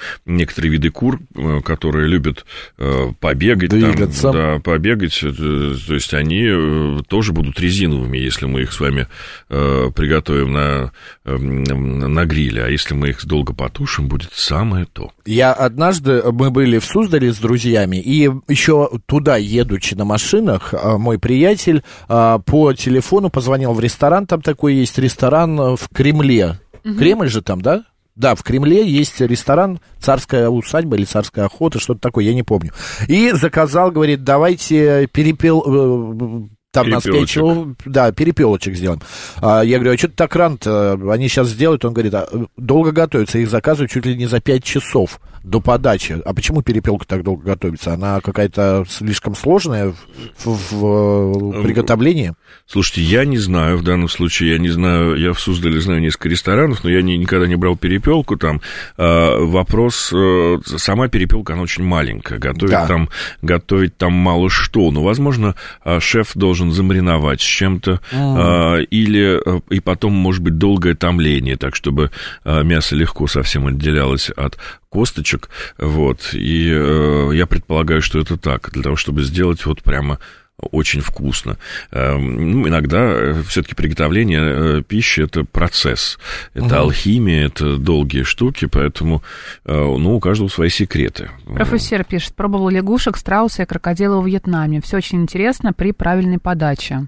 некоторые 0.60 0.72
виды 0.72 0.90
кур, 0.90 1.20
э, 1.34 1.60
которые 1.64 2.08
любят 2.08 2.44
э, 2.78 3.12
побегать, 3.18 3.70
там, 3.70 4.32
да, 4.32 4.58
побегать, 4.62 5.18
э, 5.22 5.32
то 5.32 5.94
есть 5.94 6.14
они 6.14 7.02
тоже 7.08 7.32
будут 7.32 7.58
резиновыми, 7.60 8.18
если 8.18 8.46
мы 8.46 8.62
их 8.62 8.72
с 8.72 8.80
вами 8.80 9.06
приготовим 9.48 10.52
на, 10.52 10.92
э, 11.24 11.36
на 11.36 12.24
гриле, 12.24 12.64
а 12.64 12.68
если 12.68 12.94
мы 12.94 13.10
их 13.10 13.24
долго 13.26 13.52
потушим, 13.54 14.08
будет 14.08 14.32
самое 14.32 14.86
то. 14.86 15.12
Я 15.26 15.52
однажды, 15.52 16.22
мы 16.32 16.50
были 16.50 16.78
в 16.78 16.84
Суздале 16.84 17.32
с 17.32 17.38
друзьями, 17.38 17.96
и 17.96 18.30
еще 18.48 18.90
туда, 19.06 19.36
едучи 19.36 19.94
на 19.94 20.04
машинах, 20.04 20.74
мой 20.98 21.18
приятель 21.18 21.82
по 22.08 22.72
телефону 22.72 23.30
позвонил 23.30 23.72
в 23.72 23.80
ресторан, 23.80 24.26
там 24.26 24.42
такой 24.42 24.74
есть 24.74 24.98
ресторан 24.98 25.76
в 25.76 25.88
Кремле. 25.92 26.58
Угу. 26.84 26.94
Кремль 26.94 27.28
же 27.28 27.42
там, 27.42 27.60
да? 27.60 27.84
Да, 28.16 28.34
в 28.34 28.42
Кремле 28.42 28.86
есть 28.86 29.20
ресторан 29.20 29.80
«Царская 29.98 30.48
усадьба» 30.48 30.96
или 30.96 31.04
«Царская 31.04 31.46
охота», 31.46 31.78
что-то 31.78 32.00
такое, 32.00 32.24
я 32.24 32.34
не 32.34 32.42
помню. 32.42 32.72
И 33.08 33.30
заказал, 33.32 33.90
говорит, 33.90 34.24
давайте 34.24 35.06
перепел, 35.06 35.62
э, 35.66 36.48
там 36.72 36.88
нас 36.88 37.02
пять 37.02 37.36
да, 37.84 38.12
перепелочек 38.12 38.76
сделаем. 38.76 39.00
А, 39.40 39.62
я 39.62 39.78
говорю, 39.78 39.94
а 39.94 39.98
что 39.98 40.08
ты 40.08 40.14
так 40.14 40.36
рано-то? 40.36 40.98
Они 41.10 41.28
сейчас 41.28 41.48
сделают. 41.48 41.84
Он 41.84 41.92
говорит, 41.92 42.14
а, 42.14 42.28
долго 42.56 42.92
готовятся, 42.92 43.38
их 43.38 43.50
заказывают 43.50 43.90
чуть 43.90 44.06
ли 44.06 44.16
не 44.16 44.26
за 44.26 44.40
пять 44.40 44.62
часов 44.62 45.20
до 45.42 45.60
подачи. 45.60 46.20
А 46.24 46.34
почему 46.34 46.62
перепелка 46.62 47.06
так 47.06 47.22
долго 47.22 47.42
готовится? 47.42 47.94
Она 47.94 48.20
какая-то 48.20 48.84
слишком 48.88 49.34
сложная 49.34 49.94
в, 50.38 50.46
в, 50.46 50.72
в 50.72 51.56
эм, 51.56 51.62
приготовлении? 51.62 52.34
Слушайте, 52.66 53.02
я 53.02 53.24
не 53.24 53.38
знаю 53.38 53.78
в 53.78 53.82
данном 53.82 54.08
случае, 54.08 54.52
я 54.52 54.58
не 54.58 54.68
знаю, 54.68 55.16
я 55.16 55.32
в 55.32 55.40
Суздале 55.40 55.80
знаю 55.80 56.00
несколько 56.00 56.28
ресторанов, 56.28 56.84
но 56.84 56.90
я 56.90 57.02
не, 57.02 57.16
никогда 57.16 57.46
не 57.46 57.56
брал 57.56 57.76
перепелку 57.76 58.36
там. 58.36 58.60
А, 58.96 59.38
вопрос, 59.38 60.12
а, 60.14 60.60
сама 60.64 61.08
перепелка, 61.08 61.54
она 61.54 61.62
очень 61.62 61.84
маленькая, 61.84 62.38
готовить, 62.38 62.72
да. 62.72 62.86
там, 62.86 63.08
готовить 63.40 63.96
там 63.96 64.12
мало 64.12 64.50
что. 64.50 64.90
Но, 64.90 65.02
возможно, 65.02 65.54
а, 65.82 66.00
шеф 66.00 66.32
должен 66.34 66.59
замариновать 66.72 67.40
с 67.40 67.44
чем-то, 67.44 68.00
mm. 68.12 68.84
или 68.84 69.40
и 69.74 69.80
потом, 69.80 70.12
может 70.12 70.42
быть, 70.42 70.58
долгое 70.58 70.94
томление, 70.94 71.56
так, 71.56 71.74
чтобы 71.74 72.10
а, 72.44 72.62
мясо 72.62 72.94
легко 72.94 73.26
совсем 73.26 73.66
отделялось 73.66 74.30
от 74.30 74.58
косточек, 74.90 75.48
вот, 75.78 76.30
и 76.32 76.68
э, 76.70 77.30
я 77.34 77.46
предполагаю, 77.46 78.02
что 78.02 78.18
это 78.18 78.36
так, 78.36 78.70
для 78.72 78.82
того, 78.82 78.96
чтобы 78.96 79.22
сделать 79.22 79.64
вот 79.64 79.82
прямо 79.82 80.18
очень 80.60 81.00
вкусно. 81.00 81.56
Эм, 81.90 82.50
ну, 82.50 82.68
иногда 82.68 82.98
э, 82.98 83.42
все-таки 83.46 83.74
приготовление 83.74 84.40
э, 84.42 84.82
пищи 84.82 85.20
это 85.20 85.44
процесс, 85.44 86.18
это 86.54 86.66
угу. 86.66 86.74
алхимия, 86.74 87.46
это 87.46 87.76
долгие 87.76 88.22
штуки, 88.22 88.66
поэтому 88.66 89.22
э, 89.64 89.72
ну, 89.72 90.16
у 90.16 90.20
каждого 90.20 90.48
свои 90.48 90.68
секреты. 90.68 91.30
Профессор 91.46 92.04
пишет, 92.04 92.34
пробовал 92.34 92.68
лягушек, 92.68 93.16
страуса 93.16 93.62
и 93.62 93.66
крокодила 93.66 94.20
в 94.20 94.26
Вьетнаме. 94.26 94.80
Все 94.80 94.98
очень 94.98 95.22
интересно 95.22 95.72
при 95.72 95.92
правильной 95.92 96.38
подаче. 96.38 97.06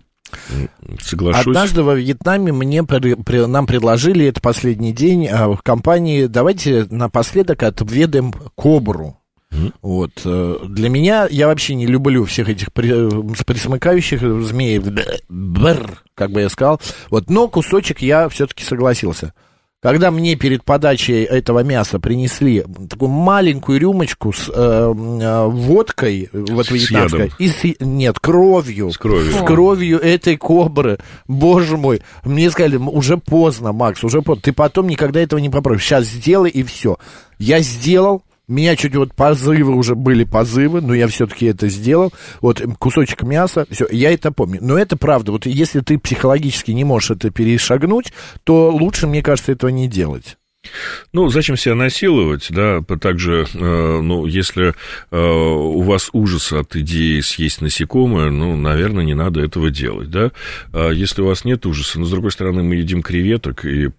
Соглашусь. 1.01 1.47
Однажды 1.47 1.83
во 1.83 1.95
Вьетнаме 1.95 2.53
мне 2.53 2.85
при, 2.85 3.47
нам 3.47 3.67
предложили, 3.67 4.27
это 4.27 4.41
последний 4.41 4.93
день, 4.93 5.29
в 5.29 5.61
компании, 5.63 6.25
давайте 6.25 6.87
напоследок 6.89 7.63
отведаем 7.63 8.33
кобру. 8.55 9.22
Mm-hmm. 9.53 9.73
Вот. 9.83 10.11
Э, 10.25 10.59
для 10.67 10.89
меня, 10.89 11.27
я 11.31 11.47
вообще 11.47 11.75
не 11.75 11.87
люблю 11.87 12.25
всех 12.25 12.49
этих 12.49 12.73
при, 12.73 12.89
присмыкающих 13.45 14.21
змей, 14.43 14.81
бр, 15.29 16.03
как 16.15 16.31
бы 16.31 16.41
я 16.41 16.49
сказал. 16.49 16.81
Вот, 17.11 17.29
но 17.29 17.49
кусочек 17.49 18.01
я 18.01 18.29
все-таки 18.29 18.65
согласился. 18.65 19.35
Когда 19.83 20.13
мне 20.13 20.37
перед 20.37 20.63
подачей 20.63 21.25
этого 21.25 21.65
мяса 21.65 21.99
принесли 21.99 22.65
такую 22.89 23.11
маленькую 23.11 23.81
рюмочку 23.81 24.33
с 24.33 24.49
э, 24.49 24.53
э, 24.55 25.47
водкой, 25.47 26.31
вот 26.33 26.71
вьетнамской, 26.71 27.33
и 27.41 27.49
с, 27.49 27.65
нет, 27.81 28.21
кровью, 28.21 28.93
с 28.93 28.97
кровью, 28.97 29.33
с 29.33 29.45
кровью 29.45 29.99
этой 29.99 30.37
кобры, 30.37 30.99
боже 31.27 31.77
мой, 31.77 32.01
мне 32.23 32.49
сказали, 32.53 32.77
уже 32.77 33.17
поздно, 33.17 33.73
Макс, 33.73 34.05
уже 34.05 34.23
поздно, 34.23 34.43
ты 34.43 34.53
потом 34.53 34.87
никогда 34.87 35.21
этого 35.21 35.41
не 35.41 35.51
попробуешь, 35.51 35.83
сейчас 35.83 36.05
сделай 36.05 36.51
и 36.51 36.63
все. 36.63 36.99
Я 37.41 37.59
сделал, 37.59 38.23
меня 38.49 38.77
чуть 38.77 38.95
вот 38.97 39.15
позывы 39.15 39.75
уже 39.75 39.95
были 39.95 40.25
позывы, 40.25 40.81
но 40.81 40.95
я 40.95 41.07
все-таки 41.09 41.47
это 41.47 41.69
сделал. 41.69 42.13
Вот 42.41 42.63
кусочек 42.79 43.23
мяса, 43.23 43.67
все, 43.71 43.87
я 43.91 44.13
это 44.13 44.33
помню. 44.33 44.59
Но 44.61 44.77
это 44.79 44.97
правда. 44.97 45.33
Вот 45.33 45.47
если 45.47 45.81
ты 45.81 45.99
психологически 45.99 46.73
не 46.73 46.85
можешь 46.85 47.13
это 47.13 47.31
перешагнуть, 47.31 48.13
то 48.45 48.71
лучше, 48.71 49.07
мне 49.07 49.23
кажется, 49.23 49.53
этого 49.53 49.71
не 49.71 49.89
делать. 49.89 50.37
Ну, 51.13 51.29
зачем 51.29 51.57
себя 51.57 51.75
насиловать, 51.75 52.47
да, 52.51 52.81
также, 52.81 53.47
э, 53.53 54.01
ну, 54.01 54.27
если 54.27 54.75
э, 55.11 55.19
у 55.19 55.83
вас 55.83 56.09
ужас 56.13 56.53
от 56.53 56.77
идеи 56.77 57.21
съесть 57.21 57.61
насекомое, 57.61 58.31
ну, 58.31 58.57
наверное, 58.57 59.05
не 59.05 59.15
надо 59.15 59.41
этого 59.41 59.71
делать, 59.71 60.11
да. 60.11 60.31
А 60.73 60.91
если 60.91 61.23
у 61.23 61.27
вас 61.27 61.45
нет 61.45 61.67
ужаса, 61.67 61.99
но, 61.99 62.07
с 62.07 62.11
другой 62.11 62.31
стороны, 62.31 62.63
мы 62.63 62.77
едим 62.77 63.03
креветок, 63.03 63.65
и 63.65 63.91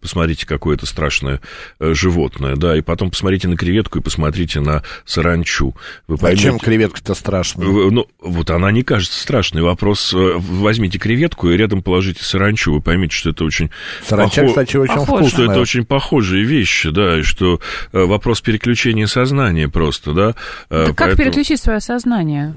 посмотрите, 0.00 0.46
какое 0.46 0.76
это 0.76 0.86
страшное 0.86 1.40
э, 1.80 1.94
животное, 1.94 2.54
да, 2.54 2.76
и 2.76 2.82
потом 2.82 3.10
посмотрите 3.10 3.48
на 3.48 3.56
креветку 3.56 3.98
и 3.98 4.02
посмотрите 4.02 4.60
на 4.60 4.82
саранчу. 5.04 5.74
Вы 6.06 6.18
поймете, 6.18 6.42
Зачем 6.42 6.58
креветка-то 6.58 7.14
страшная? 7.14 7.66
Ну, 7.66 8.06
вот 8.20 8.50
она 8.50 8.70
не 8.70 8.82
кажется 8.82 9.20
страшной. 9.20 9.62
Вопрос, 9.62 10.14
возьмите 10.14 10.98
креветку 10.98 11.50
и 11.50 11.56
рядом 11.56 11.82
положите 11.82 12.22
саранчу, 12.22 12.74
вы 12.74 12.80
поймете, 12.80 13.16
что 13.16 13.30
это 13.30 13.44
очень... 13.44 13.70
Саранча, 14.06 14.42
похож... 14.42 14.50
кстати, 14.50 14.76
очень 14.76 15.00
вкусная. 15.00 15.28
Что 15.30 15.44
это 15.44 15.60
очень 15.60 15.84
похоже 15.84 16.09
похожие 16.10 16.44
вещи, 16.44 16.90
да, 16.90 17.20
и 17.20 17.22
что 17.22 17.60
э, 17.92 18.04
вопрос 18.04 18.40
переключения 18.40 19.06
сознания 19.06 19.68
просто, 19.68 20.12
да. 20.12 20.34
Э, 20.68 20.86
так 20.88 20.96
как 20.96 21.16
переключить 21.16 21.60
свое 21.60 21.78
сознание? 21.78 22.54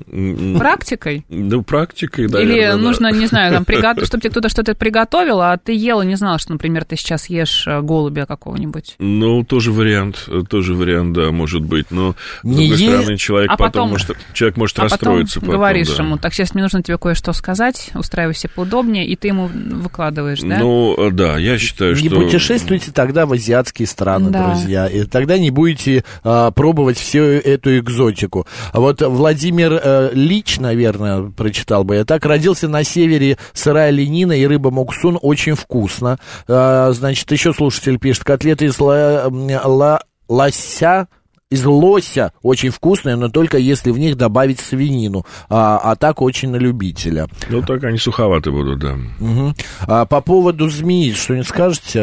Практикой? 0.58 1.24
Ну, 1.30 1.62
практикой, 1.62 2.28
да. 2.28 2.42
Или 2.42 2.72
нужно, 2.72 3.12
не 3.12 3.28
знаю, 3.28 3.54
там, 3.54 3.66
приготовить, 3.66 4.08
чтобы 4.08 4.22
тебе 4.22 4.32
кто-то 4.32 4.50
что-то 4.50 4.74
приготовил, 4.74 5.40
а 5.40 5.56
ты 5.58 5.74
ел 5.74 6.02
и 6.02 6.06
не 6.08 6.16
знал, 6.16 6.40
что, 6.40 6.54
например, 6.54 6.84
ты 6.84 6.96
сейчас 6.96 7.30
ешь 7.30 7.66
э, 7.68 7.82
голубя 7.82 8.26
какого-нибудь? 8.26 8.96
Ну, 8.98 9.44
тоже 9.44 9.72
вариант, 9.72 10.28
тоже 10.50 10.74
вариант, 10.74 11.14
да, 11.14 11.32
может 11.32 11.62
быть, 11.62 11.92
но, 11.92 12.16
с 12.42 12.44
не 12.44 12.70
другой 12.70 12.78
е... 12.78 12.90
стороны, 12.90 13.18
человек 13.18 13.52
а 13.52 13.58
потом, 13.58 13.72
потом 13.72 13.90
может, 13.90 14.18
человек 14.34 14.58
может 14.58 14.80
а 14.80 14.84
расстроиться 14.84 15.40
потом. 15.42 15.56
говоришь 15.56 15.96
да. 15.96 16.04
ему, 16.04 16.18
так, 16.18 16.34
сейчас 16.34 16.56
мне 16.56 16.64
нужно 16.64 16.82
тебе 16.82 16.98
кое-что 16.98 17.34
сказать, 17.34 17.92
устраивайся 17.94 18.50
поудобнее, 18.50 19.06
и 19.06 19.16
ты 19.16 19.28
ему 19.28 19.48
выкладываешь, 19.48 20.42
да? 20.42 20.58
Ну, 20.58 21.12
да, 21.12 21.38
я 21.38 21.60
считаю, 21.60 21.94
не 21.94 22.08
что... 22.08 22.18
Не 22.18 22.24
путешествуйте 22.26 22.92
тогда 22.92 23.28
в 23.28 23.32
азиатские 23.44 23.88
страны, 23.88 24.30
да. 24.30 24.48
друзья. 24.48 24.88
И 24.88 25.04
тогда 25.04 25.38
не 25.38 25.52
будете 25.52 26.04
а, 26.24 26.52
пробовать 26.52 26.98
всю 26.98 27.24
эту 27.24 27.78
экзотику. 27.78 28.48
А 28.72 28.80
вот 28.80 29.02
Владимир 29.02 29.80
а, 29.84 30.12
Лич, 30.14 30.60
наверное, 30.60 31.30
прочитал 31.30 31.84
бы 31.84 31.96
я 31.96 32.06
так, 32.06 32.26
родился 32.26 32.68
на 32.68 32.84
севере 32.84 33.38
сырая 33.54 33.90
ленина 33.92 34.34
и 34.34 34.46
рыба 34.46 34.72
муксун 34.72 35.20
очень 35.22 35.56
вкусно. 35.56 36.18
А, 36.48 36.92
значит, 36.94 37.32
еще 37.32 37.54
слушатель 37.54 38.00
пишет, 38.00 38.24
котлеты 38.24 38.66
из 38.66 38.80
ла, 38.80 39.28
ла, 39.30 40.02
лося 40.28 41.08
из 41.54 41.66
лося 41.66 42.32
очень 42.42 42.72
вкусные, 42.72 43.16
но 43.16 43.30
только 43.30 43.58
если 43.58 43.92
в 43.92 44.00
них 44.00 44.18
добавить 44.18 44.60
свинину. 44.60 45.26
А, 45.50 45.78
а 45.78 45.96
так 45.96 46.22
очень 46.22 46.50
на 46.50 46.56
любителя. 46.56 47.28
Ну, 47.50 47.62
так 47.62 47.84
они 47.84 47.98
суховаты 47.98 48.52
будут, 48.52 48.80
да. 48.80 48.98
Угу. 49.20 49.54
А 49.82 50.06
по 50.06 50.22
поводу 50.22 50.68
змеи, 50.70 51.12
что-нибудь 51.12 51.48
скажете, 51.48 52.02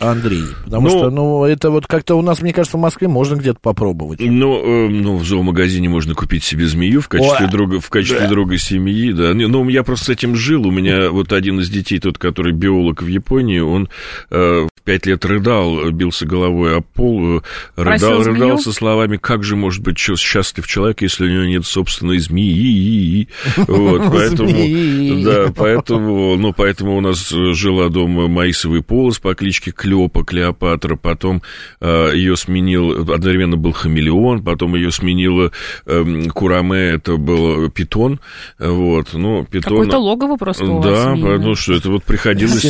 Андрей? 0.00 0.44
Потому 0.64 0.88
ну, 0.88 0.90
что, 0.90 1.10
ну, 1.10 1.44
это 1.44 1.70
вот 1.70 1.86
как-то 1.86 2.14
у 2.14 2.22
нас, 2.22 2.40
мне 2.40 2.54
кажется, 2.54 2.78
в 2.78 2.80
Москве 2.80 3.08
можно 3.08 3.36
где-то 3.36 3.58
попробовать. 3.60 4.20
Ну, 4.20 4.86
э, 4.86 4.88
ну 4.88 5.16
в 5.16 5.24
зоомагазине 5.24 5.90
можно 5.90 6.14
купить 6.14 6.44
себе 6.44 6.66
змею 6.66 7.02
в 7.02 7.08
качестве, 7.08 7.46
О, 7.46 7.50
друга, 7.50 7.80
в 7.80 7.90
качестве 7.90 8.20
да. 8.20 8.28
друга 8.28 8.56
семьи, 8.56 9.12
да. 9.12 9.34
Ну, 9.34 9.68
я 9.68 9.82
просто 9.82 10.06
с 10.06 10.08
этим 10.08 10.34
жил. 10.34 10.66
У 10.66 10.70
меня 10.70 11.10
вот 11.10 11.32
один 11.34 11.60
из 11.60 11.68
детей, 11.68 11.98
тот, 11.98 12.16
который 12.16 12.52
биолог 12.52 13.02
в 13.02 13.06
Японии, 13.06 13.60
он 13.60 13.90
э, 14.30 14.66
в 14.74 14.82
пять 14.82 15.04
лет 15.04 15.24
рыдал, 15.26 15.90
бился 15.90 16.24
головой 16.24 16.78
о 16.78 16.80
пол, 16.80 17.38
э, 17.38 17.40
рыдал, 17.76 18.22
рыдал 18.22 18.58
со 18.58 18.72
словами, 18.78 19.16
как 19.16 19.42
же 19.42 19.56
может 19.56 19.82
быть 19.82 19.98
счастлив 19.98 20.66
человек, 20.66 21.02
если 21.02 21.26
у 21.26 21.30
него 21.30 21.44
нет 21.44 21.66
собственной 21.66 22.18
змеи. 22.18 23.28
Вот, 23.56 24.02
поэтому, 24.12 25.24
да, 25.24 25.52
поэтому, 25.54 26.36
ну, 26.36 26.52
поэтому 26.52 26.96
у 26.96 27.00
нас 27.00 27.28
жила 27.28 27.88
дома 27.88 28.28
Маисовый 28.28 28.82
полос 28.82 29.18
по 29.18 29.34
кличке 29.34 29.72
Клёпа, 29.72 30.24
Клеопатра, 30.24 30.96
потом 30.96 31.42
э, 31.80 32.12
ее 32.14 32.36
сменил, 32.36 33.12
одновременно 33.12 33.56
был 33.56 33.72
хамелеон, 33.72 34.44
потом 34.44 34.76
ее 34.76 34.92
сменила 34.92 35.50
э, 35.86 36.22
Кураме, 36.32 36.78
это 36.78 37.16
был 37.16 37.68
питон, 37.70 38.20
вот, 38.58 39.08
ну, 39.12 39.44
питон... 39.44 39.72
Какое-то 39.72 39.98
логово 39.98 40.36
просто 40.36 40.64
у 40.64 40.82
Да, 40.82 41.14
потому 41.14 41.56
что 41.56 41.74
это 41.74 41.90
вот 41.90 42.04
приходилось... 42.04 42.62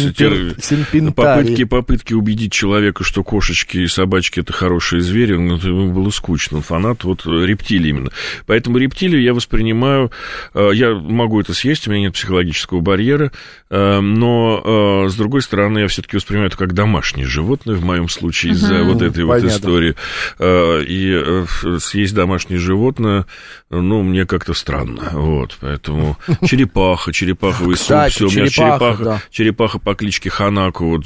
Попытки, 1.13 1.65
попытки 1.65 2.15
убедить 2.15 2.53
человека, 2.53 3.05
что 3.05 3.23
кошечки 3.23 3.79
и 3.79 3.87
собачки 3.87 4.41
это 4.41 4.53
хорошие 4.53 5.03
звери, 5.03 5.35
ну, 5.35 5.59
это 5.89 5.95
было 5.95 6.11
скучно. 6.11 6.61
Фанат 6.61 7.05
вот 7.05 7.27
рептилий 7.27 7.91
именно. 7.91 8.11
Поэтому 8.47 8.79
рептилию 8.79 9.23
я 9.23 9.35
воспринимаю... 9.35 10.11
Э, 10.55 10.71
я 10.73 10.95
могу 10.95 11.41
это 11.41 11.55
съесть, 11.55 11.89
у 11.89 11.91
меня 11.91 12.03
нет 12.03 12.15
психологического 12.15 12.81
барьера, 12.81 13.33
э, 13.71 14.01
но, 14.01 15.05
э, 15.07 15.09
с 15.09 15.15
другой 15.15 15.43
стороны, 15.43 15.81
я 15.81 15.89
все-таки 15.89 16.17
воспринимаю 16.17 16.49
это 16.49 16.57
как 16.57 16.75
домашнее 16.75 17.27
животное, 17.27 17.77
в 17.77 17.85
моем 17.85 18.09
случае, 18.09 18.53
из-за 18.53 18.85
вот 18.85 19.03
этой 19.03 19.27
Понятно. 19.27 19.49
вот 19.49 19.57
истории. 19.57 19.95
И 20.41 21.45
съесть 21.81 22.15
домашнее 22.15 22.59
животное, 22.59 23.27
ну, 23.71 24.03
мне 24.03 24.27
как-то 24.27 24.55
странно. 24.55 25.11
Вот, 25.13 25.57
поэтому 25.61 26.17
черепаха, 26.47 27.13
черепаховый 27.13 27.77
суп, 27.77 28.09
все, 28.11 28.27
у 28.27 28.31
меня 28.31 28.49
черепаха, 28.49 29.05
да. 29.05 29.23
черепаха 29.31 29.79
по 29.79 29.95
кличке 29.95 30.31
Ханаку 30.31 30.87
вот 30.87 31.05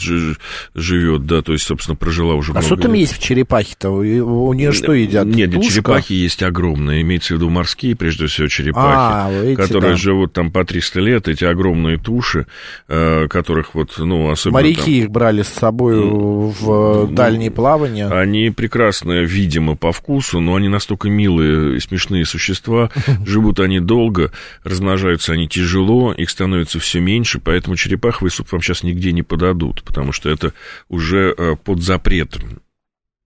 живет, 0.74 1.26
да, 1.26 1.42
то 1.42 1.52
есть, 1.52 1.64
собственно, 1.64 1.96
прожила 1.96 2.34
уже 2.34 2.52
а 2.52 2.54
много 2.54 2.64
А 2.64 2.66
что 2.66 2.76
там 2.76 2.92
есть 2.94 3.14
в 3.14 3.22
черепахе-то? 3.22 3.90
У 3.90 4.52
нее 4.52 4.71
что 4.72 4.92
едят? 4.92 5.26
Нет, 5.26 5.52
Тушка? 5.52 5.72
черепахи 5.72 6.12
есть 6.12 6.42
огромные, 6.42 7.02
имеется 7.02 7.34
в 7.34 7.36
виду 7.36 7.50
морские, 7.50 7.96
прежде 7.96 8.26
всего, 8.26 8.48
черепахи, 8.48 8.84
а, 8.84 9.30
эти, 9.44 9.56
которые 9.56 9.92
да. 9.92 9.96
живут 9.96 10.32
там 10.32 10.50
по 10.50 10.64
300 10.64 11.00
лет, 11.00 11.28
эти 11.28 11.44
огромные 11.44 11.98
туши, 11.98 12.46
э, 12.88 13.28
которых 13.28 13.74
вот, 13.74 13.98
ну, 13.98 14.30
особенно... 14.30 14.60
Моряки 14.60 14.80
там, 14.80 14.92
их 14.92 15.10
брали 15.10 15.42
с 15.42 15.48
собой 15.48 16.00
в 16.00 16.62
ну, 16.62 17.06
дальние 17.06 17.50
плавания. 17.50 18.08
Они 18.08 18.50
прекрасно, 18.50 19.22
видимо, 19.22 19.76
по 19.76 19.92
вкусу, 19.92 20.40
но 20.40 20.56
они 20.56 20.68
настолько 20.68 21.08
милые 21.08 21.76
и 21.76 21.80
смешные 21.80 22.24
существа, 22.24 22.90
живут 23.26 23.60
они 23.60 23.80
долго, 23.80 24.32
размножаются 24.64 25.32
они 25.32 25.48
тяжело, 25.48 26.12
их 26.12 26.30
становится 26.30 26.78
все 26.78 27.00
меньше, 27.00 27.40
поэтому 27.40 27.76
черепаховый 27.76 28.30
суп 28.30 28.52
вам 28.52 28.62
сейчас 28.62 28.82
нигде 28.82 29.12
не 29.12 29.22
подадут, 29.22 29.82
потому 29.82 30.12
что 30.12 30.28
это 30.30 30.52
уже 30.88 31.34
э, 31.36 31.56
под 31.62 31.82
запретом. 31.82 32.60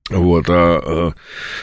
Вот, 0.08 0.44
а, 0.48 1.12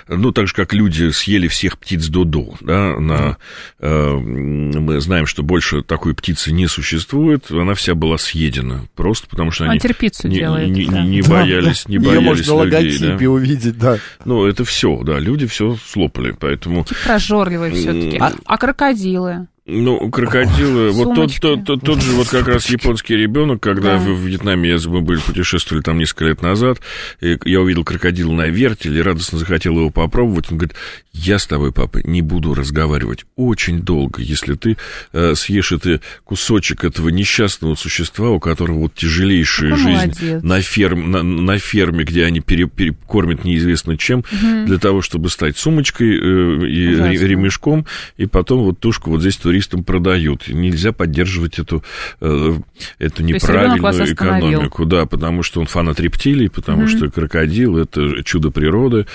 а, 0.09 0.13
ну, 0.13 0.31
так 0.33 0.47
же, 0.47 0.53
как 0.53 0.73
люди 0.73 1.11
съели 1.11 1.47
всех 1.47 1.77
птиц 1.77 2.07
Додо, 2.07 2.55
да, 2.59 2.99
на, 2.99 3.37
а, 3.79 4.17
мы 4.17 4.99
знаем, 4.99 5.27
что 5.27 5.43
больше 5.43 5.81
такой 5.81 6.13
птицы 6.13 6.51
не 6.51 6.67
существует, 6.67 7.49
она 7.49 7.73
вся 7.73 7.95
была 7.95 8.17
съедена, 8.17 8.85
просто 8.95 9.27
потому 9.29 9.51
что 9.51 9.65
они 9.65 9.79
не, 10.27 10.35
делает, 10.35 10.69
не, 10.69 10.85
да. 10.85 11.03
не 11.03 11.21
боялись, 11.27 11.87
не 11.87 11.99
боялись 11.99 12.45
Ее 12.45 12.53
можно 12.53 12.63
людей, 12.63 12.99
на 12.99 13.17
да. 13.17 13.29
увидеть, 13.29 13.77
да. 13.77 13.97
Ну, 14.25 14.45
это 14.45 14.65
все, 14.65 15.01
да, 15.03 15.19
люди 15.19 15.47
все 15.47 15.77
слопали, 15.85 16.35
поэтому... 16.37 16.85
Прожорливые 17.05 17.71
все-таки. 17.73 18.17
А, 18.17 18.33
а 18.45 18.57
крокодилы? 18.57 19.47
Ну, 19.65 20.09
крокодилы, 20.11 20.91
вот 20.91 21.15
тот, 21.15 21.39
тот, 21.39 21.63
тот, 21.63 21.81
тот 21.81 22.01
же 22.01 22.11
вот 22.11 22.27
как 22.27 22.49
раз 22.49 22.69
японский 22.69 23.15
ребенок, 23.15 23.61
когда 23.61 23.93
да. 23.93 23.97
в, 23.97 24.19
Вьетнаме 24.19 24.71
я, 24.71 24.77
мы 24.89 24.99
были, 24.99 25.21
путешествовали 25.21 25.81
там 25.81 25.97
несколько 25.97 26.25
лет 26.25 26.41
назад, 26.41 26.79
и 27.21 27.39
я 27.45 27.61
увидел 27.61 27.85
крокодил 27.85 28.33
на 28.33 28.47
вертеле, 28.47 29.01
радостно 29.01 29.37
захотел 29.37 29.77
его 29.77 29.89
попробовать, 29.89 30.51
он 30.51 30.57
говорит, 30.57 30.75
я 31.13 31.39
с 31.39 31.47
тобой, 31.47 31.71
папа, 31.71 31.99
не 32.03 32.21
буду 32.21 32.53
разговаривать 32.53 33.23
очень 33.37 33.79
долго, 33.83 34.21
если 34.21 34.55
ты 34.55 34.75
э, 35.13 35.33
съешь 35.33 35.71
это 35.71 36.01
кусочек 36.25 36.83
этого 36.83 37.07
несчастного 37.07 37.75
существа, 37.75 38.31
у 38.31 38.41
которого 38.41 38.79
вот 38.79 38.95
тяжелейшая 38.95 39.69
Какой 39.69 39.83
жизнь 39.83 40.25
молодец. 40.25 40.43
на, 40.43 40.61
ферм, 40.61 41.11
на, 41.11 41.23
на 41.23 41.57
ферме, 41.57 42.03
где 42.03 42.25
они 42.25 42.41
пере, 42.41 42.67
перекормят 42.67 43.45
неизвестно 43.45 43.97
чем, 43.97 44.19
угу. 44.19 44.65
для 44.65 44.77
того, 44.77 45.01
чтобы 45.01 45.29
стать 45.29 45.57
сумочкой 45.57 46.17
э, 46.17 46.67
и 46.67 46.95
Ужасно. 46.95 47.25
ремешком, 47.25 47.85
и 48.17 48.25
потом 48.25 48.63
вот 48.63 48.79
тушку 48.79 49.11
вот 49.11 49.21
здесь 49.21 49.37
туристам 49.53 49.83
продают. 49.83 50.47
Нельзя 50.47 50.93
поддерживать 50.93 51.59
эту, 51.59 51.83
э, 52.21 52.53
эту 52.97 53.23
неправильную 53.23 54.13
экономику. 54.13 54.85
Да, 54.85 55.05
потому 55.05 55.43
что 55.43 55.59
он 55.59 55.67
фанат 55.67 55.99
рептилий, 55.99 56.49
потому 56.49 56.83
mm-hmm. 56.83 56.97
что 56.97 57.11
крокодил 57.11 57.77
это 57.77 58.23
чудо 58.23 58.49
природы. 58.49 59.05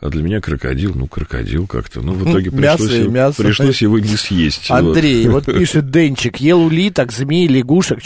А 0.00 0.10
для 0.10 0.22
меня 0.22 0.42
крокодил, 0.42 0.92
ну, 0.94 1.06
крокодил 1.06 1.66
как-то. 1.66 2.02
Ну, 2.02 2.12
в 2.12 2.30
итоге 2.30 2.50
мясо, 2.50 2.78
пришлось, 2.78 2.98
его, 2.98 3.10
мясо. 3.10 3.42
пришлось 3.42 3.82
его 3.82 3.98
не 3.98 4.16
съесть. 4.16 4.70
Андрей, 4.70 5.26
вот, 5.28 5.46
вот 5.46 5.56
пишет 5.58 5.90
Денчик, 5.90 6.36
ел 6.36 6.60
улиток, 6.60 7.10
змей, 7.10 7.48
лягушек. 7.48 8.00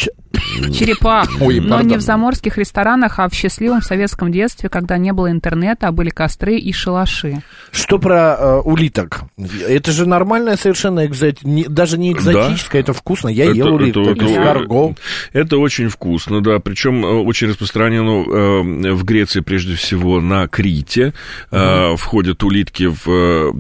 Черепах. 0.73 1.29
Ой, 1.41 1.61
Но 1.61 1.81
не 1.83 1.97
в 1.97 2.01
заморских 2.01 2.57
ресторанах, 2.57 3.19
а 3.19 3.29
в 3.29 3.35
счастливом 3.35 3.83
советском 3.83 4.31
детстве, 4.31 4.69
когда 4.69 4.97
не 4.97 5.13
было 5.13 5.31
интернета, 5.31 5.89
а 5.89 5.93
были 5.93 6.11
костры 6.11 6.57
и 6.57 6.73
шалаши. 6.73 7.43
Что 7.73 7.99
про 7.99 8.37
э, 8.39 8.61
улиток? 8.61 9.23
Это 9.67 9.93
же 9.93 10.07
нормальная 10.07 10.57
совершенно 10.57 11.07
экзотика 11.07 11.49
даже 11.81 11.97
не 11.97 12.13
экзотическое, 12.13 12.83
да. 12.83 12.91
это 12.91 12.93
вкусно. 12.93 13.29
Я 13.29 13.47
это, 13.47 13.55
ел 13.55 13.79
это, 13.79 14.01
это, 14.01 14.25
это, 14.25 14.95
это 15.33 15.57
очень 15.57 15.89
вкусно, 15.89 16.43
да. 16.43 16.59
Причем 16.59 17.07
э, 17.07 17.09
очень 17.09 17.49
распространено 17.49 18.23
э, 18.23 18.93
в 18.93 19.03
Греции, 19.05 19.41
прежде 19.41 19.77
всего, 19.77 20.21
на 20.21 20.47
Крите. 20.47 21.15
Угу. 21.51 21.97
Входят 21.97 22.43
улитки 22.43 22.85
в 22.85 23.53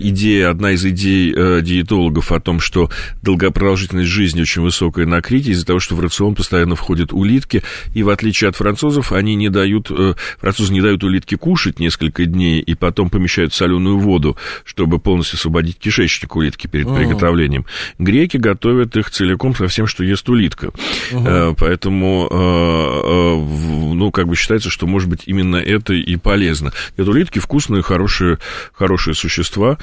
идея, 0.00 0.50
одна 0.50 0.72
из 0.72 0.84
идей 0.84 1.32
диетологов 1.62 2.30
о 2.30 2.40
том, 2.40 2.60
что 2.60 2.90
долгопродолжительность 3.22 4.10
жизни 4.10 4.42
очень 4.42 4.60
высокая 4.60 5.06
на 5.06 5.22
Крите 5.22 5.52
из-за 5.52 5.64
того, 5.64 5.80
что 5.80 5.94
в 5.94 6.00
рацион 6.00 6.34
постоянно 6.34 6.76
входят 6.76 7.14
улитки. 7.14 7.62
И 7.94 8.02
в 8.02 8.10
отличие 8.10 8.50
от 8.50 8.56
французов, 8.56 9.12
они 9.12 9.34
не 9.34 9.48
дают, 9.48 9.90
французы 10.38 10.74
не 10.74 10.82
дают 10.82 11.02
улитки 11.04 11.36
кушать 11.36 11.78
несколько 11.78 12.26
дней 12.26 12.60
и 12.60 12.74
потом 12.74 13.08
помещают 13.08 13.54
соленую 13.54 13.98
воду, 13.98 14.36
чтобы 14.66 14.98
полностью 14.98 15.36
освободить 15.36 15.78
кишечник 15.78 16.36
улитки 16.36 16.66
перед 16.66 16.94
приготовлением 16.94 17.45
приготовлением. 17.46 17.64
Греки 17.98 18.36
готовят 18.36 18.96
их 18.96 19.10
целиком 19.10 19.54
со 19.54 19.68
всем, 19.68 19.86
что 19.86 20.04
ест 20.04 20.28
улитка. 20.28 20.70
Угу. 21.12 21.56
Поэтому, 21.58 22.28
э, 22.30 22.34
э, 22.34 23.94
ну, 23.94 24.10
как 24.10 24.28
бы 24.28 24.36
считается, 24.36 24.70
что, 24.70 24.86
может 24.86 25.08
быть, 25.08 25.22
именно 25.26 25.56
это 25.56 25.94
и 25.94 26.16
полезно. 26.16 26.72
Это 26.96 27.10
улитки 27.10 27.38
вкусные, 27.38 27.82
хорошие, 27.82 28.38
хорошие 28.72 29.14
существа. 29.14 29.78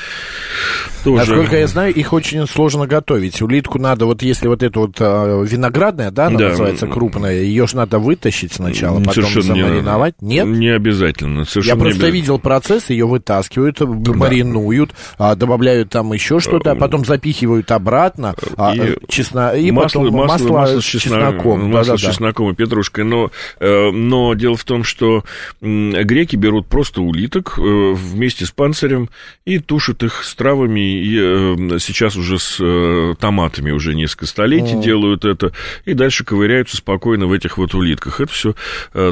Тоже... 1.04 1.20
Насколько 1.20 1.58
я 1.58 1.68
знаю, 1.68 1.94
их 1.94 2.14
очень 2.14 2.46
сложно 2.48 2.88
готовить. 2.88 3.42
Улитку 3.42 3.80
надо, 3.80 4.06
вот 4.06 4.22
если 4.22 4.48
вот 4.48 4.64
это 4.64 4.80
вот 4.80 5.00
виноградная, 5.00 6.12
да, 6.12 6.28
она 6.28 6.40
да. 6.40 6.50
называется 6.50 6.88
крупная, 6.88 7.42
ее 7.42 7.68
же 7.68 7.78
надо 7.78 8.00
вытащить 8.00 8.54
сначала, 8.54 9.00
потом 9.00 9.14
Совершенно 9.14 9.56
замариновать. 9.56 10.22
Не, 10.22 10.36
Нет? 10.36 10.48
Не 10.48 10.70
обязательно. 10.70 11.46
Совершенно 11.46 11.80
я 11.80 11.84
просто 11.84 12.10
видел 12.10 12.40
процесс, 12.40 12.90
ее 12.90 13.06
вытаскивают, 13.06 13.78
да. 13.80 14.14
маринуют, 14.14 14.92
а, 15.18 15.36
добавляют 15.36 15.90
там 15.90 16.12
еще 16.14 16.40
что-то, 16.40 16.72
а 16.72 16.76
потом 16.76 17.06
запихивают 17.06 17.53
выкидывают 17.54 17.72
обратно, 17.72 18.36
а, 18.58 18.76
и, 18.76 18.80
а, 18.80 18.96
чесно... 19.08 19.56
и 19.56 19.72
масло, 19.72 20.00
потом 20.00 20.16
масло, 20.16 20.34
масло, 20.34 20.54
масло 20.54 20.80
с 20.80 20.84
чесноком. 20.84 21.72
Масло 21.72 21.94
да, 21.94 21.98
с 21.98 22.02
да, 22.02 22.12
чесноком 22.12 22.52
и 22.52 22.56
петрушкой. 22.56 23.06
Но, 23.06 23.32
э, 23.60 23.92
но 23.92 24.34
дело 24.34 24.56
в 24.56 24.64
том, 24.64 24.84
что 24.84 25.24
греки 25.62 26.36
берут 26.36 26.68
просто 26.68 27.02
улиток 27.02 27.56
э, 27.58 27.62
вместе 27.62 28.46
с 28.46 28.52
панцирем 28.52 29.10
и 29.46 29.60
тушат 29.60 30.04
их 30.04 30.24
с 30.24 30.36
травами. 30.36 31.04
И 31.04 31.18
э, 31.20 31.80
сейчас 31.80 32.16
уже 32.16 32.40
с 32.40 33.16
томатами 33.20 33.72
уже 33.72 33.96
несколько 33.96 34.26
столетий 34.26 34.76
mm. 34.76 34.84
делают 34.84 35.26
это. 35.26 35.54
И 35.86 35.94
дальше 35.94 36.04
дальше 36.04 36.26
ковыряются 36.26 36.78
спокойно 36.78 37.28
в 37.28 37.34
этих 37.34 37.58
вот 37.58 37.74
улитках. 37.74 38.22
Это 38.22 38.32
все 38.32 38.56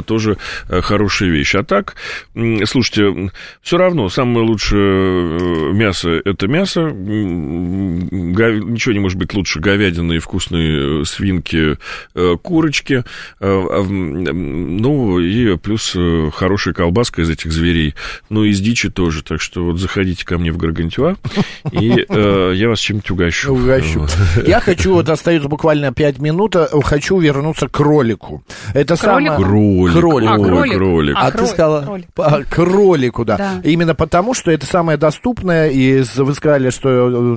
тоже 0.06 0.36
хорошая 0.68 1.30
вещь. 1.30 1.54
А 1.54 1.64
так, 1.64 1.96
слушайте, 2.64 3.30
все 3.62 3.76
равно 3.76 4.08
самое 4.08 4.46
лучшее 4.46 5.72
мясо– 5.72 6.20
это 6.24 6.46
мясо. 6.48 6.92
Ничего 8.32 8.92
не 8.94 9.00
может 9.00 9.18
быть 9.18 9.34
лучше 9.34 9.60
говядины 9.60 10.14
и 10.14 10.18
вкусной 10.18 11.04
свинки, 11.06 11.76
курочки. 12.42 13.04
Ну, 13.40 15.18
и 15.18 15.56
плюс 15.56 15.96
хорошая 16.34 16.74
колбаска 16.74 17.22
из 17.22 17.30
этих 17.30 17.52
зверей. 17.52 17.94
Ну, 18.28 18.44
из 18.44 18.60
дичи 18.60 18.90
тоже. 18.90 19.22
Так 19.22 19.40
что 19.40 19.64
вот 19.64 19.78
заходите 19.78 20.24
ко 20.24 20.38
мне 20.38 20.52
в 20.52 20.56
Гаргантюа, 20.56 21.16
и 21.72 22.04
э, 22.08 22.52
я 22.54 22.68
вас 22.68 22.78
чем-нибудь 22.78 23.10
угощу. 23.10 23.52
Угощу. 23.52 24.06
Я 24.46 24.60
хочу, 24.60 24.94
вот 24.94 25.08
остается 25.08 25.48
буквально 25.48 25.92
5 25.92 26.18
минут, 26.18 26.56
э, 26.56 26.66
хочу 26.82 27.18
вернуться 27.18 27.68
к 27.68 27.72
кролику. 27.72 28.44
Это 28.74 28.96
самое... 28.96 29.36
Кролик. 29.36 29.96
Кролик. 29.96 30.30
А, 30.30 30.38
кролик. 30.38 31.16
А, 31.16 31.26
А, 31.26 31.30
ты 31.30 31.46
сказала 31.46 32.00
кролику, 32.48 33.24
да. 33.24 33.36
Да. 33.36 33.60
Именно 33.64 33.94
потому, 33.94 34.34
что 34.34 34.50
это 34.50 34.66
самое 34.66 34.98
доступное, 34.98 35.68
и 35.68 36.02
вы 36.16 36.34
сказали, 36.34 36.70
что 36.70 36.88
э, 36.90 37.34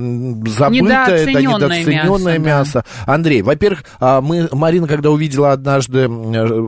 Недооценённое 0.86 1.82
недооцененное 1.82 2.38
мясо, 2.38 2.78
мясо. 2.78 2.84
Андрей, 3.06 3.42
во-первых, 3.42 3.84
а, 4.00 4.20
мы, 4.20 4.48
Марина, 4.52 4.86
когда 4.86 5.10
увидела 5.10 5.52
однажды, 5.52 6.00
э, 6.00 6.06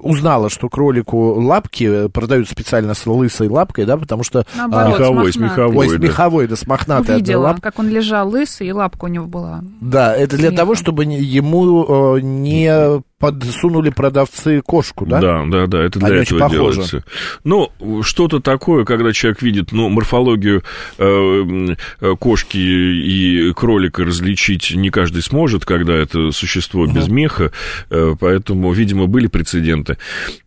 узнала, 0.02 0.50
что 0.50 0.68
кролику 0.68 1.34
лапки 1.40 2.08
продают 2.08 2.48
специально 2.48 2.94
с 2.94 3.06
лысой 3.06 3.48
лапкой, 3.48 3.84
да, 3.84 3.96
потому 3.96 4.22
что... 4.24 4.40
а, 4.56 4.68
Наоборот, 4.68 4.98
Меховой, 5.00 5.32
с 5.32 5.36
меховой. 5.36 5.76
Ой, 5.76 5.88
с 5.88 5.92
да. 5.92 5.98
меховой, 6.06 6.46
да, 6.46 6.56
с 6.56 6.66
мохнатой 6.66 7.16
Увидела, 7.16 7.42
лапкой. 7.44 7.62
как 7.62 7.78
он 7.78 7.88
лежал 7.88 8.28
лысый, 8.28 8.68
и 8.68 8.72
лапка 8.72 9.04
у 9.06 9.08
него 9.08 9.26
была. 9.26 9.62
Да, 9.80 10.14
это 10.14 10.36
для 10.36 10.48
Сверху. 10.48 10.56
того, 10.56 10.74
чтобы 10.74 11.04
ему 11.04 12.16
э, 12.16 12.20
не 12.20 13.02
подсунули 13.18 13.90
продавцы 13.90 14.60
кошку, 14.62 15.04
да? 15.04 15.20
Да, 15.20 15.44
да, 15.46 15.66
да, 15.66 15.82
это 15.84 15.98
для 15.98 16.08
Они 16.08 16.18
очень 16.20 16.36
этого 16.36 16.48
похожи. 16.48 16.72
делается. 16.74 17.04
Ну, 17.44 17.72
что-то 18.02 18.40
такое, 18.40 18.84
когда 18.84 19.12
человек 19.12 19.42
видит, 19.42 19.72
ну, 19.72 19.88
морфологию 19.88 20.62
э, 20.98 21.74
кошки 22.20 22.56
и 22.58 23.52
кролика 23.54 24.04
различить 24.04 24.72
не 24.74 24.90
каждый 24.90 25.22
сможет, 25.22 25.64
когда 25.64 25.94
это 25.94 26.30
существо 26.30 26.86
без 26.86 27.08
меха, 27.08 27.50
э, 27.90 28.14
поэтому, 28.18 28.72
видимо, 28.72 29.06
были 29.06 29.26
прецеденты. 29.26 29.98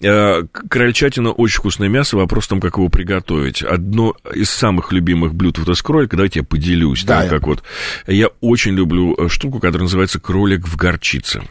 Э, 0.01 0.43
крольчатина 0.69 1.32
очень 1.32 1.57
вкусное 1.59 1.89
мясо, 1.89 2.15
вопрос 2.17 2.45
в 2.45 2.49
том, 2.49 2.61
как 2.61 2.78
его 2.78 2.88
приготовить. 2.89 3.61
Одно 3.63 4.15
из 4.34 4.49
самых 4.49 4.91
любимых 4.93 5.34
блюд 5.36 5.59
вот 5.59 5.69
из 5.69 5.82
кролика, 5.82 6.15
давайте 6.15 6.39
я 6.39 6.43
поделюсь, 6.45 7.03
Да, 7.03 7.17
да, 7.19 7.24
я- 7.26 7.30
как 7.30 7.47
вот. 7.47 7.63
Я 8.07 8.28
очень 8.39 8.74
люблю 8.74 9.15
э, 9.17 9.28
штуку, 9.28 9.59
которая 9.59 9.84
называется 9.84 10.19
кролик 10.19 10.67
в 10.67 10.78
горчице. 10.78 11.41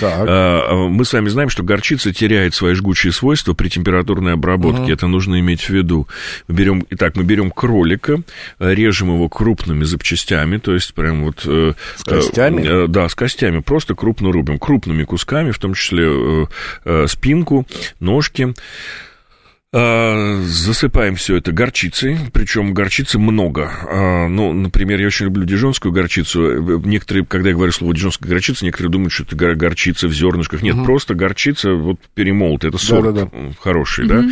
Так. 0.00 0.26
А, 0.28 0.74
Мы 0.88 1.04
с 1.04 1.12
вами 1.14 1.28
знаем, 1.28 1.48
что 1.48 1.62
горчица 1.62 2.12
теряет 2.12 2.54
свои 2.54 2.74
жгучие 2.74 3.12
свойства 3.12 3.54
при 3.54 3.68
температурной 3.68 4.34
обработке. 4.34 4.92
Это 4.92 5.06
нужно 5.06 5.40
иметь 5.40 5.62
в 5.62 5.70
виду. 5.70 6.06
Мы 6.46 6.54
берем, 6.54 6.86
итак, 6.90 7.16
мы 7.16 7.22
берем 7.24 7.50
кролика, 7.50 8.22
режем 8.58 9.08
его 9.08 9.28
крупными 9.28 9.84
запчастями, 9.84 10.58
то 10.58 10.74
есть 10.74 10.92
прям 10.94 11.24
вот... 11.24 11.42
э, 11.46 11.72
С 11.96 12.04
костями? 12.04 12.84
э, 12.84 12.86
Да, 12.86 13.08
с 13.08 13.14
костями. 13.14 13.60
Просто 13.60 13.94
крупно 13.94 14.30
рубим. 14.30 14.58
Крупными 14.58 15.04
кусками, 15.04 15.52
в 15.52 15.58
том 15.58 15.72
числе 15.74 16.46
э, 16.84 17.06
спинку, 17.08 17.66
ножки. 17.98 18.54
А, 19.74 20.42
Засыпаем 20.42 21.14
все 21.16 21.36
это 21.36 21.50
горчицей, 21.50 22.18
причем 22.34 22.74
горчицы 22.74 23.18
много. 23.18 23.72
А, 23.88 24.28
Ну, 24.28 24.52
например, 24.52 25.00
я 25.00 25.06
очень 25.06 25.26
люблю 25.26 25.44
дижонскую 25.44 25.92
горчицу. 25.92 26.80
Некоторые, 26.84 27.24
когда 27.24 27.48
я 27.48 27.54
говорю 27.54 27.72
слово 27.72 27.94
дижонская 27.94 28.28
горчица, 28.30 28.66
некоторые 28.66 28.90
думают, 28.92 29.12
что 29.12 29.22
это 29.24 29.34
гор- 29.34 29.54
горчица 29.54 30.08
в 30.08 30.12
зернышках. 30.12 30.60
Нет, 30.62 30.76
просто 30.84 31.14
горчица 31.14 31.72
вот 31.72 31.96
перемолотая. 32.14 32.70
Это 32.70 32.76
сорт 32.78 33.14
Да-да-да. 33.14 33.36
м, 33.36 33.54
хороший, 33.58 34.06
да? 34.06 34.24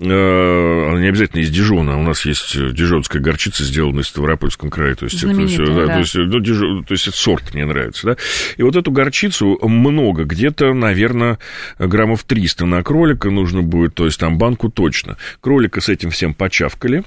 А, 0.00 0.90
Она 0.90 1.00
не 1.00 1.08
обязательно 1.08 1.40
из 1.42 1.50
Дижона. 1.50 1.96
У 1.98 2.02
нас 2.02 2.24
есть 2.26 2.56
э, 2.56 2.70
дижонская 2.72 3.22
горчица, 3.22 3.62
сделанная 3.64 4.02
в 4.02 4.08
Ставропольском 4.08 4.70
крае. 4.70 4.96
То 4.96 5.04
есть, 5.04 5.18
это 5.22 5.32
Знаменитая, 5.32 5.66
всё, 5.66 5.74
да, 5.74 5.86
да. 5.86 5.92
то 5.94 5.98
есть, 6.00 6.14
ну, 6.16 6.38
Дижон- 6.40 6.84
то 6.84 6.94
есть 6.94 7.06
это 7.06 7.16
сорт 7.16 7.54
мне 7.54 7.64
нравится, 7.64 8.06
да? 8.08 8.16
И 8.56 8.62
вот 8.64 8.74
эту 8.74 8.90
горчицу 8.90 9.56
много, 9.62 10.24
где-то, 10.24 10.74
наверное, 10.74 11.38
граммов 11.78 12.24
300 12.24 12.66
на 12.66 12.82
кролика 12.82 13.30
нужно 13.30 13.62
будет, 13.62 13.94
то 13.94 14.04
есть 14.06 14.18
там 14.18 14.36
банку 14.36 14.68
точно. 14.80 15.16
Кролика 15.42 15.80
с 15.82 15.90
этим 15.90 16.10
всем 16.10 16.32
почавкали 16.32 17.02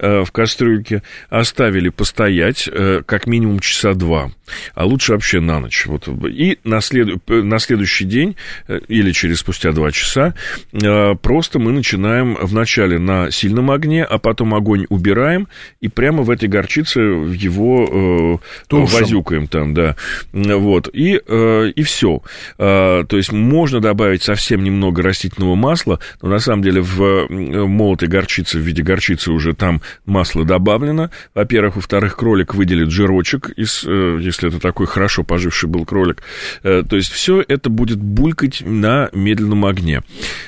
э, 0.00 0.24
в 0.24 0.32
кастрюльке, 0.32 1.02
оставили 1.28 1.90
постоять 1.90 2.66
э, 2.72 3.02
как 3.04 3.26
минимум 3.26 3.60
часа 3.60 3.92
два, 3.92 4.30
а 4.74 4.86
лучше 4.86 5.12
вообще 5.12 5.40
на 5.40 5.60
ночь. 5.60 5.84
Вот. 5.84 6.08
И 6.26 6.58
на, 6.64 6.80
след- 6.80 7.20
на 7.28 7.58
следующий 7.58 8.06
день 8.06 8.36
э, 8.68 8.80
или 8.88 9.12
через 9.12 9.40
спустя 9.40 9.72
два 9.72 9.90
часа 9.92 10.32
э, 10.72 11.14
просто 11.20 11.58
мы 11.58 11.72
начинаем 11.72 12.38
вначале 12.40 12.98
на 12.98 13.30
сильном 13.30 13.70
огне, 13.70 14.02
а 14.02 14.16
потом 14.18 14.54
огонь 14.54 14.86
убираем 14.88 15.48
и 15.82 15.88
прямо 15.88 16.22
в 16.22 16.30
этой 16.30 16.48
горчице 16.48 17.00
его 17.00 18.38
э, 18.40 18.66
Тушим. 18.68 18.98
возюкаем 19.00 19.46
там, 19.46 19.74
да. 19.74 19.94
Вот. 20.32 20.88
И, 20.94 21.20
э, 21.26 21.72
и 21.76 21.82
все. 21.82 22.22
то 22.56 23.06
есть 23.12 23.32
можно 23.32 23.80
добавить 23.80 24.22
совсем 24.22 24.64
немного 24.64 25.02
растительного 25.02 25.54
масла, 25.54 25.98
но 26.22 26.30
на 26.30 26.38
самом 26.38 26.62
деле 26.62 26.80
в 26.80 27.09
э, 27.28 27.66
молотой 27.66 28.08
горчице, 28.08 28.58
в 28.58 28.62
виде 28.62 28.82
горчицы 28.82 29.32
уже 29.32 29.54
там 29.54 29.82
масло 30.06 30.44
добавлено. 30.44 31.10
Во-первых. 31.34 31.76
Во-вторых, 31.76 32.16
кролик 32.16 32.54
выделит 32.54 32.90
жирочек, 32.90 33.50
из, 33.50 33.84
э, 33.86 34.18
если 34.20 34.48
это 34.48 34.60
такой 34.60 34.86
хорошо 34.86 35.24
поживший 35.24 35.68
был 35.68 35.84
кролик. 35.84 36.22
Э, 36.62 36.82
то 36.88 36.96
есть 36.96 37.10
все 37.10 37.44
это 37.46 37.70
будет 37.70 37.98
булькать 37.98 38.62
на 38.64 39.08
медленном 39.12 39.64
огне. 39.64 40.02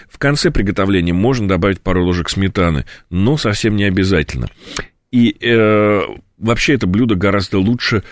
В 0.08 0.18
конце 0.18 0.50
приготовления 0.50 1.12
можно 1.12 1.48
добавить 1.48 1.80
пару 1.80 2.04
ложек 2.04 2.28
сметаны, 2.28 2.84
но 3.10 3.36
совсем 3.36 3.76
не 3.76 3.84
обязательно. 3.84 4.48
И 5.10 5.36
э, 5.40 6.00
вообще 6.38 6.74
это 6.74 6.86
блюдо 6.86 7.14
гораздо 7.14 7.58
лучше 7.58 8.02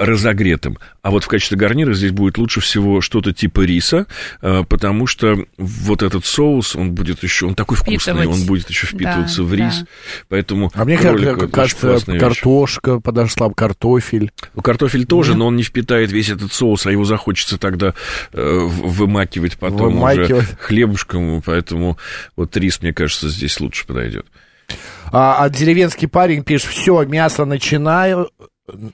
разогретым. 0.00 0.78
А 1.02 1.10
вот 1.10 1.24
в 1.24 1.28
качестве 1.28 1.58
гарнира 1.58 1.92
здесь 1.92 2.10
будет 2.10 2.38
лучше 2.38 2.60
всего 2.60 3.02
что-то 3.02 3.34
типа 3.34 3.60
риса, 3.60 4.06
э, 4.40 4.64
потому 4.66 5.06
что 5.06 5.44
вот 5.58 6.02
этот 6.02 6.24
соус, 6.24 6.74
он 6.74 6.92
будет 6.92 7.22
еще, 7.22 7.46
он 7.46 7.54
такой 7.54 7.76
вкусный, 7.76 8.26
он 8.26 8.46
будет 8.46 8.70
еще 8.70 8.86
впитываться 8.86 9.42
Да, 9.42 9.48
в 9.48 9.54
рис. 9.54 9.78
да. 9.80 9.86
Поэтому 10.30 10.72
А 10.74 10.84
мне 10.86 10.98
очень 10.98 11.50
кажется, 11.50 11.86
классная 11.88 12.14
вещь. 12.14 12.22
картошка 12.24 12.98
подошла, 13.00 13.50
картофель. 13.50 14.32
Ну, 14.54 14.62
Картофель 14.62 15.04
тоже, 15.04 15.36
но 15.36 15.46
он 15.48 15.56
не 15.56 15.62
впитает 15.62 16.10
весь 16.10 16.30
этот 16.30 16.52
соус, 16.54 16.86
а 16.86 16.90
его 16.92 17.04
захочется 17.04 17.58
тогда 17.58 17.92
э, 18.32 18.58
вымакивать 18.58 19.58
потом 19.58 19.92
Вымакивать. 19.94 20.30
уже 20.30 20.46
хлебушком, 20.58 21.42
поэтому 21.44 21.98
вот 22.36 22.56
рис, 22.56 22.80
мне 22.80 22.94
кажется, 22.94 23.28
здесь 23.28 23.60
лучше 23.60 23.86
подойдет. 23.86 24.24
А, 25.12 25.42
а 25.42 25.50
деревенский 25.50 26.06
парень 26.08 26.44
пишет, 26.44 26.68
все, 26.70 27.02
мясо 27.04 27.44
начинаю. 27.44 28.30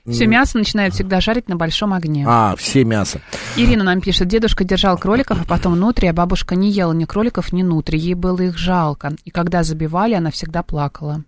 Все 0.07 0.27
мясо 0.27 0.57
начинают 0.57 0.93
всегда 0.93 1.21
жарить 1.21 1.47
на 1.49 1.55
большом 1.55 1.93
огне. 1.93 2.25
А, 2.27 2.55
все 2.57 2.83
мясо. 2.83 3.21
Ирина 3.55 3.83
нам 3.83 4.01
пишет, 4.01 4.27
дедушка 4.27 4.63
держал 4.63 4.97
кроликов, 4.97 5.39
а 5.41 5.45
потом 5.45 5.79
нутри, 5.79 6.07
а 6.07 6.13
бабушка 6.13 6.55
не 6.55 6.69
ела 6.71 6.93
ни 6.93 7.05
кроликов, 7.05 7.51
ни 7.53 7.63
нутри. 7.63 7.99
Ей 7.99 8.13
было 8.13 8.41
их 8.41 8.57
жалко. 8.57 9.13
И 9.25 9.31
когда 9.31 9.63
забивали, 9.63 10.13
она 10.13 10.31
всегда 10.31 10.63
плакала. 10.63 11.23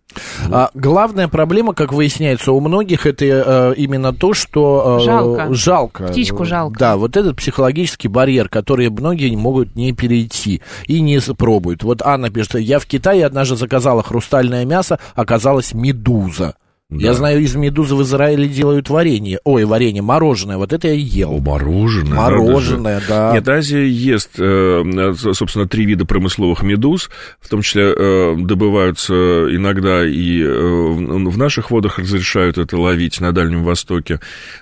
А, 0.52 0.70
главная 0.74 1.28
проблема, 1.28 1.74
как 1.74 1.94
выясняется, 1.94 2.52
у 2.52 2.60
многих 2.60 3.06
это 3.06 3.26
э, 3.26 3.74
именно 3.78 4.14
то, 4.14 4.34
что 4.34 4.98
э, 5.00 5.06
Жалко. 5.06 5.54
жалко. 5.54 6.08
Птичку 6.08 6.46
жалко. 6.46 6.80
Да, 6.80 6.98
вот 6.98 7.16
этот 7.16 7.38
психологический 7.38 8.08
барьер, 8.08 8.50
который 8.50 8.90
многие 8.90 9.36
могут 9.36 9.76
не 9.76 9.94
перейти 9.94 10.62
и 10.88 11.02
не 11.02 11.20
пробуют. 11.20 11.84
Вот 11.84 12.02
Анна 12.02 12.30
пишет, 12.30 12.56
я 12.56 12.80
в 12.80 12.86
Китае 12.86 13.26
однажды 13.26 13.56
заказала 13.56 14.02
хрустальное 14.02 14.66
мясо, 14.66 15.00
оказалась 15.16 15.74
медуза. 15.74 16.56
Я 16.92 17.10
Да. 17.10 17.14
знаю, 17.14 17.42
из 17.42 17.54
медузы 17.54 17.94
в 17.94 18.02
Израиле 18.02 18.48
делают 18.48 18.90
варенье. 18.90 19.40
Ой, 19.44 19.64
варенье, 19.64 20.02
мороженое. 20.02 20.58
Вот 20.58 20.74
это 20.74 20.88
я 20.88 20.94
ел. 20.96 21.38
Мороженое. 21.38 22.16
Мороженое, 22.18 23.00
да. 23.08 23.32
Нет, 23.32 23.48
Азия 23.48 23.88
ест, 23.88 24.32
э, 24.40 25.14
собственно, 25.34 25.68
три 25.68 25.86
вида 25.86 26.06
промысловых 26.06 26.64
медуз, 26.64 27.12
в 27.40 27.48
том 27.48 27.62
числе 27.62 27.94
э, 27.96 28.36
добываются 28.40 29.14
иногда 29.14 30.04
и 30.04 30.42
э, 30.42 30.50
в 30.50 31.38
наших 31.38 31.70
водах 31.70 32.00
разрешают 32.00 32.58
это 32.58 32.76
ловить 32.76 33.22
на 33.22 33.34
Дальнем 33.34 33.64
Востоке. 33.64 34.20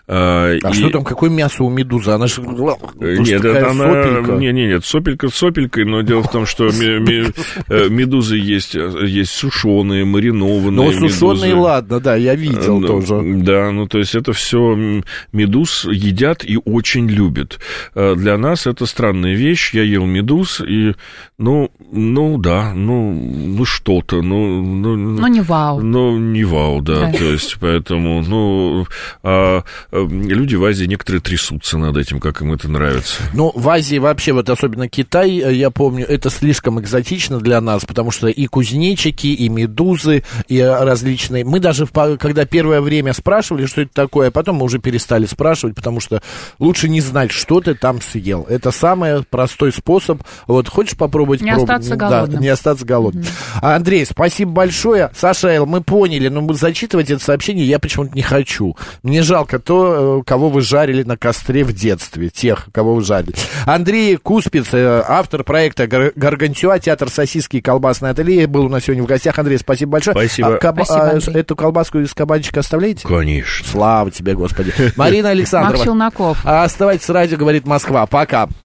А 0.09 0.53
и- 0.53 0.73
что 0.73 0.89
там, 0.89 1.05
какое 1.05 1.29
мясо 1.29 1.63
у 1.63 1.69
медузы? 1.69 2.11
Она 2.11 2.27
же 2.27 2.41
Нет, 2.41 3.45
это 3.45 3.69
она... 3.71 4.37
Не, 4.37 4.51
не, 4.51 4.67
нет, 4.67 4.83
сопелька 4.83 5.29
с 5.29 5.35
сопелькой, 5.35 5.85
но 5.85 6.01
дело 6.01 6.23
в 6.23 6.29
том, 6.31 6.45
что 6.45 6.65
ме- 6.65 6.99
ме- 6.99 7.89
медузы 7.89 8.35
есть, 8.35 8.75
есть 8.75 9.31
сушеные, 9.31 10.03
маринованные 10.03 10.91
Ну, 10.99 11.07
сушеные, 11.07 11.53
ладно, 11.53 12.01
да, 12.01 12.16
я 12.17 12.35
видел 12.35 12.79
Ну, 12.79 12.87
тоже. 12.87 13.21
Да, 13.37 13.71
ну 13.71 13.87
то 13.87 13.97
есть 13.99 14.15
это 14.15 14.33
все 14.33 15.01
медуз 15.31 15.85
едят 15.85 16.43
и 16.43 16.57
очень 16.65 17.07
любят. 17.09 17.59
Э, 17.95 18.15
Для 18.15 18.37
нас 18.37 18.67
это 18.67 18.85
странная 18.85 19.35
вещь. 19.35 19.73
Я 19.73 19.83
ел 19.83 20.05
медуз 20.05 20.61
и, 20.61 20.93
ну, 21.37 21.71
ну 21.91 22.37
да, 22.37 22.73
ну, 22.73 23.13
ну 23.13 23.65
что-то, 23.65 24.21
ну, 24.21 24.61
ну, 24.61 24.95
Ну, 24.97 25.27
не 25.27 25.41
вау. 25.41 25.81
ну, 25.81 26.17
не 26.17 26.43
вау, 26.43 26.81
да, 26.81 27.11
Да. 27.11 27.13
то 27.13 27.23
есть, 27.25 27.57
поэтому, 27.59 28.21
ну, 28.21 28.87
а, 29.23 29.63
а, 29.91 30.07
люди 30.07 30.55
в 30.55 30.65
Азии 30.65 30.85
некоторые 30.85 31.21
трясутся 31.21 31.77
над 31.77 31.95
этим, 31.97 32.19
как 32.19 32.41
им 32.41 32.53
это 32.53 32.69
нравится. 32.69 33.21
Ну, 33.33 33.51
в 33.55 33.67
Азии 33.69 33.97
вообще, 33.97 34.33
вот 34.33 34.49
особенно 34.49 34.87
Китай, 34.89 35.37
э, 35.39 35.53
я 35.53 35.69
помню, 35.69 36.05
это 36.05 36.29
слишком 36.29 36.79
экзотично 36.79 37.39
для 37.39 37.61
нас, 37.61 37.85
потому 37.85 38.11
что 38.11 38.27
и 38.27 38.45
кузнечики, 38.47 39.27
и 39.27 39.49
медузы, 39.49 40.23
и 40.47 40.57
э, 40.57 40.83
различные. 40.83 41.45
Мы 41.45 41.59
даже, 41.59 41.85
в 41.85 41.91
по- 42.13 42.17
когда 42.17 42.45
первое 42.45 42.81
время 42.81 43.13
спрашивали, 43.13 43.65
что 43.65 43.81
это 43.81 43.91
такое, 43.93 44.27
а 44.29 44.31
потом 44.31 44.57
мы 44.57 44.65
уже 44.65 44.79
перестали 44.79 45.25
спрашивать, 45.25 45.75
потому 45.75 45.99
что 45.99 46.21
лучше 46.59 46.89
не 46.89 47.01
знать, 47.01 47.31
что 47.31 47.61
ты 47.61 47.73
там 47.75 48.01
съел. 48.01 48.45
Это 48.49 48.71
самый 48.71 49.23
простой 49.23 49.71
способ. 49.71 50.21
Вот, 50.47 50.67
хочешь 50.69 50.97
попробовать? 50.97 51.41
Не 51.41 51.51
пробуй. 51.51 51.63
остаться 51.63 51.95
Да, 51.95 52.09
голодным. 52.09 52.41
не 52.41 52.47
остаться 52.49 52.85
голодным. 52.85 53.25
А, 53.61 53.75
Андрей, 53.75 54.05
спасибо 54.05 54.51
большое. 54.51 55.11
Саша 55.15 55.49
Эл, 55.49 55.65
мы 55.65 55.81
поняли, 55.81 56.27
но 56.29 56.51
зачитывать 56.53 57.09
это 57.09 57.23
сообщение 57.23 57.65
я 57.65 57.79
почему-то 57.79 58.13
не 58.15 58.21
хочу. 58.21 58.75
Мне 59.03 59.21
жалко 59.21 59.59
то, 59.59 60.19
э, 60.19 60.23
кого 60.25 60.49
вы 60.49 60.61
жарили 60.61 61.03
на 61.03 61.17
костре 61.17 61.63
в 61.63 61.73
детстве, 61.73 62.29
тех, 62.29 62.67
кого 62.71 62.95
вы 62.95 63.01
жарили. 63.03 63.35
Андрей 63.65 64.17
Куспиц, 64.17 64.67
э, 64.73 65.03
автор 65.07 65.43
проекта 65.43 65.87
«Гар- 65.87 66.11
«Гаргантюа», 66.15 66.79
театр 66.79 67.09
сосиски 67.09 67.57
и 67.57 67.61
колбасное 67.61 68.11
ателье, 68.11 68.47
был 68.47 68.65
у 68.65 68.69
нас 68.69 68.83
сегодня 68.85 69.03
в 69.03 69.07
гостях. 69.07 69.37
Андрей, 69.39 69.57
спасибо 69.57 69.93
большое. 69.93 70.13
Спасибо. 70.15 70.55
А 70.55 70.57
каба- 70.59 70.85
Спасибо, 70.85 71.05
а, 71.07 71.11
Андрей. 71.11 71.35
эту 71.35 71.55
колбаску 71.55 71.96
из 72.03 72.13
кабанчика 72.13 72.59
оставляете? 72.61 73.07
Конечно. 73.07 73.67
Слава 73.67 74.11
тебе, 74.11 74.33
Господи. 74.35 74.73
Марина 74.95 75.29
Мак 75.29 75.31
Александрова. 75.37 75.83
Челноков. 75.83 76.39
А, 76.43 76.63
Оставайтесь 76.63 77.05
с 77.05 77.09
радио, 77.09 77.37
говорит 77.37 77.65
Москва. 77.65 78.05
Пока. 78.05 78.47